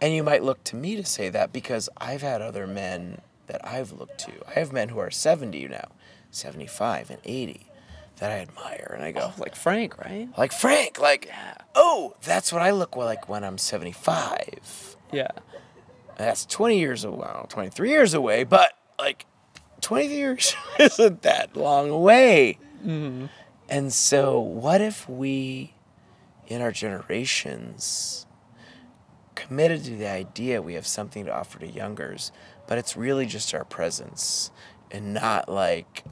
and 0.00 0.12
you 0.14 0.22
might 0.22 0.42
look 0.42 0.62
to 0.64 0.76
me 0.76 0.96
to 0.96 1.04
say 1.04 1.28
that 1.30 1.52
because 1.52 1.88
I've 1.96 2.22
had 2.22 2.42
other 2.42 2.66
men 2.66 3.20
that 3.46 3.66
I've 3.66 3.92
looked 3.92 4.18
to. 4.20 4.32
I 4.48 4.58
have 4.58 4.72
men 4.72 4.88
who 4.90 4.98
are 4.98 5.10
70 5.10 5.68
now, 5.68 5.88
75 6.30 7.10
and 7.10 7.18
80 7.24 7.66
that 8.18 8.30
I 8.30 8.38
admire. 8.38 8.92
And 8.94 9.04
I 9.04 9.12
go, 9.12 9.32
Oh, 9.36 9.40
like 9.40 9.56
Frank, 9.56 9.98
right? 9.98 10.28
like 10.38 10.52
Frank, 10.52 10.98
like, 11.00 11.26
Yeah. 11.26 11.54
oh, 11.74 12.14
that's 12.22 12.52
what 12.52 12.62
I 12.62 12.70
look 12.70 12.96
like 12.96 13.28
when 13.28 13.44
I'm 13.44 13.58
75. 13.58 14.96
Yeah. 15.12 15.28
That's 16.16 16.46
20 16.46 16.78
years 16.78 17.04
away, 17.04 17.18
well, 17.18 17.46
23 17.48 17.90
years 17.90 18.14
away, 18.14 18.44
but 18.44 18.72
like 18.98 19.26
20 19.80 20.06
years 20.06 20.54
isn't 20.78 21.22
that 21.22 21.56
long 21.56 21.90
away. 21.90 22.58
Mm-hmm. 22.84 23.26
And 23.68 23.92
so, 23.92 24.38
what 24.38 24.80
if 24.80 25.08
we, 25.08 25.74
in 26.46 26.60
our 26.60 26.72
generations, 26.72 28.26
committed 29.34 29.84
to 29.84 29.96
the 29.96 30.08
idea 30.08 30.60
we 30.60 30.74
have 30.74 30.86
something 30.86 31.24
to 31.24 31.34
offer 31.34 31.58
to 31.58 31.66
youngers, 31.66 32.32
but 32.72 32.78
it's 32.78 32.96
really 32.96 33.26
just 33.26 33.52
our 33.52 33.66
presence 33.66 34.50
and 34.90 35.12
not 35.12 35.46
like, 35.46 36.04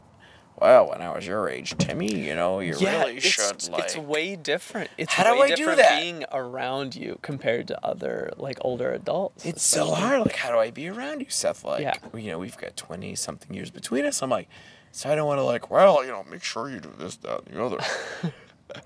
well, 0.60 0.90
when 0.90 1.00
I 1.00 1.08
was 1.14 1.26
your 1.26 1.48
age, 1.48 1.74
Timmy, 1.78 2.12
you 2.14 2.34
know, 2.34 2.60
you 2.60 2.74
really 2.74 3.16
it's, 3.16 3.24
should 3.24 3.66
like. 3.70 3.84
it's 3.84 3.96
way 3.96 4.36
different. 4.36 4.90
It's 4.98 5.10
How 5.14 5.32
do 5.32 5.40
I 5.40 5.54
do 5.54 5.74
that? 5.74 6.02
being 6.02 6.26
around 6.30 6.94
you 6.94 7.18
compared 7.22 7.66
to 7.68 7.82
other 7.82 8.34
like 8.36 8.58
older 8.60 8.92
adults. 8.92 9.46
It's 9.46 9.62
so 9.62 9.86
hard. 9.94 10.20
Like, 10.20 10.36
how 10.36 10.52
do 10.52 10.58
I 10.58 10.70
be 10.70 10.86
around 10.90 11.20
you, 11.20 11.30
Seth? 11.30 11.64
Like, 11.64 11.80
Yeah. 11.80 11.94
you 12.14 12.30
know, 12.30 12.38
we've 12.38 12.58
got 12.58 12.76
20 12.76 13.14
something 13.14 13.56
years 13.56 13.70
between 13.70 14.04
us. 14.04 14.20
I'm 14.20 14.28
like, 14.28 14.50
so 14.92 15.08
I 15.08 15.14
don't 15.14 15.26
want 15.26 15.38
to, 15.38 15.44
like, 15.44 15.70
well, 15.70 16.04
you 16.04 16.10
know, 16.10 16.26
make 16.30 16.44
sure 16.44 16.68
you 16.68 16.80
do 16.80 16.92
this, 16.98 17.16
that, 17.16 17.46
and 17.46 17.56
the 17.56 17.64
other. 17.64 17.78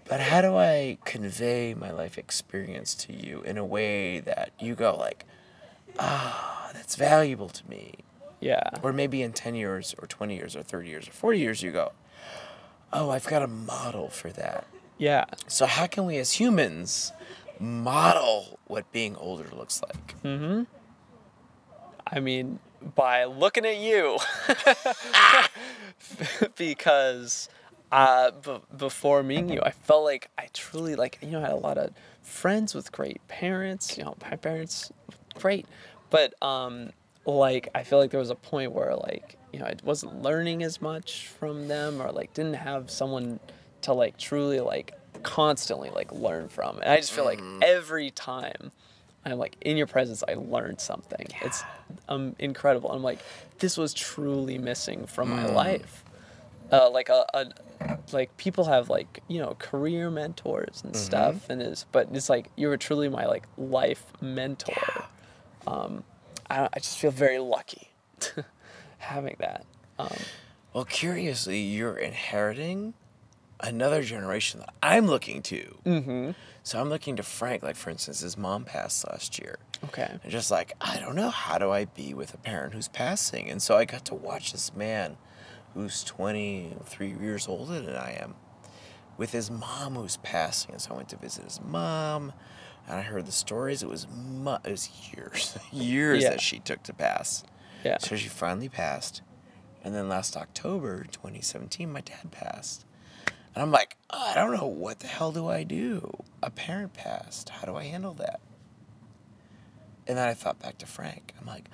but 0.09 0.21
how 0.21 0.43
do 0.43 0.55
I 0.55 0.99
convey 1.05 1.75
my 1.75 1.91
life 1.91 2.19
experience 2.19 2.95
to 2.95 3.13
you 3.13 3.43
in 3.43 3.59
a 3.59 3.65
way 3.65 4.21
that 4.21 4.53
you 4.61 4.77
go, 4.77 4.95
like, 4.97 5.25
ah, 5.99 6.64
that's 6.75 6.97
valuable 6.97 7.49
to 7.49 7.71
me? 7.71 7.95
Yeah. 8.41 8.69
Or 8.83 8.93
maybe 8.93 9.23
in 9.23 9.33
10 9.33 9.55
years, 9.55 9.95
or 9.99 10.07
20 10.07 10.37
years, 10.37 10.55
or 10.55 10.63
30 10.63 10.89
years, 10.89 11.09
or 11.09 11.13
40 11.13 11.39
years, 11.39 11.63
you 11.63 11.71
go, 11.71 11.93
oh, 12.93 13.11
I've 13.11 13.27
got 13.27 13.43
a 13.43 13.47
model 13.47 14.09
for 14.09 14.31
that. 14.31 14.67
Yeah. 14.99 15.25
So, 15.47 15.67
how 15.67 15.87
can 15.87 16.07
we 16.07 16.19
as 16.19 16.33
humans 16.33 17.13
model 17.59 18.59
what 18.67 18.91
being 18.93 19.17
older 19.17 19.49
looks 19.53 19.83
like? 19.83 20.23
Mm 20.23 20.39
hmm. 20.39 20.63
I 22.07 22.21
mean, 22.21 22.59
by 22.95 23.25
looking 23.25 23.65
at 23.65 23.79
you, 23.79 24.19
because 26.57 27.49
uh, 27.91 28.31
b- 28.33 28.61
before 28.77 29.23
meeting 29.23 29.49
you, 29.49 29.61
I 29.63 29.71
felt 29.71 30.05
like 30.05 30.29
I 30.37 30.49
truly 30.53 30.95
like 30.95 31.19
you 31.23 31.31
know 31.31 31.39
I 31.39 31.43
had 31.43 31.53
a 31.53 31.57
lot 31.57 31.79
of 31.79 31.93
friends 32.23 32.75
with 32.75 32.93
great 32.93 33.27
parents. 33.27 33.97
You 33.97 34.05
know, 34.05 34.17
my 34.31 34.37
parents 34.37 34.93
great, 35.35 35.67
but 36.15 36.41
um, 36.47 36.91
like 37.27 37.71
I 37.75 37.83
feel 37.83 37.99
like 37.99 38.13
there 38.13 38.21
was 38.21 38.31
a 38.31 38.37
point 38.37 38.71
where 38.71 38.95
like 38.95 39.37
you 39.53 39.59
know 39.59 39.65
I 39.67 39.75
wasn't 39.83 40.23
learning 40.23 40.63
as 40.63 40.81
much 40.81 41.27
from 41.27 41.67
them, 41.67 42.01
or 42.01 42.13
like 42.13 42.33
didn't 42.35 42.55
have 42.55 42.89
someone 42.89 43.41
to 43.81 43.93
like 43.95 44.17
truly 44.17 44.61
like 44.61 44.95
constantly 45.25 45.91
like 45.91 46.13
learn 46.13 46.47
from, 46.49 46.79
and 46.79 46.89
I 46.89 46.99
just 46.99 47.13
feel 47.13 47.25
like 47.25 47.41
every 47.63 48.11
time. 48.13 48.71
I'm 49.27 49.39
like 49.39 49.57
in 49.63 49.79
your 49.79 49.87
presence. 49.87 50.23
I 50.29 50.35
learned 50.35 50.81
something. 50.83 51.27
It's 51.41 51.65
um 52.11 52.37
incredible. 52.39 52.93
I'm 52.93 53.03
like, 53.03 53.21
this 53.59 53.79
was 53.79 53.95
truly 53.95 54.59
missing 54.59 55.07
from 55.07 55.31
my 55.31 55.47
life. 55.47 56.05
Uh, 56.71 56.91
like 56.91 57.09
a, 57.09 57.25
a 57.33 57.47
like 58.13 58.37
people 58.37 58.65
have 58.67 58.91
like 58.91 59.23
you 59.29 59.41
know 59.41 59.57
career 59.59 60.11
mentors 60.11 60.83
and 60.85 60.95
stuff, 60.95 61.49
and 61.49 61.63
is 61.63 61.87
but 61.91 62.09
it's 62.13 62.29
like 62.29 62.51
you 62.57 62.69
were 62.69 62.77
truly 62.77 63.09
my 63.09 63.25
like 63.25 63.47
life 63.57 64.05
mentor. 64.21 65.07
Um, 65.67 66.05
I 66.51 66.69
I 66.73 66.79
just 66.79 66.99
feel 66.99 67.11
very 67.11 67.39
lucky 67.39 67.91
having 68.99 69.37
that. 69.39 69.65
Um, 69.99 70.09
Well, 70.73 70.85
curiously, 70.85 71.61
you're 71.61 71.97
inheriting 71.97 72.95
another 73.61 74.03
generation 74.03 74.61
that 74.61 74.75
I'm 74.83 75.07
looking 75.07 75.41
to. 75.43 75.79
Mm-hmm. 75.87 76.31
So 76.65 76.81
I'm 76.81 76.89
looking 76.89 77.17
to 77.17 77.23
Frank, 77.23 77.63
like 77.63 77.77
for 77.77 77.91
instance, 77.91 78.21
his 78.21 78.37
mom 78.37 78.65
passed 78.65 79.07
last 79.09 79.39
year. 79.39 79.59
okay. 79.85 80.19
And 80.23 80.33
just 80.33 80.51
like, 80.51 80.73
I 80.81 80.99
don't 80.99 81.15
know, 81.15 81.31
how 81.31 81.59
do 81.59 81.71
I 81.71 81.85
be 81.85 82.15
with 82.15 82.35
a 82.35 82.39
parent 82.39 82.75
who's 82.75 82.89
passing? 82.89 83.49
And 83.51 83.63
so 83.63 83.77
I 83.77 83.85
got 83.85 84.05
to 84.07 84.15
watch 84.15 84.53
this 84.53 84.75
man 84.75 85.17
who's 85.75 86.03
23 86.05 87.15
years 87.21 87.47
older 87.49 87.81
than 87.81 87.95
I 87.97 88.13
am 88.21 88.35
with 89.17 89.33
his 89.33 89.51
mom 89.51 89.95
who's 89.95 90.17
passing. 90.19 90.73
And 90.73 90.81
so 90.81 90.93
I 90.95 90.97
went 90.97 91.09
to 91.11 91.17
visit 91.17 91.45
his 91.45 91.61
mom 91.61 92.33
and 92.87 92.97
I 92.99 93.03
heard 93.03 93.27
the 93.27 93.33
stories. 93.33 93.83
It 93.83 93.89
was, 93.89 94.07
mu- 94.09 94.55
it 94.65 94.71
was 94.71 94.91
years, 95.15 95.57
years 95.73 96.23
Yeah. 96.23 96.31
that 96.31 96.41
she 96.41 96.59
took 96.59 96.83
to 96.85 96.93
pass. 96.93 97.45
Yeah. 97.85 97.99
So 97.99 98.17
she 98.17 98.29
finally 98.29 98.69
passed. 98.69 99.23
And 99.83 99.95
then 99.95 100.09
last 100.09 100.37
October 100.37 101.05
2017, 101.11 101.91
my 101.93 102.01
dad 102.01 102.31
passed. 102.31 102.87
And 103.55 103.63
I'm 103.63 103.71
like, 103.71 103.97
I 104.11 104.33
don't 104.35 104.53
know, 104.57 104.67
what 104.67 105.01
the 105.01 105.07
hell 105.07 105.31
do 105.33 105.47
I 105.49 105.63
do? 105.63 106.11
A 106.43 106.51
parent 106.51 106.95
passed. 106.95 107.51
How 107.51 107.67
do 107.67 107.77
I 107.77 107.85
handle 107.85 108.15
that? 108.15 108.41
And 110.07 110.19
then 110.19 110.29
I 110.29 110.35
thought 110.35 110.59
back 110.59 110.79
to 110.79 110.87
Frank. 110.87 111.33
I'm 111.41 111.47
like, 111.47 111.69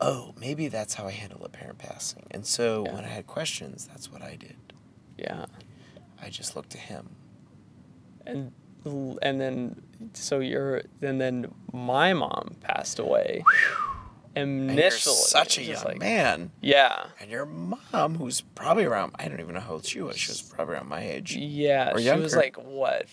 oh, 0.00 0.34
maybe 0.38 0.68
that's 0.68 0.94
how 0.94 1.06
I 1.06 1.12
handle 1.12 1.44
a 1.44 1.48
parent 1.48 1.78
passing. 1.78 2.26
And 2.30 2.46
so 2.46 2.84
Yeah. 2.86 2.94
when 2.94 3.04
I 3.04 3.08
had 3.08 3.26
questions, 3.26 3.86
that's 3.86 4.10
what 4.10 4.22
I 4.22 4.36
did. 4.36 4.56
Yeah. 5.18 5.46
I 6.20 6.30
just 6.30 6.56
looked 6.56 6.70
to 6.70 6.78
him. 6.78 7.16
And 8.26 8.52
and 8.84 9.40
then 9.40 9.80
so 10.12 10.40
you're 10.40 10.82
and 11.02 11.20
then 11.20 11.52
my 11.72 12.12
mom 12.12 12.56
passed 12.60 12.98
away. 12.98 13.44
And 14.36 14.68
Initially, 14.68 15.14
you're 15.14 15.24
such 15.26 15.58
a 15.58 15.62
young 15.62 15.84
like- 15.84 15.98
man. 16.00 16.50
Yeah. 16.60 17.06
And 17.20 17.30
your 17.30 17.46
mom, 17.46 18.16
who's 18.16 18.40
probably 18.40 18.84
around, 18.84 19.12
I 19.16 19.28
don't 19.28 19.38
even 19.38 19.54
know 19.54 19.60
how 19.60 19.74
old 19.74 19.86
she 19.86 20.00
was. 20.00 20.18
She 20.18 20.32
was 20.32 20.42
probably 20.42 20.74
around 20.74 20.88
my 20.88 21.02
age. 21.02 21.36
Yeah, 21.36 21.92
Or 21.92 22.00
she 22.00 22.10
was 22.10 22.34
like 22.34 22.56
what, 22.56 23.08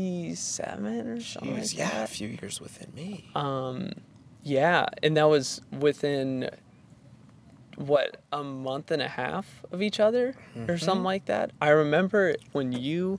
fifty-seven 0.00 1.06
or 1.08 1.20
She 1.20 1.32
something. 1.34 1.54
was, 1.58 1.74
like 1.74 1.78
yeah, 1.92 2.02
a 2.02 2.06
few 2.06 2.28
years 2.28 2.60
within 2.60 2.92
me. 2.94 3.28
Um, 3.34 3.90
yeah, 4.42 4.86
and 5.02 5.16
that 5.16 5.28
was 5.28 5.60
within 5.78 6.50
what 7.76 8.16
a 8.32 8.42
month 8.42 8.90
and 8.90 9.02
a 9.02 9.08
half 9.08 9.62
of 9.70 9.82
each 9.82 10.00
other 10.00 10.34
or 10.68 10.78
something 10.78 11.04
like 11.04 11.26
that. 11.26 11.50
I 11.60 11.68
remember 11.68 12.34
when 12.52 12.72
you, 12.72 13.18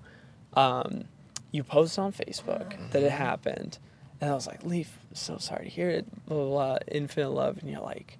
um, 0.56 1.06
you 1.52 1.64
posted 1.64 2.00
on 2.00 2.12
Facebook 2.14 2.92
that 2.92 3.04
it 3.04 3.12
happened, 3.12 3.80
and 4.22 4.32
I 4.32 4.34
was 4.34 4.48
like, 4.48 4.64
"Leaf, 4.64 5.00
so 5.14 5.38
sorry 5.38 5.66
to 5.66 5.70
hear 5.70 5.90
it." 5.90 6.06
Blah 6.28 6.38
blah, 6.38 6.48
blah 6.48 6.78
infinite 6.88 7.30
love, 7.30 7.58
and 7.60 7.70
you're 7.70 7.82
like, 7.82 8.18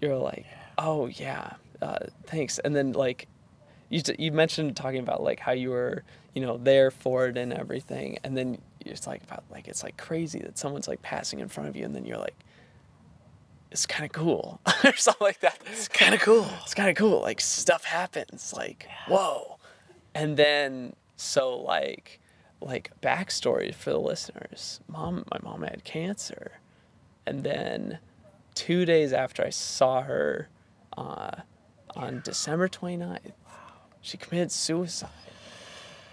you're 0.00 0.16
like, 0.16 0.46
"Oh 0.78 1.06
yeah, 1.06 1.54
uh, 1.82 2.06
thanks," 2.26 2.58
and 2.58 2.74
then 2.74 2.92
like. 2.92 3.28
You, 3.88 4.00
t- 4.00 4.16
you 4.18 4.32
mentioned 4.32 4.74
talking 4.74 4.98
about 4.98 5.22
like 5.22 5.38
how 5.38 5.52
you 5.52 5.70
were 5.70 6.02
you 6.36 6.42
know 6.42 6.58
there 6.58 6.90
for 6.90 7.26
it 7.28 7.38
and 7.38 7.52
everything. 7.52 8.18
And 8.22 8.36
then 8.36 8.58
it's 8.80 9.06
like 9.06 9.22
about 9.24 9.44
like 9.50 9.66
it's 9.66 9.82
like 9.82 9.96
crazy 9.96 10.38
that 10.40 10.58
someone's 10.58 10.86
like 10.86 11.00
passing 11.02 11.40
in 11.40 11.48
front 11.48 11.68
of 11.68 11.76
you 11.76 11.84
and 11.84 11.94
then 11.94 12.04
you're 12.04 12.18
like 12.18 12.36
it's 13.72 13.86
kind 13.86 14.04
of 14.04 14.12
cool. 14.12 14.60
Or 14.84 14.94
something 14.94 15.24
like 15.24 15.40
that. 15.40 15.58
It's 15.72 15.88
kind 15.88 16.14
of 16.14 16.20
cool. 16.20 16.46
it's 16.62 16.74
kind 16.74 16.88
of 16.90 16.94
cool. 16.96 17.20
Like 17.22 17.40
stuff 17.40 17.84
happens. 17.84 18.52
Like 18.54 18.86
whoa. 19.08 19.58
And 20.14 20.36
then 20.36 20.94
so 21.16 21.56
like 21.56 22.20
like 22.60 22.90
backstory 23.02 23.74
for 23.74 23.90
the 23.90 24.00
listeners 24.00 24.80
mom 24.88 25.24
my 25.30 25.38
mom 25.42 25.62
had 25.62 25.84
cancer 25.84 26.52
and 27.26 27.42
then 27.44 27.98
two 28.54 28.84
days 28.84 29.12
after 29.12 29.44
i 29.44 29.50
saw 29.50 30.02
her 30.02 30.48
uh, 30.96 31.30
on 31.94 32.20
december 32.24 32.68
29th 32.68 33.32
she 34.00 34.16
committed 34.16 34.50
suicide 34.52 35.08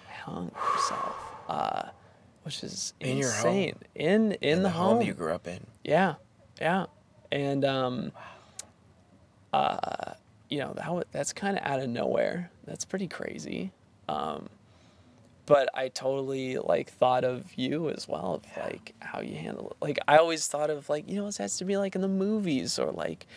I 0.10 0.14
hung 0.14 0.52
herself 0.54 1.16
uh, 1.48 1.84
which 2.44 2.64
is 2.64 2.94
In 3.00 3.18
your 3.18 3.32
home? 3.32 3.48
insane 3.56 3.76
in 3.96 4.32
in, 4.34 4.64
the, 4.64 4.70
home, 4.70 5.02
you 5.02 5.14
grew 5.14 5.34
up 5.34 5.48
in. 5.48 5.66
yeah, 5.84 6.16
yeah, 6.60 6.86
and 7.32 7.64
um, 7.64 8.12
uh, 9.54 10.14
you 10.50 10.60
know 10.60 10.74
that 10.74 11.08
that's 11.12 11.34
kind 11.34 11.58
of 11.58 11.64
out 11.66 11.80
of 11.80 11.90
nowhere. 11.90 12.52
That's 12.66 12.86
pretty 12.86 13.08
crazy. 13.08 13.72
Um, 14.10 14.50
but 15.46 15.70
I 15.74 15.90
totally 15.90 16.58
like 16.58 16.90
thought 16.92 17.24
of 17.24 17.54
you 17.56 17.90
as 17.90 18.08
well, 18.08 18.36
of 18.36 18.58
like 18.58 18.94
how 19.00 19.22
you 19.22 19.36
handle 19.36 19.72
it. 19.72 19.78
Like 19.84 20.00
I 20.08 20.18
always 20.18 20.48
thought 20.48 20.70
of 20.70 20.90
like 20.90 21.10
you 21.10 21.16
know 21.16 21.28
it 21.28 21.38
has 21.38 21.58
to 21.58 21.66
be 21.66 21.78
like 21.78 21.96
in 21.96 22.02
the 22.02 22.08
movies 22.08 22.80
or 22.80 22.92
like 22.92 23.28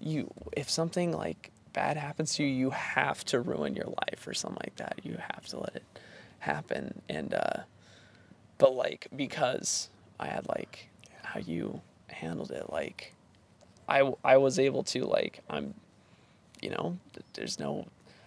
you 0.00 0.32
if 0.56 0.70
something 0.70 1.12
like 1.12 1.50
bad 1.72 1.96
happens 1.96 2.34
to 2.36 2.44
you, 2.44 2.48
you 2.48 2.70
have 2.70 3.24
to 3.26 3.40
ruin 3.40 3.74
your 3.76 3.86
life 3.86 4.26
or 4.26 4.34
something 4.34 4.60
like 4.64 4.76
that. 4.76 5.00
You 5.04 5.18
have 5.32 5.46
to 5.48 5.60
let 5.60 5.76
it 5.76 5.84
happen 6.40 7.02
and. 7.08 7.34
uh 7.34 7.60
but 8.58 8.74
like 8.74 9.08
because 9.14 9.88
I 10.18 10.26
had 10.28 10.48
like 10.48 10.88
how 11.22 11.40
you 11.40 11.80
handled 12.08 12.50
it, 12.50 12.70
like 12.70 13.12
I 13.88 14.12
I 14.24 14.36
was 14.38 14.58
able 14.58 14.82
to 14.84 15.04
like 15.04 15.40
I'm, 15.50 15.74
you 16.62 16.70
know, 16.70 16.98
there's 17.34 17.58
no 17.58 17.86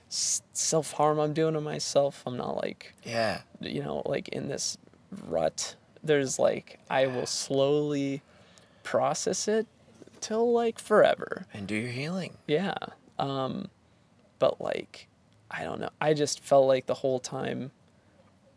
self 0.09 0.93
harm 0.93 1.19
I'm 1.19 1.33
doing 1.33 1.53
to 1.53 1.61
myself. 1.61 2.23
I'm 2.25 2.35
not 2.37 2.57
like 2.57 2.93
Yeah. 3.03 3.41
you 3.61 3.83
know 3.83 4.01
like 4.05 4.27
in 4.29 4.47
this 4.47 4.77
rut. 5.27 5.75
There's 6.03 6.39
like 6.39 6.79
I 6.89 7.07
will 7.07 7.25
slowly 7.25 8.21
process 8.83 9.47
it 9.47 9.67
till 10.21 10.51
like 10.51 10.79
forever. 10.79 11.45
And 11.53 11.67
do 11.67 11.75
your 11.75 11.91
healing. 11.91 12.37
Yeah. 12.47 12.73
Um, 13.17 13.69
but 14.39 14.59
like, 14.61 15.07
I 15.51 15.63
don't 15.63 15.79
know. 15.79 15.89
I 15.99 16.13
just 16.13 16.39
felt 16.41 16.67
like 16.67 16.85
the 16.85 16.93
whole 16.95 17.19
time, 17.19 17.71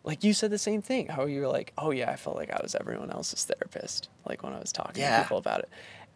like 0.04 0.22
you 0.24 0.32
said 0.34 0.50
the 0.50 0.58
same 0.58 0.82
thing. 0.82 1.08
How 1.08 1.26
you 1.26 1.40
were 1.40 1.48
like, 1.48 1.72
oh 1.76 1.90
yeah, 1.90 2.10
I 2.10 2.16
felt 2.16 2.36
like 2.36 2.50
I 2.50 2.60
was 2.62 2.74
everyone 2.74 3.10
else's 3.10 3.44
therapist. 3.44 4.08
Like 4.28 4.42
when 4.42 4.52
I 4.52 4.58
was 4.60 4.72
talking 4.72 5.02
Yeah. 5.02 5.18
to 5.18 5.22
people 5.24 5.38
about 5.38 5.60
it, 5.60 5.68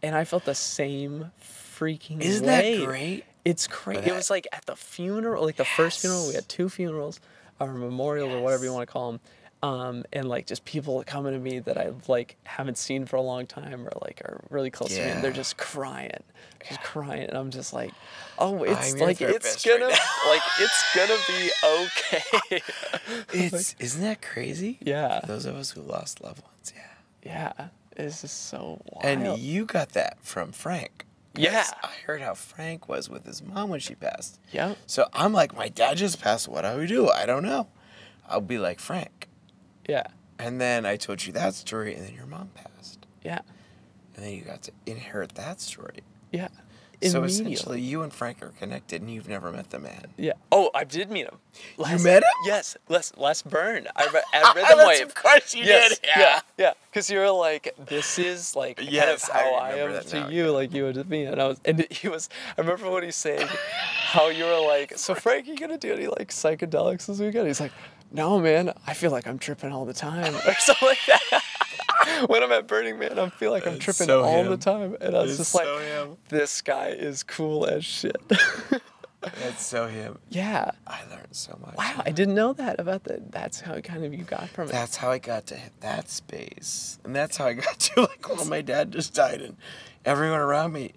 and 0.02 0.14
I 0.14 0.24
felt 0.24 0.44
the 0.44 0.54
same 0.54 1.32
freaking. 1.42 2.20
Isn't 2.20 2.46
way. 2.46 2.78
that 2.78 2.86
great? 2.86 3.24
It's 3.46 3.68
crazy. 3.68 4.10
It 4.10 4.12
was 4.12 4.28
like 4.28 4.48
at 4.52 4.66
the 4.66 4.74
funeral, 4.74 5.44
like 5.44 5.54
the 5.54 5.64
first 5.64 6.00
funeral. 6.00 6.26
We 6.26 6.34
had 6.34 6.48
two 6.48 6.68
funerals, 6.68 7.20
or 7.60 7.72
memorials, 7.72 8.32
or 8.32 8.40
whatever 8.40 8.64
you 8.64 8.72
want 8.72 8.88
to 8.88 8.92
call 8.92 9.12
them. 9.12 9.20
Um, 9.62 10.04
and 10.12 10.28
like 10.28 10.46
just 10.46 10.64
people 10.64 11.02
coming 11.06 11.32
to 11.32 11.38
me 11.38 11.60
that 11.60 11.78
I 11.78 11.92
like 12.08 12.36
haven't 12.42 12.76
seen 12.76 13.06
for 13.06 13.16
a 13.16 13.22
long 13.22 13.46
time 13.46 13.86
or 13.86 13.92
like 14.02 14.20
are 14.22 14.40
really 14.50 14.70
close 14.70 14.94
to 14.94 15.00
me 15.00 15.08
and 15.10 15.24
they're 15.24 15.32
just 15.32 15.56
crying, 15.56 16.22
just 16.68 16.82
crying, 16.82 17.28
and 17.28 17.38
I'm 17.38 17.50
just 17.50 17.72
like, 17.72 17.92
oh, 18.38 18.64
it's 18.64 18.92
I'm 18.92 18.98
like 18.98 19.20
it's 19.20 19.64
gonna 19.64 19.88
now. 19.88 19.88
like 20.28 20.42
it's 20.58 20.94
gonna 20.94 21.18
be 21.28 21.50
okay. 21.64 22.62
It's 23.32 23.76
isn't 23.78 24.02
that 24.02 24.22
crazy? 24.22 24.78
Yeah. 24.82 25.20
For 25.20 25.26
those 25.28 25.46
of 25.46 25.54
us 25.54 25.70
who 25.70 25.82
lost 25.82 26.22
loved 26.22 26.42
ones, 26.42 26.72
yeah. 27.22 27.52
yeah, 27.58 27.68
it's 27.96 28.22
just 28.22 28.48
so 28.48 28.80
wild. 28.92 29.04
And 29.04 29.38
you 29.38 29.64
got 29.64 29.90
that 29.90 30.18
from 30.20 30.50
Frank. 30.52 31.05
Yeah. 31.38 31.64
I 31.82 31.90
heard 32.06 32.20
how 32.20 32.34
Frank 32.34 32.88
was 32.88 33.08
with 33.08 33.24
his 33.26 33.42
mom 33.42 33.70
when 33.70 33.80
she 33.80 33.94
passed. 33.94 34.40
yeah, 34.52 34.74
So 34.86 35.06
I'm 35.12 35.32
like, 35.32 35.54
my 35.56 35.68
dad 35.68 35.96
just 35.96 36.20
passed. 36.20 36.48
What 36.48 36.62
do 36.62 36.76
we 36.78 36.86
do? 36.86 37.08
I 37.08 37.26
don't 37.26 37.42
know. 37.44 37.68
I'll 38.28 38.40
be 38.40 38.58
like 38.58 38.80
Frank. 38.80 39.28
yeah, 39.88 40.06
And 40.38 40.60
then 40.60 40.84
I 40.86 40.96
told 40.96 41.24
you 41.26 41.32
that 41.34 41.54
story, 41.54 41.94
and 41.94 42.04
then 42.06 42.14
your 42.14 42.26
mom 42.26 42.50
passed. 42.54 43.06
yeah, 43.22 43.40
And 44.16 44.24
then 44.24 44.32
you 44.32 44.42
got 44.42 44.62
to 44.62 44.72
inherit 44.86 45.34
that 45.36 45.60
story. 45.60 46.00
yeah. 46.32 46.48
So 47.02 47.22
essentially, 47.24 47.80
you 47.80 48.02
and 48.02 48.12
Frank 48.12 48.42
are 48.42 48.52
connected, 48.58 49.02
and 49.02 49.10
you've 49.10 49.28
never 49.28 49.52
met 49.52 49.70
the 49.70 49.78
man. 49.78 50.08
Yeah. 50.16 50.32
Oh, 50.50 50.70
I 50.74 50.84
did 50.84 51.10
meet 51.10 51.26
him. 51.26 51.36
Last, 51.76 52.02
met 52.02 52.22
him? 52.22 52.28
Yes. 52.44 52.76
Les 52.88 53.12
Les 53.16 53.42
Burn. 53.42 53.86
I 53.94 54.06
re- 54.12 54.22
at 54.32 54.54
Rhythm 54.54 54.86
Wave. 54.86 55.02
Of 55.06 55.14
course 55.14 55.54
you 55.54 55.64
yes, 55.64 55.98
did. 55.98 56.08
Yeah. 56.16 56.40
Yeah. 56.56 56.72
Because 56.90 57.10
you 57.10 57.18
were 57.18 57.30
like, 57.30 57.74
this 57.86 58.18
is 58.18 58.56
like 58.56 58.80
Yes, 58.82 59.28
kind 59.28 59.38
I 59.38 59.40
of 59.40 59.50
how 59.50 59.54
I, 59.56 59.70
remember 59.72 59.98
am 59.98 60.04
to 60.04 60.20
now, 60.20 60.28
you, 60.28 60.50
like 60.50 60.72
you 60.72 60.84
were 60.84 60.92
to 60.92 61.04
me. 61.04 61.24
And 61.24 61.40
I 61.40 61.48
was, 61.48 61.60
and 61.64 61.86
he 61.90 62.08
was. 62.08 62.28
I 62.56 62.60
remember 62.62 62.90
what 62.90 63.04
he 63.04 63.10
saying, 63.10 63.46
how 63.48 64.28
you 64.28 64.44
were 64.44 64.66
like, 64.66 64.96
so 64.96 65.14
Frank, 65.14 65.46
you 65.46 65.56
gonna 65.56 65.78
do 65.78 65.92
any 65.92 66.06
like 66.06 66.28
psychedelics 66.28 67.06
this 67.06 67.18
weekend? 67.18 67.46
He's 67.46 67.60
like, 67.60 67.72
no, 68.10 68.38
man. 68.38 68.72
I 68.86 68.94
feel 68.94 69.10
like 69.10 69.26
I'm 69.26 69.38
tripping 69.38 69.72
all 69.72 69.84
the 69.84 69.92
time, 69.92 70.34
or 70.46 70.54
something 70.54 70.88
like 70.88 70.98
that. 71.06 71.42
when 72.26 72.42
I'm 72.42 72.52
at 72.52 72.66
Burning 72.66 72.98
Man, 72.98 73.18
I 73.18 73.28
feel 73.28 73.50
like 73.50 73.66
I'm 73.66 73.74
It's 73.74 73.84
tripping 73.84 74.06
so 74.06 74.22
all 74.22 74.44
the 74.44 74.56
time, 74.56 74.96
and 75.00 75.16
I 75.16 75.22
was 75.22 75.32
It's 75.32 75.38
just 75.38 75.54
like, 75.54 75.64
so 75.64 76.18
this 76.28 76.62
guy 76.62 76.88
is 76.88 77.22
cool 77.22 77.66
as 77.66 77.84
shit. 77.84 78.16
That's 79.20 79.64
so 79.66 79.88
him. 79.88 80.18
yeah. 80.28 80.70
I 80.86 81.00
learned 81.10 81.34
so 81.34 81.58
much. 81.60 81.76
Wow, 81.76 82.02
I 82.06 82.12
didn't 82.12 82.34
know 82.34 82.52
that 82.52 82.78
about 82.78 83.04
that. 83.04 83.32
That's 83.32 83.60
how 83.60 83.80
kind 83.80 84.04
of 84.04 84.14
you 84.14 84.22
got 84.22 84.48
from 84.50 84.68
it. 84.68 84.72
That's 84.72 84.96
how 84.96 85.10
I 85.10 85.18
got 85.18 85.46
to 85.46 85.58
that 85.80 86.08
space. 86.10 86.98
And 87.04 87.14
that's 87.16 87.36
how 87.36 87.46
I 87.46 87.54
got 87.54 87.78
to 87.80 88.02
like 88.02 88.28
when 88.28 88.48
my 88.48 88.62
dad 88.62 88.92
just 88.92 89.14
died 89.14 89.40
and 89.40 89.56
everyone 90.04 90.38
around 90.38 90.72
me 90.72 90.92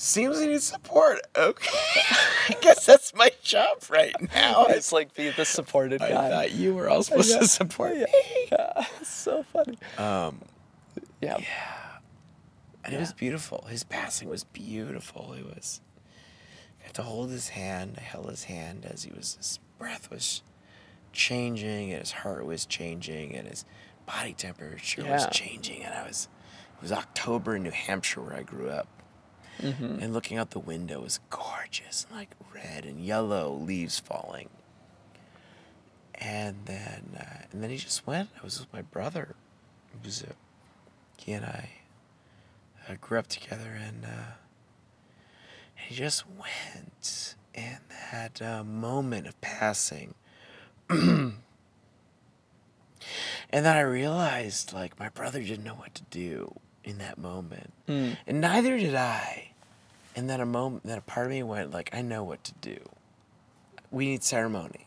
seems 0.00 0.38
they 0.38 0.46
need 0.46 0.62
support. 0.62 1.20
Okay. 1.36 1.78
I 2.48 2.56
guess 2.60 2.86
that's 2.86 3.14
my 3.14 3.30
job 3.42 3.78
right 3.90 4.14
now. 4.34 4.64
it's 4.66 4.92
like 4.92 5.14
be 5.14 5.30
the 5.30 5.44
supported 5.44 6.00
I 6.02 6.08
guy. 6.10 6.30
thought 6.30 6.52
you 6.52 6.74
were 6.74 6.88
all 6.88 7.02
supposed 7.02 7.30
Yeah. 7.30 7.38
to 7.40 7.46
support 7.48 7.96
Yeah. 7.96 8.04
me. 8.04 8.48
Yeah, 8.52 8.84
it's 9.00 9.08
so 9.10 9.42
funny. 9.44 9.78
Um, 9.98 10.40
Yeah. 11.20 11.38
and 12.84 12.94
it 12.94 12.98
was 12.98 13.12
beautiful. 13.12 13.66
His 13.68 13.84
passing 13.84 14.28
was 14.28 14.44
beautiful. 14.44 15.32
It 15.34 15.44
was. 15.44 15.80
I 16.82 16.86
got 16.86 16.94
to 16.94 17.02
hold 17.02 17.30
his 17.30 17.50
hand. 17.50 17.96
I 17.98 18.00
held 18.02 18.28
his 18.30 18.44
hand 18.44 18.86
as 18.90 19.04
he 19.04 19.12
was. 19.12 19.34
His 19.36 19.58
breath 19.78 20.10
was 20.10 20.42
changing, 21.12 21.90
and 21.92 22.00
his 22.00 22.12
heart 22.12 22.44
was 22.46 22.64
changing, 22.66 23.36
and 23.36 23.46
his 23.46 23.64
body 24.06 24.32
temperature 24.32 25.04
was 25.04 25.26
changing. 25.30 25.82
And 25.84 25.94
I 25.94 26.06
was. 26.06 26.28
It 26.76 26.82
was 26.82 26.92
October 26.92 27.56
in 27.56 27.62
New 27.62 27.70
Hampshire 27.70 28.22
where 28.22 28.34
I 28.34 28.42
grew 28.42 28.70
up. 28.70 28.88
Mm-hmm. 29.60 29.98
And 30.00 30.12
looking 30.14 30.38
out 30.38 30.50
the 30.50 30.58
window 30.58 31.00
was 31.02 31.20
gorgeous, 31.30 32.06
like 32.12 32.30
red 32.54 32.84
and 32.84 33.00
yellow 33.04 33.52
leaves 33.52 33.98
falling. 33.98 34.48
And 36.14 36.56
then, 36.66 37.16
uh, 37.18 37.46
and 37.50 37.62
then 37.62 37.70
he 37.70 37.76
just 37.76 38.06
went. 38.06 38.30
I 38.38 38.44
was 38.44 38.58
with 38.60 38.72
my 38.72 38.82
brother. 38.82 39.34
It 39.94 40.04
was 40.04 40.22
uh, 40.22 40.32
he 41.16 41.32
and 41.32 41.44
I 41.44 41.70
uh, 42.88 42.94
grew 43.00 43.18
up 43.18 43.26
together, 43.26 43.78
and 43.78 44.04
uh, 44.04 44.32
he 45.74 45.94
just 45.94 46.24
went. 46.28 47.34
And 47.54 47.78
that 48.12 48.40
uh, 48.40 48.62
moment 48.64 49.26
of 49.26 49.40
passing, 49.40 50.14
and 50.90 51.34
then 53.50 53.66
I 53.66 53.80
realized, 53.80 54.72
like, 54.72 54.98
my 54.98 55.08
brother 55.08 55.42
didn't 55.42 55.64
know 55.64 55.74
what 55.74 55.94
to 55.96 56.02
do. 56.10 56.54
in 56.84 56.98
that 56.98 57.18
moment. 57.18 57.72
And 58.26 58.40
neither 58.40 58.78
did 58.78 58.94
I. 58.94 59.49
And 60.20 60.28
then 60.28 60.42
a 60.42 60.44
moment, 60.44 60.82
then 60.84 60.98
a 60.98 61.00
part 61.00 61.28
of 61.28 61.32
me 61.32 61.42
went 61.42 61.70
like, 61.70 61.88
I 61.94 62.02
know 62.02 62.22
what 62.22 62.44
to 62.44 62.52
do. 62.60 62.76
We 63.90 64.04
need 64.04 64.22
ceremony. 64.22 64.86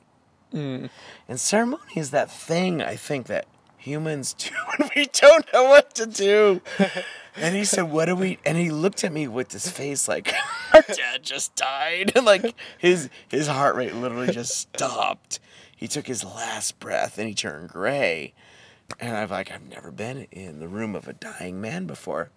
Mm. 0.53 0.91
And 1.27 1.39
ceremony 1.39 1.81
is 1.95 2.11
that 2.11 2.29
thing 2.29 2.83
I 2.83 2.95
think 2.95 3.25
that 3.25 3.47
humans 3.75 4.33
do 4.37 4.51
when 4.77 4.91
we 4.95 5.07
don't 5.07 5.51
know 5.51 5.63
what 5.63 5.95
to 5.95 6.05
do. 6.05 6.61
and 7.35 7.55
he 7.55 7.65
said, 7.65 7.91
"What 7.91 8.05
do 8.05 8.15
we?" 8.15 8.37
And 8.45 8.59
he 8.59 8.69
looked 8.69 9.03
at 9.03 9.11
me 9.11 9.27
with 9.27 9.49
this 9.49 9.67
face 9.67 10.07
like, 10.07 10.31
"Our 10.71 10.83
dad 10.83 11.23
just 11.23 11.55
died." 11.55 12.11
And 12.15 12.27
like 12.27 12.53
his 12.77 13.09
his 13.27 13.47
heart 13.47 13.75
rate 13.75 13.95
literally 13.95 14.31
just 14.31 14.55
stopped. 14.55 15.39
He 15.75 15.87
took 15.87 16.05
his 16.05 16.23
last 16.23 16.79
breath 16.79 17.17
and 17.17 17.27
he 17.27 17.33
turned 17.33 17.69
gray. 17.69 18.35
And 18.99 19.17
I'm 19.17 19.31
like, 19.31 19.51
I've 19.51 19.67
never 19.67 19.89
been 19.89 20.27
in 20.29 20.59
the 20.59 20.67
room 20.67 20.93
of 20.93 21.07
a 21.07 21.13
dying 21.13 21.59
man 21.59 21.87
before. 21.87 22.29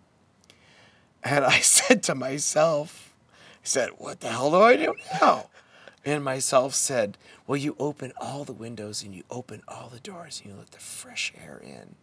And 1.22 1.44
I 1.44 1.58
said 1.60 2.02
to 2.04 2.14
myself, 2.14 3.14
I 3.30 3.64
said, 3.64 3.90
What 3.98 4.20
the 4.20 4.28
hell 4.28 4.50
do 4.50 4.60
I 4.60 4.76
do 4.76 4.94
now? 5.20 5.46
And 6.04 6.22
myself 6.22 6.74
said, 6.74 7.18
Well, 7.46 7.56
you 7.56 7.74
open 7.78 8.12
all 8.20 8.44
the 8.44 8.52
windows 8.52 9.02
and 9.02 9.14
you 9.14 9.24
open 9.30 9.62
all 9.66 9.88
the 9.88 10.00
doors 10.00 10.40
and 10.42 10.52
you 10.52 10.58
let 10.58 10.70
the 10.70 10.78
fresh 10.78 11.32
air 11.36 11.60
in. 11.64 11.96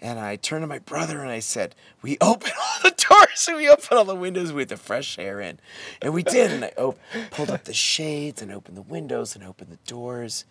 And 0.00 0.18
I 0.18 0.34
turned 0.36 0.64
to 0.64 0.66
my 0.66 0.80
brother 0.80 1.20
and 1.20 1.30
I 1.30 1.38
said, 1.38 1.74
We 2.02 2.18
open 2.20 2.50
all 2.60 2.90
the 2.90 3.04
doors 3.08 3.46
and 3.48 3.56
we 3.56 3.70
open 3.70 3.96
all 3.96 4.04
the 4.04 4.14
windows 4.14 4.52
with 4.52 4.68
the 4.68 4.76
fresh 4.76 5.18
air 5.18 5.40
in. 5.40 5.60
And 6.02 6.12
we 6.12 6.22
did. 6.22 6.50
And 6.50 6.64
I 6.64 6.72
op- 6.76 6.98
pulled 7.30 7.50
up 7.50 7.64
the 7.64 7.72
shades 7.72 8.42
and 8.42 8.52
opened 8.52 8.76
the 8.76 8.82
windows 8.82 9.34
and 9.34 9.44
opened 9.44 9.70
the 9.70 9.90
doors. 9.90 10.44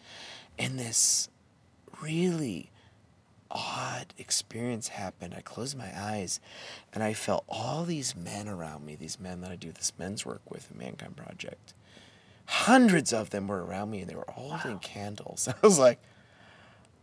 And 0.58 0.80
this 0.80 1.30
really 2.02 2.70
odd 3.52 4.14
experience 4.18 4.89
happened. 4.89 5.34
I 5.36 5.41
closed 5.41 5.78
my 5.78 5.91
eyes 5.95 6.39
and 6.93 7.04
I 7.04 7.14
felt 7.14 7.43
all 7.47 7.84
these 7.84 8.16
men 8.16 8.47
around 8.47 8.86
me, 8.86 8.95
these 8.95 9.20
men 9.20 9.41
that 9.41 9.52
I 9.52 9.56
do 9.56 9.72
this 9.72 9.93
men's 9.99 10.26
work 10.26 10.41
with 10.49 10.72
in 10.72 10.78
Mankind 10.78 11.16
Project. 11.16 11.74
Hundreds 12.45 13.14
of 13.14 13.30
them 13.30 13.47
were 13.47 13.64
around 13.64 13.91
me 13.91 14.02
and 14.02 14.10
they 14.10 14.16
were 14.16 14.30
all 14.30 14.52
holding 14.52 14.80
candles. 14.80 15.47
I 15.64 15.66
was 15.66 15.80
like, 15.80 15.99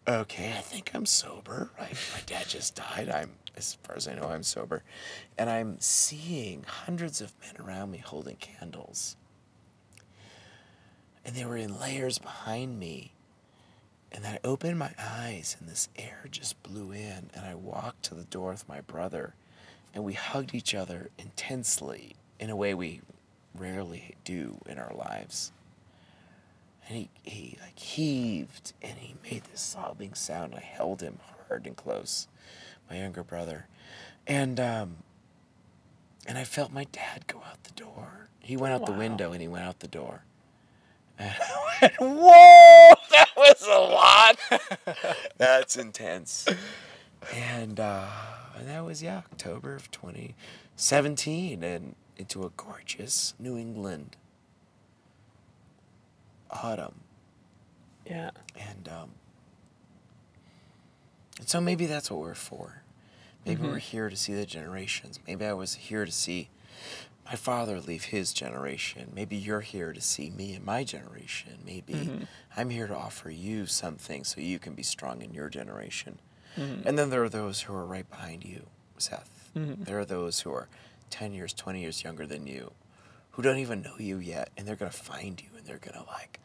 okay, 0.06 0.54
I 0.56 0.60
think 0.60 0.90
I'm 0.94 1.06
sober. 1.06 1.70
I, 1.78 1.84
my 1.84 2.20
dad 2.26 2.48
just 2.48 2.74
died. 2.74 3.10
I'm, 3.10 3.32
as 3.56 3.74
far 3.82 3.96
as 3.96 4.08
I 4.08 4.14
know, 4.14 4.28
I'm 4.28 4.42
sober. 4.42 4.82
And 5.36 5.50
I'm 5.50 5.76
seeing 5.80 6.64
hundreds 6.66 7.20
of 7.20 7.32
men 7.40 7.64
around 7.64 7.90
me 7.90 7.98
holding 7.98 8.36
candles. 8.36 9.16
And 11.24 11.36
they 11.36 11.44
were 11.44 11.58
in 11.58 11.78
layers 11.78 12.18
behind 12.18 12.78
me. 12.78 13.12
And 14.10 14.24
then 14.24 14.34
I 14.42 14.46
opened 14.46 14.78
my 14.78 14.92
eyes, 14.98 15.56
and 15.60 15.68
this 15.68 15.88
air 15.96 16.24
just 16.30 16.62
blew 16.62 16.92
in. 16.92 17.30
And 17.34 17.44
I 17.44 17.54
walked 17.54 18.04
to 18.04 18.14
the 18.14 18.24
door 18.24 18.50
with 18.50 18.68
my 18.68 18.80
brother, 18.80 19.34
and 19.94 20.04
we 20.04 20.14
hugged 20.14 20.54
each 20.54 20.74
other 20.74 21.10
intensely 21.18 22.16
in 22.40 22.50
a 22.50 22.56
way 22.56 22.74
we 22.74 23.00
rarely 23.54 24.14
do 24.24 24.58
in 24.66 24.78
our 24.78 24.92
lives. 24.94 25.52
And 26.88 26.96
he, 26.96 27.10
he 27.22 27.58
like 27.60 27.78
heaved 27.78 28.72
and 28.80 28.96
he 28.98 29.14
made 29.30 29.44
this 29.44 29.60
sobbing 29.60 30.14
sound. 30.14 30.54
I 30.54 30.60
held 30.60 31.02
him 31.02 31.18
hard 31.48 31.66
and 31.66 31.76
close, 31.76 32.28
my 32.88 32.98
younger 32.98 33.22
brother. 33.22 33.66
And 34.26 34.58
um, 34.58 34.96
and 36.26 36.38
I 36.38 36.44
felt 36.44 36.72
my 36.72 36.84
dad 36.84 37.26
go 37.26 37.38
out 37.38 37.62
the 37.64 37.72
door. 37.72 38.28
He 38.40 38.56
went 38.56 38.72
out 38.72 38.86
the 38.86 38.92
window 38.92 39.32
and 39.32 39.42
he 39.42 39.48
went 39.48 39.64
out 39.64 39.80
the 39.80 39.88
door. 39.88 40.24
And 41.18 41.34
I 41.40 41.78
went, 41.82 41.94
whoa, 42.00 42.90
that 43.10 43.28
was 43.36 43.62
a 43.66 43.78
lot. 43.80 45.16
That's 45.38 45.76
intense. 45.76 46.46
And 47.34 47.80
uh, 47.80 48.06
that 48.60 48.84
was 48.84 49.02
yeah, 49.02 49.18
October 49.18 49.74
of 49.74 49.90
2017, 49.90 51.62
and 51.62 51.94
into 52.16 52.44
a 52.44 52.50
gorgeous 52.56 53.34
New 53.38 53.56
England 53.56 54.16
autumn. 56.50 57.00
Yeah. 58.06 58.30
And 58.56 58.88
um, 58.88 59.10
and 61.38 61.48
so 61.48 61.60
maybe 61.60 61.86
that's 61.86 62.10
what 62.10 62.20
we're 62.20 62.34
for. 62.34 62.82
Maybe 63.46 63.62
we're 63.62 63.78
here 63.78 64.10
to 64.10 64.16
see 64.16 64.34
the 64.34 64.44
generations. 64.44 65.20
Maybe 65.26 65.46
I 65.46 65.54
was 65.54 65.74
here 65.74 66.04
to 66.04 66.12
see 66.12 66.50
my 67.28 67.36
father 67.36 67.78
leave 67.78 68.04
his 68.04 68.32
generation. 68.32 69.12
Maybe 69.14 69.36
you're 69.36 69.60
here 69.60 69.92
to 69.92 70.00
see 70.00 70.30
me 70.30 70.54
and 70.54 70.64
my 70.64 70.82
generation. 70.82 71.58
Maybe 71.64 71.92
mm-hmm. 71.92 72.24
I'm 72.56 72.70
here 72.70 72.86
to 72.86 72.96
offer 72.96 73.30
you 73.30 73.66
something 73.66 74.24
so 74.24 74.40
you 74.40 74.58
can 74.58 74.72
be 74.72 74.82
strong 74.82 75.20
in 75.20 75.34
your 75.34 75.50
generation. 75.50 76.20
Mm-hmm. 76.56 76.88
And 76.88 76.98
then 76.98 77.10
there 77.10 77.22
are 77.22 77.28
those 77.28 77.62
who 77.62 77.74
are 77.74 77.84
right 77.84 78.08
behind 78.08 78.44
you, 78.44 78.66
Seth. 78.96 79.50
Mm-hmm. 79.54 79.84
There 79.84 79.98
are 79.98 80.06
those 80.06 80.40
who 80.40 80.52
are 80.52 80.68
10 81.10 81.34
years, 81.34 81.52
20 81.52 81.80
years 81.80 82.02
younger 82.02 82.26
than 82.26 82.46
you, 82.46 82.72
who 83.32 83.42
don't 83.42 83.58
even 83.58 83.82
know 83.82 83.94
you 83.98 84.16
yet, 84.18 84.50
and 84.56 84.66
they're 84.66 84.76
going 84.76 84.90
to 84.90 84.96
find 84.96 85.40
you 85.40 85.50
and 85.56 85.66
they're 85.66 85.78
going 85.78 86.02
to 86.02 86.10
like, 86.10 86.40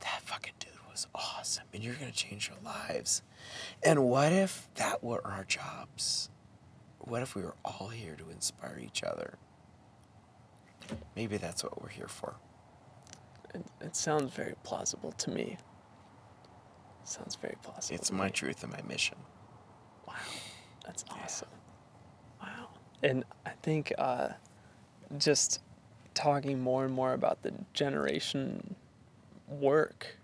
that 0.00 0.20
fucking 0.22 0.54
dude 0.60 0.70
was 0.88 1.08
awesome, 1.14 1.64
and 1.74 1.82
you're 1.82 1.94
going 1.94 2.10
to 2.10 2.16
change 2.16 2.48
their 2.48 2.58
lives. 2.64 3.22
And 3.82 4.04
what 4.04 4.32
if 4.32 4.68
that 4.76 5.02
were 5.02 5.24
our 5.26 5.44
jobs? 5.44 6.28
What 6.98 7.22
if 7.22 7.34
we 7.34 7.42
were 7.42 7.56
all 7.64 7.88
here 7.88 8.14
to 8.14 8.30
inspire 8.30 8.80
each 8.80 9.02
other? 9.02 9.38
Maybe 11.16 11.36
that's 11.36 11.62
what 11.62 11.80
we're 11.82 11.88
here 11.88 12.08
for. 12.08 12.34
It, 13.54 13.64
it 13.80 13.96
sounds 13.96 14.32
very 14.32 14.54
plausible 14.64 15.12
to 15.12 15.30
me. 15.30 15.58
Sounds 17.04 17.34
very 17.36 17.56
plausible. 17.62 17.96
It's 17.96 18.12
my 18.12 18.26
me. 18.26 18.30
truth 18.30 18.62
and 18.62 18.72
my 18.72 18.80
mission. 18.88 19.16
Wow, 20.06 20.14
that's 20.84 21.04
awesome. 21.10 21.48
Wow. 22.40 22.68
And 23.02 23.24
I 23.44 23.50
think 23.62 23.92
uh, 23.98 24.28
just 25.18 25.60
talking 26.14 26.60
more 26.60 26.84
and 26.84 26.94
more 26.94 27.12
about 27.12 27.42
the 27.42 27.52
generation 27.72 28.74
work, 29.48 30.16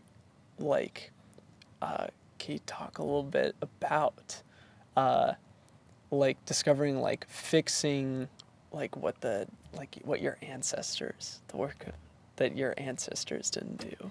like, 0.59 1.11
uh, 1.83 2.07
can 2.39 2.55
you 2.55 2.61
talk 2.67 2.99
a 2.99 3.03
little 3.03 3.23
bit 3.23 3.57
about, 3.61 4.43
uh, 4.97 5.33
like 6.11 6.43
discovering, 6.45 7.01
like 7.01 7.27
fixing, 7.29 8.29
like 8.73 8.97
what 8.97 9.21
the, 9.21 9.47
like 9.75 9.99
what 10.05 10.21
your 10.21 10.39
ancestors, 10.43 11.41
the 11.49 11.57
work 11.57 11.87
that 12.37 12.57
your 12.57 12.75
ancestors 12.77 13.51
didn't 13.51 13.81
do. 13.81 14.11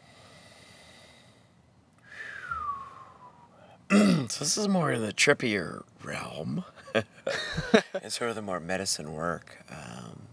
So 4.29 4.43
this 4.43 4.57
is 4.57 4.67
more 4.67 4.91
in 4.91 5.01
the 5.01 5.13
trippier 5.13 5.83
realm. 6.03 6.65
and 6.93 8.11
sort 8.11 8.29
of 8.29 8.35
the 8.35 8.41
more 8.41 8.59
medicine 8.59 9.13
work, 9.13 9.63
um, 9.69 10.23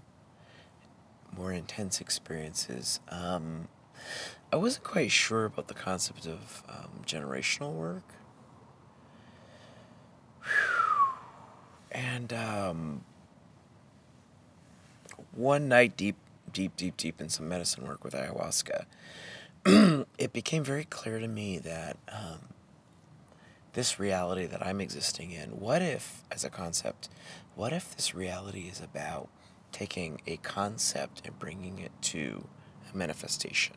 more 1.36 1.52
intense 1.52 2.00
experiences. 2.00 2.98
Um, 3.08 3.68
I 4.52 4.56
wasn't 4.56 4.84
quite 4.84 5.10
sure 5.10 5.44
about 5.44 5.68
the 5.68 5.74
concept 5.74 6.26
of 6.26 6.62
um, 6.68 7.02
generational 7.06 7.72
work. 7.72 8.14
And 11.92 12.32
um, 12.32 13.04
one 15.36 15.68
night, 15.68 15.96
deep, 15.96 16.16
deep, 16.52 16.76
deep, 16.76 16.96
deep 16.96 17.20
in 17.20 17.28
some 17.28 17.48
medicine 17.48 17.86
work 17.86 18.04
with 18.04 18.14
ayahuasca, 18.14 18.84
it 20.18 20.32
became 20.32 20.62
very 20.62 20.84
clear 20.84 21.18
to 21.18 21.28
me 21.28 21.58
that 21.58 21.96
um, 22.08 22.40
this 23.72 23.98
reality 23.98 24.46
that 24.46 24.64
I'm 24.64 24.80
existing 24.80 25.32
in, 25.32 25.60
what 25.60 25.82
if, 25.82 26.22
as 26.30 26.44
a 26.44 26.50
concept, 26.50 27.08
what 27.54 27.72
if 27.72 27.94
this 27.94 28.14
reality 28.14 28.68
is 28.70 28.80
about 28.80 29.28
taking 29.72 30.20
a 30.26 30.36
concept 30.38 31.22
and 31.24 31.38
bringing 31.38 31.78
it 31.78 31.92
to 32.02 32.46
a 32.92 32.96
manifestation? 32.96 33.76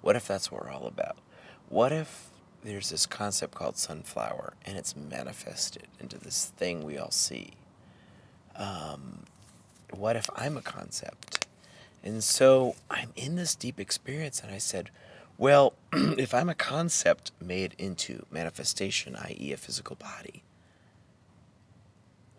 What 0.00 0.16
if 0.16 0.28
that's 0.28 0.52
what 0.52 0.64
we're 0.64 0.70
all 0.70 0.86
about? 0.86 1.18
What 1.68 1.92
if 1.92 2.28
there's 2.62 2.90
this 2.90 3.06
concept 3.06 3.54
called 3.54 3.76
sunflower 3.76 4.54
and 4.64 4.78
it's 4.78 4.94
manifested 4.94 5.88
into 5.98 6.18
this 6.18 6.52
thing 6.56 6.84
we 6.84 6.96
all 6.96 7.10
see? 7.10 7.54
Um, 8.54 9.24
what 9.92 10.16
if 10.16 10.28
I'm 10.34 10.56
a 10.56 10.62
concept? 10.62 11.46
And 12.02 12.22
so 12.22 12.76
I'm 12.90 13.10
in 13.16 13.36
this 13.36 13.54
deep 13.54 13.80
experience, 13.80 14.40
and 14.40 14.52
I 14.52 14.58
said, 14.58 14.90
well, 15.38 15.74
if 15.92 16.32
I'm 16.32 16.48
a 16.48 16.54
concept 16.54 17.32
made 17.40 17.74
into 17.78 18.24
manifestation, 18.30 19.16
i.e., 19.16 19.52
a 19.52 19.56
physical 19.56 19.96
body, 19.96 20.42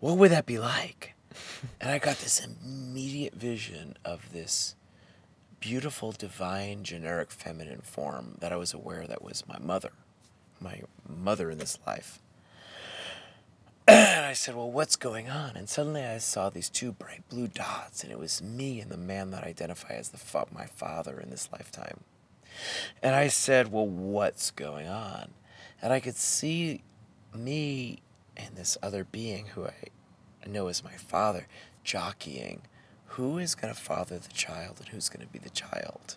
what 0.00 0.16
would 0.16 0.30
that 0.30 0.46
be 0.46 0.58
like? 0.58 1.14
and 1.80 1.90
I 1.90 1.98
got 1.98 2.18
this 2.18 2.44
immediate 2.44 3.34
vision 3.34 3.96
of 4.04 4.32
this 4.32 4.74
beautiful, 5.60 6.12
divine, 6.12 6.84
generic 6.84 7.30
feminine 7.30 7.80
form 7.82 8.36
that 8.40 8.52
I 8.52 8.56
was 8.56 8.72
aware 8.72 9.06
that 9.06 9.22
was 9.22 9.44
my 9.46 9.58
mother, 9.58 9.90
my 10.60 10.82
mother 11.06 11.50
in 11.50 11.58
this 11.58 11.78
life. 11.86 12.20
And 13.88 14.24
I 14.26 14.34
said, 14.34 14.54
Well, 14.54 14.70
what's 14.70 14.96
going 14.96 15.28
on? 15.28 15.56
And 15.56 15.68
suddenly 15.68 16.04
I 16.04 16.18
saw 16.18 16.50
these 16.50 16.68
two 16.68 16.92
bright 16.92 17.28
blue 17.28 17.48
dots, 17.48 18.02
and 18.02 18.12
it 18.12 18.18
was 18.18 18.42
me 18.42 18.80
and 18.80 18.90
the 18.90 18.98
man 18.98 19.30
that 19.30 19.44
I 19.44 19.48
identify 19.48 19.94
as 19.94 20.10
the 20.10 20.18
fa- 20.18 20.46
my 20.52 20.66
father 20.66 21.18
in 21.18 21.30
this 21.30 21.48
lifetime. 21.52 22.00
And 23.02 23.14
I 23.14 23.28
said, 23.28 23.72
Well, 23.72 23.86
what's 23.86 24.50
going 24.50 24.88
on? 24.88 25.30
And 25.80 25.92
I 25.92 26.00
could 26.00 26.16
see 26.16 26.82
me 27.34 28.00
and 28.36 28.56
this 28.56 28.76
other 28.82 29.04
being 29.04 29.46
who 29.46 29.66
I 29.66 29.74
know 30.46 30.68
as 30.68 30.84
my 30.84 30.92
father, 30.92 31.46
jockeying 31.84 32.62
who 33.12 33.38
is 33.38 33.54
going 33.54 33.72
to 33.72 33.80
father 33.80 34.18
the 34.18 34.32
child 34.32 34.76
and 34.78 34.88
who's 34.88 35.08
going 35.08 35.26
to 35.26 35.32
be 35.32 35.38
the 35.38 35.50
child. 35.50 36.16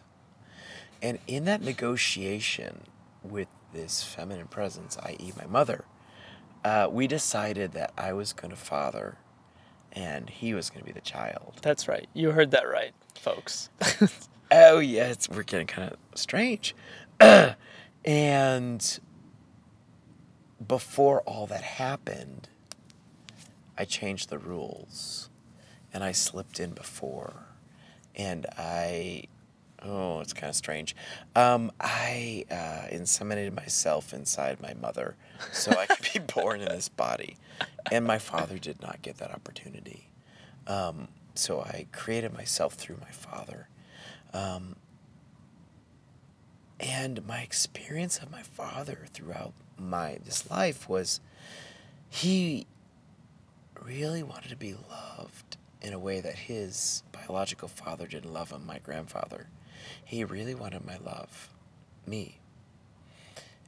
And 1.01 1.19
in 1.25 1.45
that 1.45 1.61
negotiation 1.61 2.81
with 3.23 3.47
this 3.73 4.03
feminine 4.03 4.47
presence, 4.47 4.97
i.e., 5.03 5.33
my 5.37 5.47
mother, 5.47 5.85
uh, 6.63 6.87
we 6.91 7.07
decided 7.07 7.71
that 7.73 7.91
I 7.97 8.13
was 8.13 8.33
going 8.33 8.51
to 8.51 8.57
father 8.57 9.17
and 9.91 10.29
he 10.29 10.53
was 10.53 10.69
going 10.69 10.81
to 10.81 10.85
be 10.85 10.91
the 10.91 11.01
child. 11.01 11.55
That's 11.61 11.87
right. 11.87 12.07
You 12.13 12.31
heard 12.31 12.51
that 12.51 12.63
right, 12.63 12.93
folks. 13.15 13.69
oh, 14.51 14.79
yeah, 14.79 15.07
it's, 15.07 15.27
we're 15.29 15.43
getting 15.43 15.67
kind 15.67 15.91
of 15.91 15.97
strange. 16.15 16.75
and 18.05 18.99
before 20.65 21.21
all 21.21 21.47
that 21.47 21.63
happened, 21.63 22.49
I 23.77 23.85
changed 23.85 24.29
the 24.29 24.37
rules 24.37 25.29
and 25.93 26.03
I 26.03 26.11
slipped 26.11 26.59
in 26.59 26.71
before. 26.71 27.47
And 28.15 28.45
I, 28.57 29.23
oh, 29.83 30.19
it's 30.19 30.33
kind 30.33 30.49
of 30.49 30.55
strange. 30.55 30.95
Um, 31.35 31.71
I 31.79 32.45
uh, 32.49 32.93
inseminated 32.93 33.53
myself 33.53 34.13
inside 34.13 34.61
my 34.61 34.73
mother 34.73 35.15
so 35.51 35.71
I 35.71 35.85
could 35.85 36.07
be 36.13 36.19
born 36.33 36.61
in 36.61 36.69
this 36.69 36.89
body. 36.89 37.37
And 37.91 38.05
my 38.05 38.19
father 38.19 38.57
did 38.57 38.81
not 38.81 39.01
get 39.01 39.17
that 39.17 39.31
opportunity. 39.31 40.09
Um, 40.67 41.07
so 41.35 41.61
I 41.61 41.87
created 41.91 42.33
myself 42.33 42.73
through 42.73 42.97
my 43.01 43.11
father. 43.11 43.67
Um, 44.33 44.75
and 46.79 47.25
my 47.27 47.41
experience 47.41 48.19
of 48.19 48.31
my 48.31 48.41
father 48.41 49.07
throughout 49.13 49.53
my 49.77 50.19
this 50.23 50.49
life 50.49 50.89
was 50.89 51.19
he 52.09 52.65
really 53.83 54.23
wanted 54.23 54.49
to 54.49 54.55
be 54.55 54.75
loved 54.89 55.57
in 55.81 55.93
a 55.93 55.99
way 55.99 56.19
that 56.21 56.35
his 56.35 57.03
biological 57.11 57.67
father 57.67 58.05
didn't 58.07 58.33
love 58.33 58.51
him, 58.51 58.65
my 58.65 58.79
grandfather. 58.79 59.47
He 60.03 60.23
really 60.23 60.55
wanted 60.55 60.85
my 60.85 60.97
love, 60.97 61.49
me. 62.05 62.39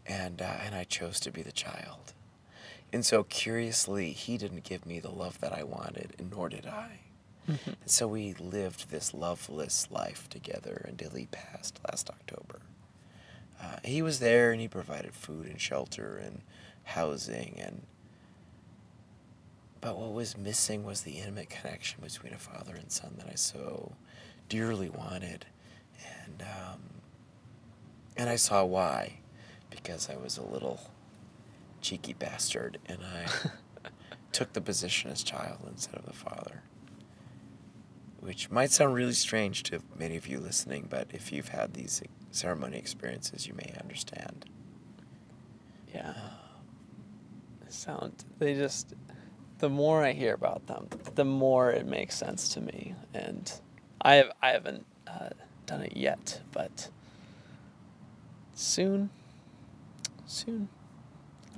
And, 0.06 0.42
uh, 0.42 0.58
and 0.66 0.76
I 0.76 0.84
chose 0.84 1.20
to 1.22 1.32
be 1.32 1.42
the 1.42 1.52
child. 1.52 2.14
And 2.92 3.06
so, 3.06 3.24
curiously, 3.24 4.12
he 4.12 4.38
didn't 4.38 4.64
give 4.64 4.86
me 4.86 5.00
the 5.00 5.10
love 5.10 5.40
that 5.40 5.54
I 5.54 5.64
wanted, 5.64 6.14
and 6.20 6.32
nor 6.32 6.50
did 6.50 6.68
I. 6.68 7.00
Mm-hmm. 7.50 7.70
And 7.70 7.90
so, 7.90 8.08
we 8.08 8.34
lived 8.34 8.92
this 8.92 9.14
loveless 9.14 9.88
life 9.90 10.30
together 10.30 10.86
until 10.88 11.12
he 11.12 11.26
passed 11.28 11.80
last 11.90 12.10
October. 12.10 12.60
Uh, 13.62 13.78
he 13.84 14.02
was 14.02 14.20
there 14.20 14.52
and 14.52 14.60
he 14.60 14.68
provided 14.68 15.14
food 15.14 15.48
and 15.48 15.60
shelter 15.60 16.18
and 16.18 16.42
housing 16.84 17.58
and 17.60 17.84
but 19.80 19.98
what 19.98 20.14
was 20.14 20.38
missing 20.38 20.86
was 20.86 21.02
the 21.02 21.18
intimate 21.18 21.50
connection 21.50 22.00
between 22.02 22.34
a 22.34 22.38
father 22.38 22.74
and 22.74 22.90
son 22.90 23.16
that 23.18 23.28
I 23.30 23.36
so 23.36 23.92
dearly 24.48 24.90
wanted. 24.90 25.46
And, 26.02 26.42
um, 26.42 26.80
and 28.18 28.30
I 28.30 28.36
saw 28.36 28.64
why. 28.64 29.20
Because 29.70 30.10
I 30.10 30.16
was 30.16 30.38
a 30.38 30.44
little 30.44 30.80
cheeky 31.82 32.14
bastard 32.14 32.78
and 32.86 33.00
I 33.04 33.28
took 34.32 34.54
the 34.54 34.62
position 34.62 35.12
as 35.12 35.24
child 35.24 35.60
instead 35.68 35.96
of 35.96 36.06
the 36.06 36.14
father. 36.14 36.62
Which 38.20 38.50
might 38.50 38.72
sound 38.72 38.94
really 38.94 39.14
strange 39.14 39.64
to 39.64 39.82
many 39.98 40.16
of 40.16 40.28
you 40.28 40.40
listening, 40.40 40.88
but 40.90 41.08
if 41.12 41.32
you've 41.32 41.50
had 41.50 41.74
these 41.74 42.02
ceremony 42.32 42.78
experiences, 42.78 43.48
you 43.48 43.54
may 43.54 43.74
understand. 43.82 44.46
Yeah. 45.94 46.14
Sound, 47.68 48.24
they 48.38 48.54
just, 48.54 48.94
the 49.58 49.70
more 49.70 50.04
I 50.04 50.14
hear 50.14 50.36
about 50.36 50.68
them, 50.68 50.88
the 51.16 51.26
more 51.26 51.72
it 51.72 51.88
makes 51.88 52.16
sense 52.16 52.50
to 52.50 52.62
me. 52.62 52.94
And 53.14 53.52
I 54.02 54.16
have 54.16 54.32
I 54.42 54.50
haven't 54.52 54.86
uh, 55.08 55.30
done 55.74 55.86
it 55.86 55.98
yet, 55.98 56.42
but 56.52 56.90
soon, 58.54 59.10
soon, 60.28 60.70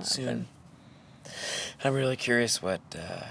soon. 0.02 0.48
I'm 1.84 1.94
really 1.94 2.16
curious 2.16 2.62
what 2.62 2.80
uh, 2.98 3.24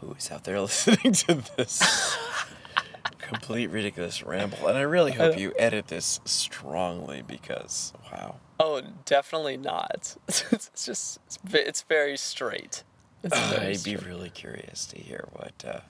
who 0.00 0.12
is 0.14 0.32
out 0.32 0.42
there 0.42 0.60
listening 0.60 1.12
to 1.12 1.44
this 1.56 2.16
complete 3.18 3.68
ridiculous 3.68 4.24
ramble, 4.24 4.66
and 4.66 4.76
I 4.76 4.82
really 4.82 5.12
hope 5.12 5.38
you 5.38 5.52
edit 5.56 5.86
this 5.86 6.20
strongly 6.24 7.22
because 7.22 7.92
wow. 8.12 8.36
Oh, 8.58 8.82
definitely 9.04 9.56
not. 9.56 10.16
it's 10.28 10.84
just 10.84 11.20
it's, 11.26 11.38
it's 11.52 11.82
very 11.82 12.16
straight. 12.16 12.82
Uh, 13.30 13.58
I'd 13.60 13.84
be 13.84 13.96
really 13.96 14.30
curious 14.30 14.84
to 14.86 14.98
hear 14.98 15.28
what 15.32 15.64
uh, 15.66 15.80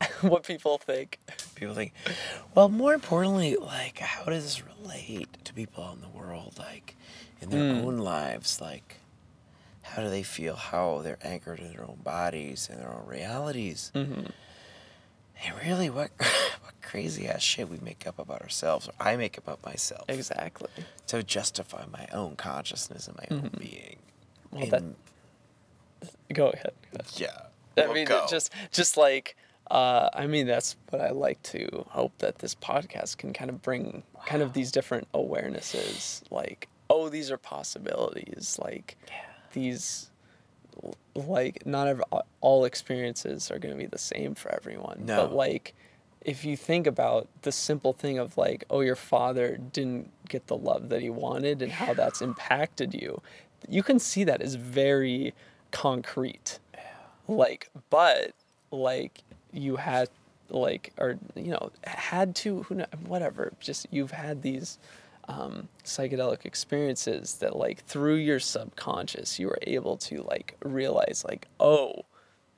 what 0.22 0.44
people 0.44 0.78
think. 0.78 1.18
People 1.54 1.74
think. 1.74 1.92
Well, 2.54 2.68
more 2.68 2.94
importantly, 2.94 3.56
like 3.56 3.98
how 3.98 4.24
does 4.24 4.44
this 4.44 4.62
relate 4.64 5.44
to 5.44 5.54
people 5.54 5.90
in 5.92 6.00
the 6.00 6.08
world, 6.08 6.54
like 6.58 6.96
in 7.40 7.50
their 7.50 7.74
mm. 7.74 7.84
own 7.84 7.98
lives, 7.98 8.60
like 8.60 8.96
how 9.82 10.02
do 10.02 10.10
they 10.10 10.22
feel? 10.22 10.56
How 10.56 11.00
they're 11.02 11.18
anchored 11.22 11.58
in 11.58 11.72
their 11.72 11.82
own 11.82 11.98
bodies 12.02 12.68
and 12.70 12.80
their 12.80 12.92
own 12.92 13.06
realities. 13.06 13.90
Mm-hmm. 13.94 14.26
And 15.42 15.54
really, 15.64 15.90
what 15.90 16.10
what 16.18 16.80
crazy 16.82 17.26
ass 17.28 17.42
shit 17.42 17.68
we 17.68 17.78
make 17.78 18.06
up 18.06 18.18
about 18.18 18.42
ourselves, 18.42 18.88
or 18.88 18.92
I 19.00 19.16
make 19.16 19.36
up 19.36 19.44
about 19.44 19.64
myself. 19.64 20.04
Exactly. 20.08 20.70
To 21.08 21.22
justify 21.22 21.84
my 21.92 22.06
own 22.12 22.36
consciousness 22.36 23.08
and 23.08 23.16
my 23.16 23.24
mm-hmm. 23.24 23.46
own 23.46 23.52
being. 23.58 23.96
Well, 24.50 24.62
and, 24.62 24.72
that 24.72 24.84
Go 26.32 26.50
ahead. 26.50 26.72
Yeah. 27.14 27.28
I 27.76 27.86
we'll 27.86 27.94
mean, 27.94 28.06
just 28.28 28.52
just 28.72 28.96
like 28.96 29.36
uh, 29.70 30.10
I 30.14 30.26
mean, 30.26 30.46
that's 30.46 30.76
what 30.90 31.00
I 31.00 31.10
like 31.10 31.42
to 31.44 31.86
hope 31.88 32.16
that 32.18 32.38
this 32.38 32.54
podcast 32.54 33.18
can 33.18 33.32
kind 33.32 33.50
of 33.50 33.62
bring 33.62 34.02
wow. 34.14 34.22
kind 34.26 34.42
of 34.42 34.52
these 34.52 34.72
different 34.72 35.10
awarenesses, 35.12 36.22
like 36.30 36.68
oh, 36.88 37.08
these 37.08 37.30
are 37.30 37.38
possibilities, 37.38 38.58
like 38.60 38.96
yeah. 39.06 39.14
these, 39.52 40.10
like 41.14 41.64
not 41.64 41.86
every, 41.86 42.02
all 42.40 42.64
experiences 42.64 43.48
are 43.50 43.60
going 43.60 43.72
to 43.72 43.78
be 43.78 43.86
the 43.86 43.98
same 43.98 44.34
for 44.34 44.52
everyone, 44.54 45.02
no. 45.04 45.16
but 45.16 45.32
like 45.32 45.74
if 46.20 46.44
you 46.44 46.54
think 46.54 46.86
about 46.86 47.28
the 47.42 47.52
simple 47.52 47.94
thing 47.94 48.18
of 48.18 48.36
like 48.36 48.62
oh 48.68 48.80
your 48.80 48.96
father 48.96 49.56
didn't 49.72 50.10
get 50.28 50.48
the 50.48 50.56
love 50.56 50.90
that 50.90 51.00
he 51.00 51.08
wanted 51.08 51.62
and 51.62 51.72
how 51.72 51.94
that's 51.94 52.20
impacted 52.20 52.92
you 52.92 53.22
you 53.68 53.82
can 53.82 53.98
see 53.98 54.24
that 54.24 54.40
as 54.40 54.54
very 54.54 55.34
concrete. 55.70 56.58
Like, 57.28 57.70
but 57.90 58.32
like 58.70 59.22
you 59.52 59.76
had 59.76 60.08
like 60.48 60.92
or 60.98 61.16
you 61.34 61.50
know 61.50 61.70
had 61.84 62.34
to 62.34 62.62
who 62.64 62.76
know, 62.76 62.86
whatever 63.06 63.52
just 63.60 63.86
you've 63.90 64.10
had 64.10 64.42
these 64.42 64.78
um, 65.28 65.68
psychedelic 65.84 66.44
experiences 66.44 67.36
that 67.36 67.54
like 67.56 67.84
through 67.84 68.16
your 68.16 68.40
subconscious 68.40 69.38
you 69.38 69.46
were 69.46 69.58
able 69.62 69.96
to 69.96 70.22
like 70.22 70.56
realize 70.64 71.24
like 71.26 71.46
oh 71.60 72.04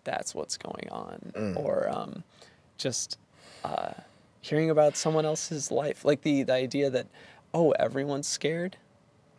that's 0.04 0.34
what's 0.34 0.56
going 0.56 0.88
on 0.90 1.32
mm. 1.34 1.56
or 1.56 1.88
um, 1.90 2.24
just 2.78 3.18
uh, 3.64 3.92
hearing 4.40 4.70
about 4.70 4.96
someone 4.96 5.26
else's 5.26 5.70
life 5.70 6.04
like 6.04 6.22
the, 6.22 6.42
the 6.44 6.52
idea 6.52 6.88
that 6.88 7.06
oh 7.52 7.72
everyone's 7.72 8.26
scared 8.26 8.76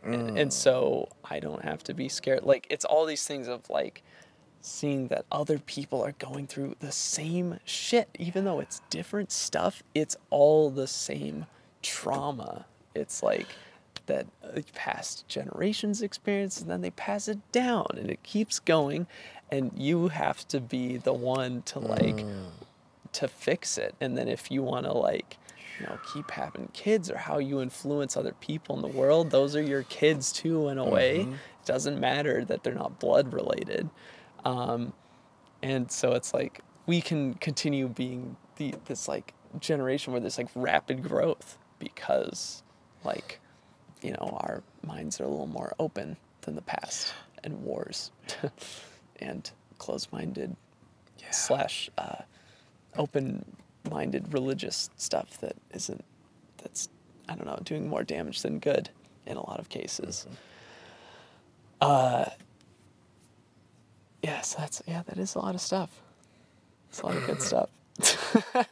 and, 0.03 0.37
and 0.37 0.49
mm. 0.49 0.53
so 0.53 1.07
I 1.23 1.39
don't 1.39 1.63
have 1.63 1.83
to 1.85 1.93
be 1.93 2.09
scared. 2.09 2.43
Like 2.43 2.67
it's 2.69 2.85
all 2.85 3.05
these 3.05 3.25
things 3.25 3.47
of 3.47 3.69
like 3.69 4.03
seeing 4.66 5.07
that 5.07 5.26
other 5.32 5.59
people 5.59 6.01
are 6.03 6.14
going 6.14 6.47
through 6.47 6.76
the 6.80 6.91
same 6.91 7.59
shit, 7.66 8.09
even 8.18 8.45
though 8.45 8.59
it's 8.59 8.82
different 8.89 9.32
stuff. 9.32 9.84
It's 9.93 10.16
all 10.30 10.70
the 10.70 10.88
same 10.88 11.45
trauma. 11.82 12.66
It's 12.95 13.22
like 13.22 13.47
that 14.05 14.28
past 14.74 15.28
generations 15.28 16.01
experience, 16.01 16.61
and 16.61 16.70
then 16.70 16.82
they 16.82 16.91
pass 16.91 17.28
it 17.28 17.39
down, 17.51 17.88
and 17.97 18.09
it 18.09 18.24
keeps 18.24 18.59
going, 18.59 19.07
and 19.51 19.72
you 19.76 20.09
have 20.09 20.47
to 20.49 20.59
be 20.59 20.97
the 20.97 21.14
one 21.14 21.61
to 21.64 21.80
like 21.80 22.18
mm. 22.18 22.49
to 23.14 23.28
fix 23.28 23.78
it. 23.78 23.95
And 24.01 24.18
then 24.18 24.28
if 24.28 24.51
you 24.51 24.64
want 24.64 24.86
to 24.86 24.93
like 24.93 25.38
you 25.80 25.86
know 25.86 25.97
keep 26.14 26.32
having 26.32 26.70
kids 26.74 27.09
or 27.09 27.18
how 27.18 27.39
you 27.39 27.61
influence 27.61 28.16
other 28.16 28.34
people 28.39 28.76
in 28.76 28.82
the 28.82 28.88
world 28.88 29.32
those 29.32 29.55
are 29.55 29.61
your 29.61 29.84
kids 29.84 30.32
too 30.32 30.70
in 30.70 30.78
a 30.78 30.86
way 30.86 31.22
mm-hmm. 31.22 31.34
it 31.34 31.66
doesn't 31.66 31.99
matter 31.99 32.45
that 32.45 32.64
they're 32.64 32.76
not 32.76 32.99
blood 32.99 33.34
related 33.34 33.89
um, 34.45 34.93
and 35.61 35.91
so 35.91 36.13
it's 36.13 36.33
like 36.33 36.61
we 36.85 37.01
can 37.01 37.33
continue 37.35 37.87
being 37.87 38.35
the 38.57 38.75
this 38.85 39.07
like 39.07 39.33
generation 39.59 40.13
where 40.13 40.19
there's 40.19 40.37
like 40.37 40.49
rapid 40.55 41.03
growth 41.03 41.57
because 41.79 42.63
like 43.03 43.39
you 44.01 44.11
know 44.11 44.37
our 44.41 44.63
minds 44.85 45.19
are 45.19 45.25
a 45.25 45.29
little 45.29 45.47
more 45.47 45.73
open 45.79 46.17
than 46.41 46.55
the 46.55 46.61
past 46.61 47.13
and 47.43 47.61
wars 47.63 48.11
and 49.19 49.51
closed-minded 49.77 50.55
yeah. 51.19 51.31
slash 51.31 51.89
uh, 51.97 52.21
open 52.97 53.45
minded 53.89 54.33
religious 54.33 54.89
stuff 54.97 55.37
that 55.39 55.55
isn't 55.73 56.03
that's 56.61 56.89
I 57.27 57.35
don't 57.35 57.45
know 57.45 57.59
doing 57.63 57.87
more 57.87 58.03
damage 58.03 58.41
than 58.41 58.59
good 58.59 58.89
in 59.25 59.37
a 59.37 59.45
lot 59.45 59.59
of 59.59 59.69
cases. 59.69 60.25
Mm-hmm. 60.27 60.35
Uh, 61.81 62.25
yes, 64.24 64.55
that's 64.55 64.82
yeah, 64.88 65.03
that 65.05 65.17
is 65.17 65.36
a 65.36 65.39
lot 65.39 65.53
of 65.53 65.61
stuff. 65.61 65.91
It's 66.89 67.01
a 67.01 67.05
lot 67.05 67.17
of 67.17 67.26
good 67.28 67.41
stuff. 67.49 67.69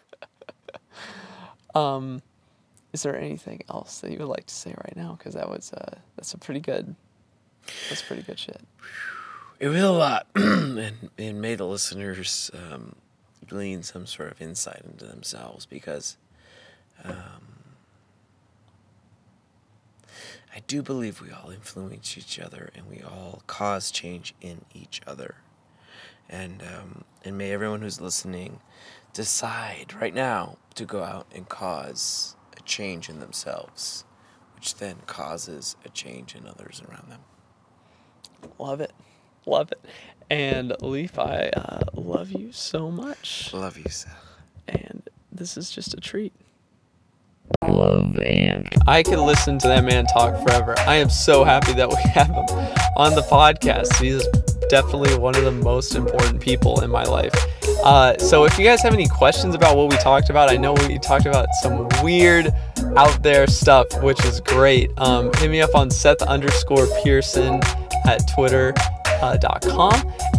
um, 1.75 2.21
is 2.93 3.03
there 3.03 3.17
anything 3.17 3.61
else 3.69 3.99
that 3.99 4.11
you 4.11 4.17
would 4.19 4.27
like 4.27 4.47
to 4.47 4.53
say 4.53 4.73
right 4.75 4.95
now? 4.95 5.15
Because 5.17 5.35
that 5.35 5.49
was 5.49 5.71
uh, 5.73 5.97
that's 6.15 6.33
a 6.33 6.37
pretty 6.37 6.61
good, 6.61 6.95
that's 7.89 8.01
pretty 8.01 8.23
good 8.23 8.39
shit. 8.39 8.61
It 9.59 9.67
was 9.67 9.81
a 9.81 9.91
lot, 9.91 10.25
and 10.35 11.09
it 11.17 11.33
made 11.33 11.59
the 11.59 11.67
listeners 11.67 12.49
um, 12.53 12.95
glean 13.47 13.83
some 13.83 14.07
sort 14.07 14.31
of 14.31 14.41
insight 14.41 14.81
into 14.83 15.05
themselves 15.05 15.65
because 15.67 16.17
um, 17.03 17.50
I 20.53 20.59
do 20.67 20.81
believe 20.81 21.21
we 21.21 21.31
all 21.31 21.49
influence 21.49 22.17
each 22.17 22.39
other 22.39 22.71
and 22.75 22.87
we 22.89 23.01
all 23.01 23.41
cause 23.47 23.89
change 23.91 24.33
in 24.41 24.65
each 24.73 25.01
other. 25.07 25.35
And 26.29 26.61
um, 26.61 27.03
and 27.23 27.37
may 27.37 27.51
everyone 27.51 27.81
who's 27.81 28.01
listening 28.01 28.59
decide 29.13 29.93
right 29.99 30.13
now 30.13 30.57
to 30.75 30.85
go 30.85 31.03
out 31.03 31.27
and 31.33 31.47
cause 31.47 32.35
a 32.57 32.61
change 32.63 33.09
in 33.09 33.19
themselves, 33.19 34.05
which 34.55 34.75
then 34.75 34.97
causes 35.07 35.75
a 35.85 35.89
change 35.89 36.35
in 36.35 36.47
others 36.47 36.81
around 36.87 37.09
them. 37.09 37.21
Love 38.57 38.81
it, 38.81 38.93
love 39.45 39.71
it. 39.71 39.83
And 40.29 40.73
Leaf, 40.81 41.19
I 41.19 41.49
uh, 41.55 41.81
love 41.93 42.31
you 42.31 42.51
so 42.53 42.89
much, 42.89 43.53
Love 43.53 43.77
you, 43.77 43.89
Seth. 43.89 44.15
and 44.67 45.03
this 45.31 45.57
is 45.57 45.69
just 45.69 45.93
a 45.93 45.97
treat. 45.97 46.33
Love 47.67 48.17
and 48.19 48.67
I 48.87 49.03
could 49.03 49.19
listen 49.19 49.57
to 49.59 49.67
that 49.67 49.83
man 49.83 50.05
talk 50.05 50.41
forever. 50.43 50.75
I 50.79 50.95
am 50.95 51.09
so 51.09 51.43
happy 51.43 51.73
that 51.73 51.89
we 51.89 51.95
have 52.13 52.27
him 52.27 52.45
on 52.97 53.15
the 53.15 53.25
podcast. 53.29 53.95
He's 54.01 54.25
definitely 54.69 55.17
one 55.17 55.35
of 55.35 55.43
the 55.43 55.51
most 55.51 55.95
important 55.95 56.39
people 56.39 56.81
in 56.81 56.89
my 56.89 57.03
life. 57.03 57.33
Uh, 57.83 58.17
so 58.17 58.45
if 58.45 58.57
you 58.57 58.65
guys 58.65 58.81
have 58.81 58.93
any 58.93 59.07
questions 59.07 59.55
about 59.55 59.75
what 59.75 59.89
we 59.89 59.97
talked 59.97 60.29
about, 60.29 60.49
I 60.49 60.57
know 60.57 60.73
we 60.73 60.97
talked 60.99 61.25
about 61.25 61.47
some 61.61 61.89
weird 62.01 62.53
out 62.95 63.21
there 63.23 63.47
stuff, 63.47 63.87
which 64.01 64.23
is 64.25 64.39
great. 64.41 64.91
Um, 64.97 65.31
hit 65.37 65.49
me 65.49 65.61
up 65.61 65.75
on 65.75 65.89
Seth 65.89 66.21
underscore 66.21 66.87
Pearson 67.03 67.59
at 68.05 68.21
Twitter. 68.33 68.73
Uh, 69.21 69.37
dot 69.37 69.61
.com 69.61 69.93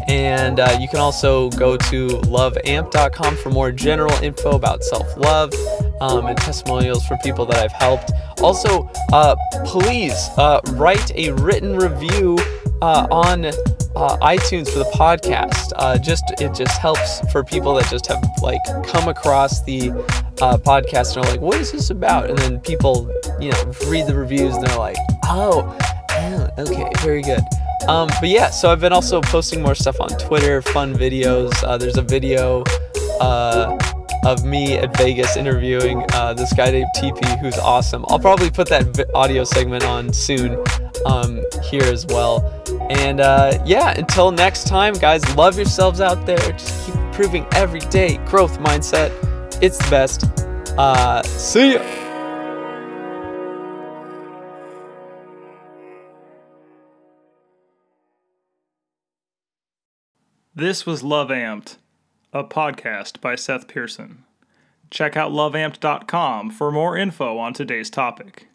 and 0.08 0.60
uh, 0.60 0.76
you 0.80 0.88
can 0.88 0.98
also 0.98 1.48
go 1.50 1.76
to 1.76 2.08
loveamped.com 2.08 3.36
for 3.36 3.50
more 3.50 3.70
general 3.70 4.12
info 4.22 4.50
about 4.50 4.82
self-love 4.82 5.52
um, 6.00 6.26
and 6.26 6.36
testimonials 6.38 7.06
from 7.06 7.18
people 7.18 7.46
that 7.46 7.58
I've 7.58 7.72
helped. 7.72 8.10
Also, 8.40 8.90
uh, 9.12 9.36
please 9.64 10.12
uh, 10.36 10.60
write 10.72 11.12
a 11.14 11.32
written 11.32 11.76
review 11.76 12.38
uh, 12.82 13.06
on 13.10 13.46
uh, 13.46 14.16
iTunes 14.18 14.68
for 14.68 14.80
the 14.80 14.90
podcast. 14.94 15.72
Uh, 15.76 15.96
just 15.96 16.24
it 16.40 16.52
just 16.54 16.80
helps 16.80 17.20
for 17.30 17.44
people 17.44 17.74
that 17.74 17.88
just 17.88 18.06
have 18.06 18.22
like 18.42 18.60
come 18.86 19.08
across 19.08 19.62
the 19.62 19.90
uh, 20.40 20.56
podcast 20.58 21.16
and 21.16 21.24
are 21.24 21.30
like, 21.30 21.40
"What 21.40 21.58
is 21.58 21.70
this 21.70 21.90
about?" 21.90 22.28
And 22.28 22.38
then 22.38 22.58
people, 22.60 23.10
you 23.40 23.52
know, 23.52 23.72
read 23.86 24.06
the 24.06 24.14
reviews 24.16 24.56
and 24.56 24.66
they're 24.66 24.78
like, 24.78 24.96
"Oh, 25.24 25.76
yeah, 26.10 26.50
okay, 26.58 26.90
very 27.02 27.22
good." 27.22 27.42
Um, 27.88 28.08
but 28.20 28.28
yeah, 28.28 28.50
so 28.50 28.70
I've 28.70 28.80
been 28.80 28.92
also 28.92 29.20
posting 29.20 29.62
more 29.62 29.74
stuff 29.74 30.00
on 30.00 30.08
Twitter, 30.10 30.62
fun 30.62 30.94
videos. 30.94 31.52
Uh, 31.64 31.76
there's 31.76 31.96
a 31.96 32.02
video 32.02 32.62
uh, 33.20 33.76
of 34.24 34.44
me 34.44 34.74
at 34.78 34.96
Vegas 34.96 35.36
interviewing 35.36 36.04
uh, 36.12 36.32
this 36.32 36.52
guy 36.52 36.70
named 36.70 36.88
TP 36.96 37.40
who's 37.40 37.58
awesome. 37.58 38.04
I'll 38.08 38.20
probably 38.20 38.50
put 38.50 38.68
that 38.68 39.10
audio 39.14 39.44
segment 39.44 39.84
on 39.84 40.12
soon 40.12 40.62
um, 41.06 41.42
here 41.64 41.82
as 41.82 42.06
well. 42.06 42.62
And 42.90 43.20
uh, 43.20 43.62
yeah, 43.66 43.98
until 43.98 44.30
next 44.30 44.68
time, 44.68 44.94
guys, 44.94 45.22
love 45.36 45.56
yourselves 45.56 46.00
out 46.00 46.24
there. 46.24 46.38
Just 46.38 46.86
keep 46.86 46.94
improving 46.94 47.46
every 47.52 47.80
day. 47.80 48.18
Growth 48.26 48.58
mindset. 48.58 49.10
It's 49.60 49.78
the 49.78 49.90
best. 49.90 50.24
Uh, 50.78 51.22
see 51.22 51.74
ya. 51.74 52.11
This 60.54 60.84
was 60.84 61.02
Love 61.02 61.30
Amped, 61.30 61.78
a 62.30 62.44
podcast 62.44 63.22
by 63.22 63.36
Seth 63.36 63.68
Pearson. 63.68 64.24
Check 64.90 65.16
out 65.16 65.32
loveamped.com 65.32 66.50
for 66.50 66.70
more 66.70 66.94
info 66.94 67.38
on 67.38 67.54
today's 67.54 67.88
topic. 67.88 68.48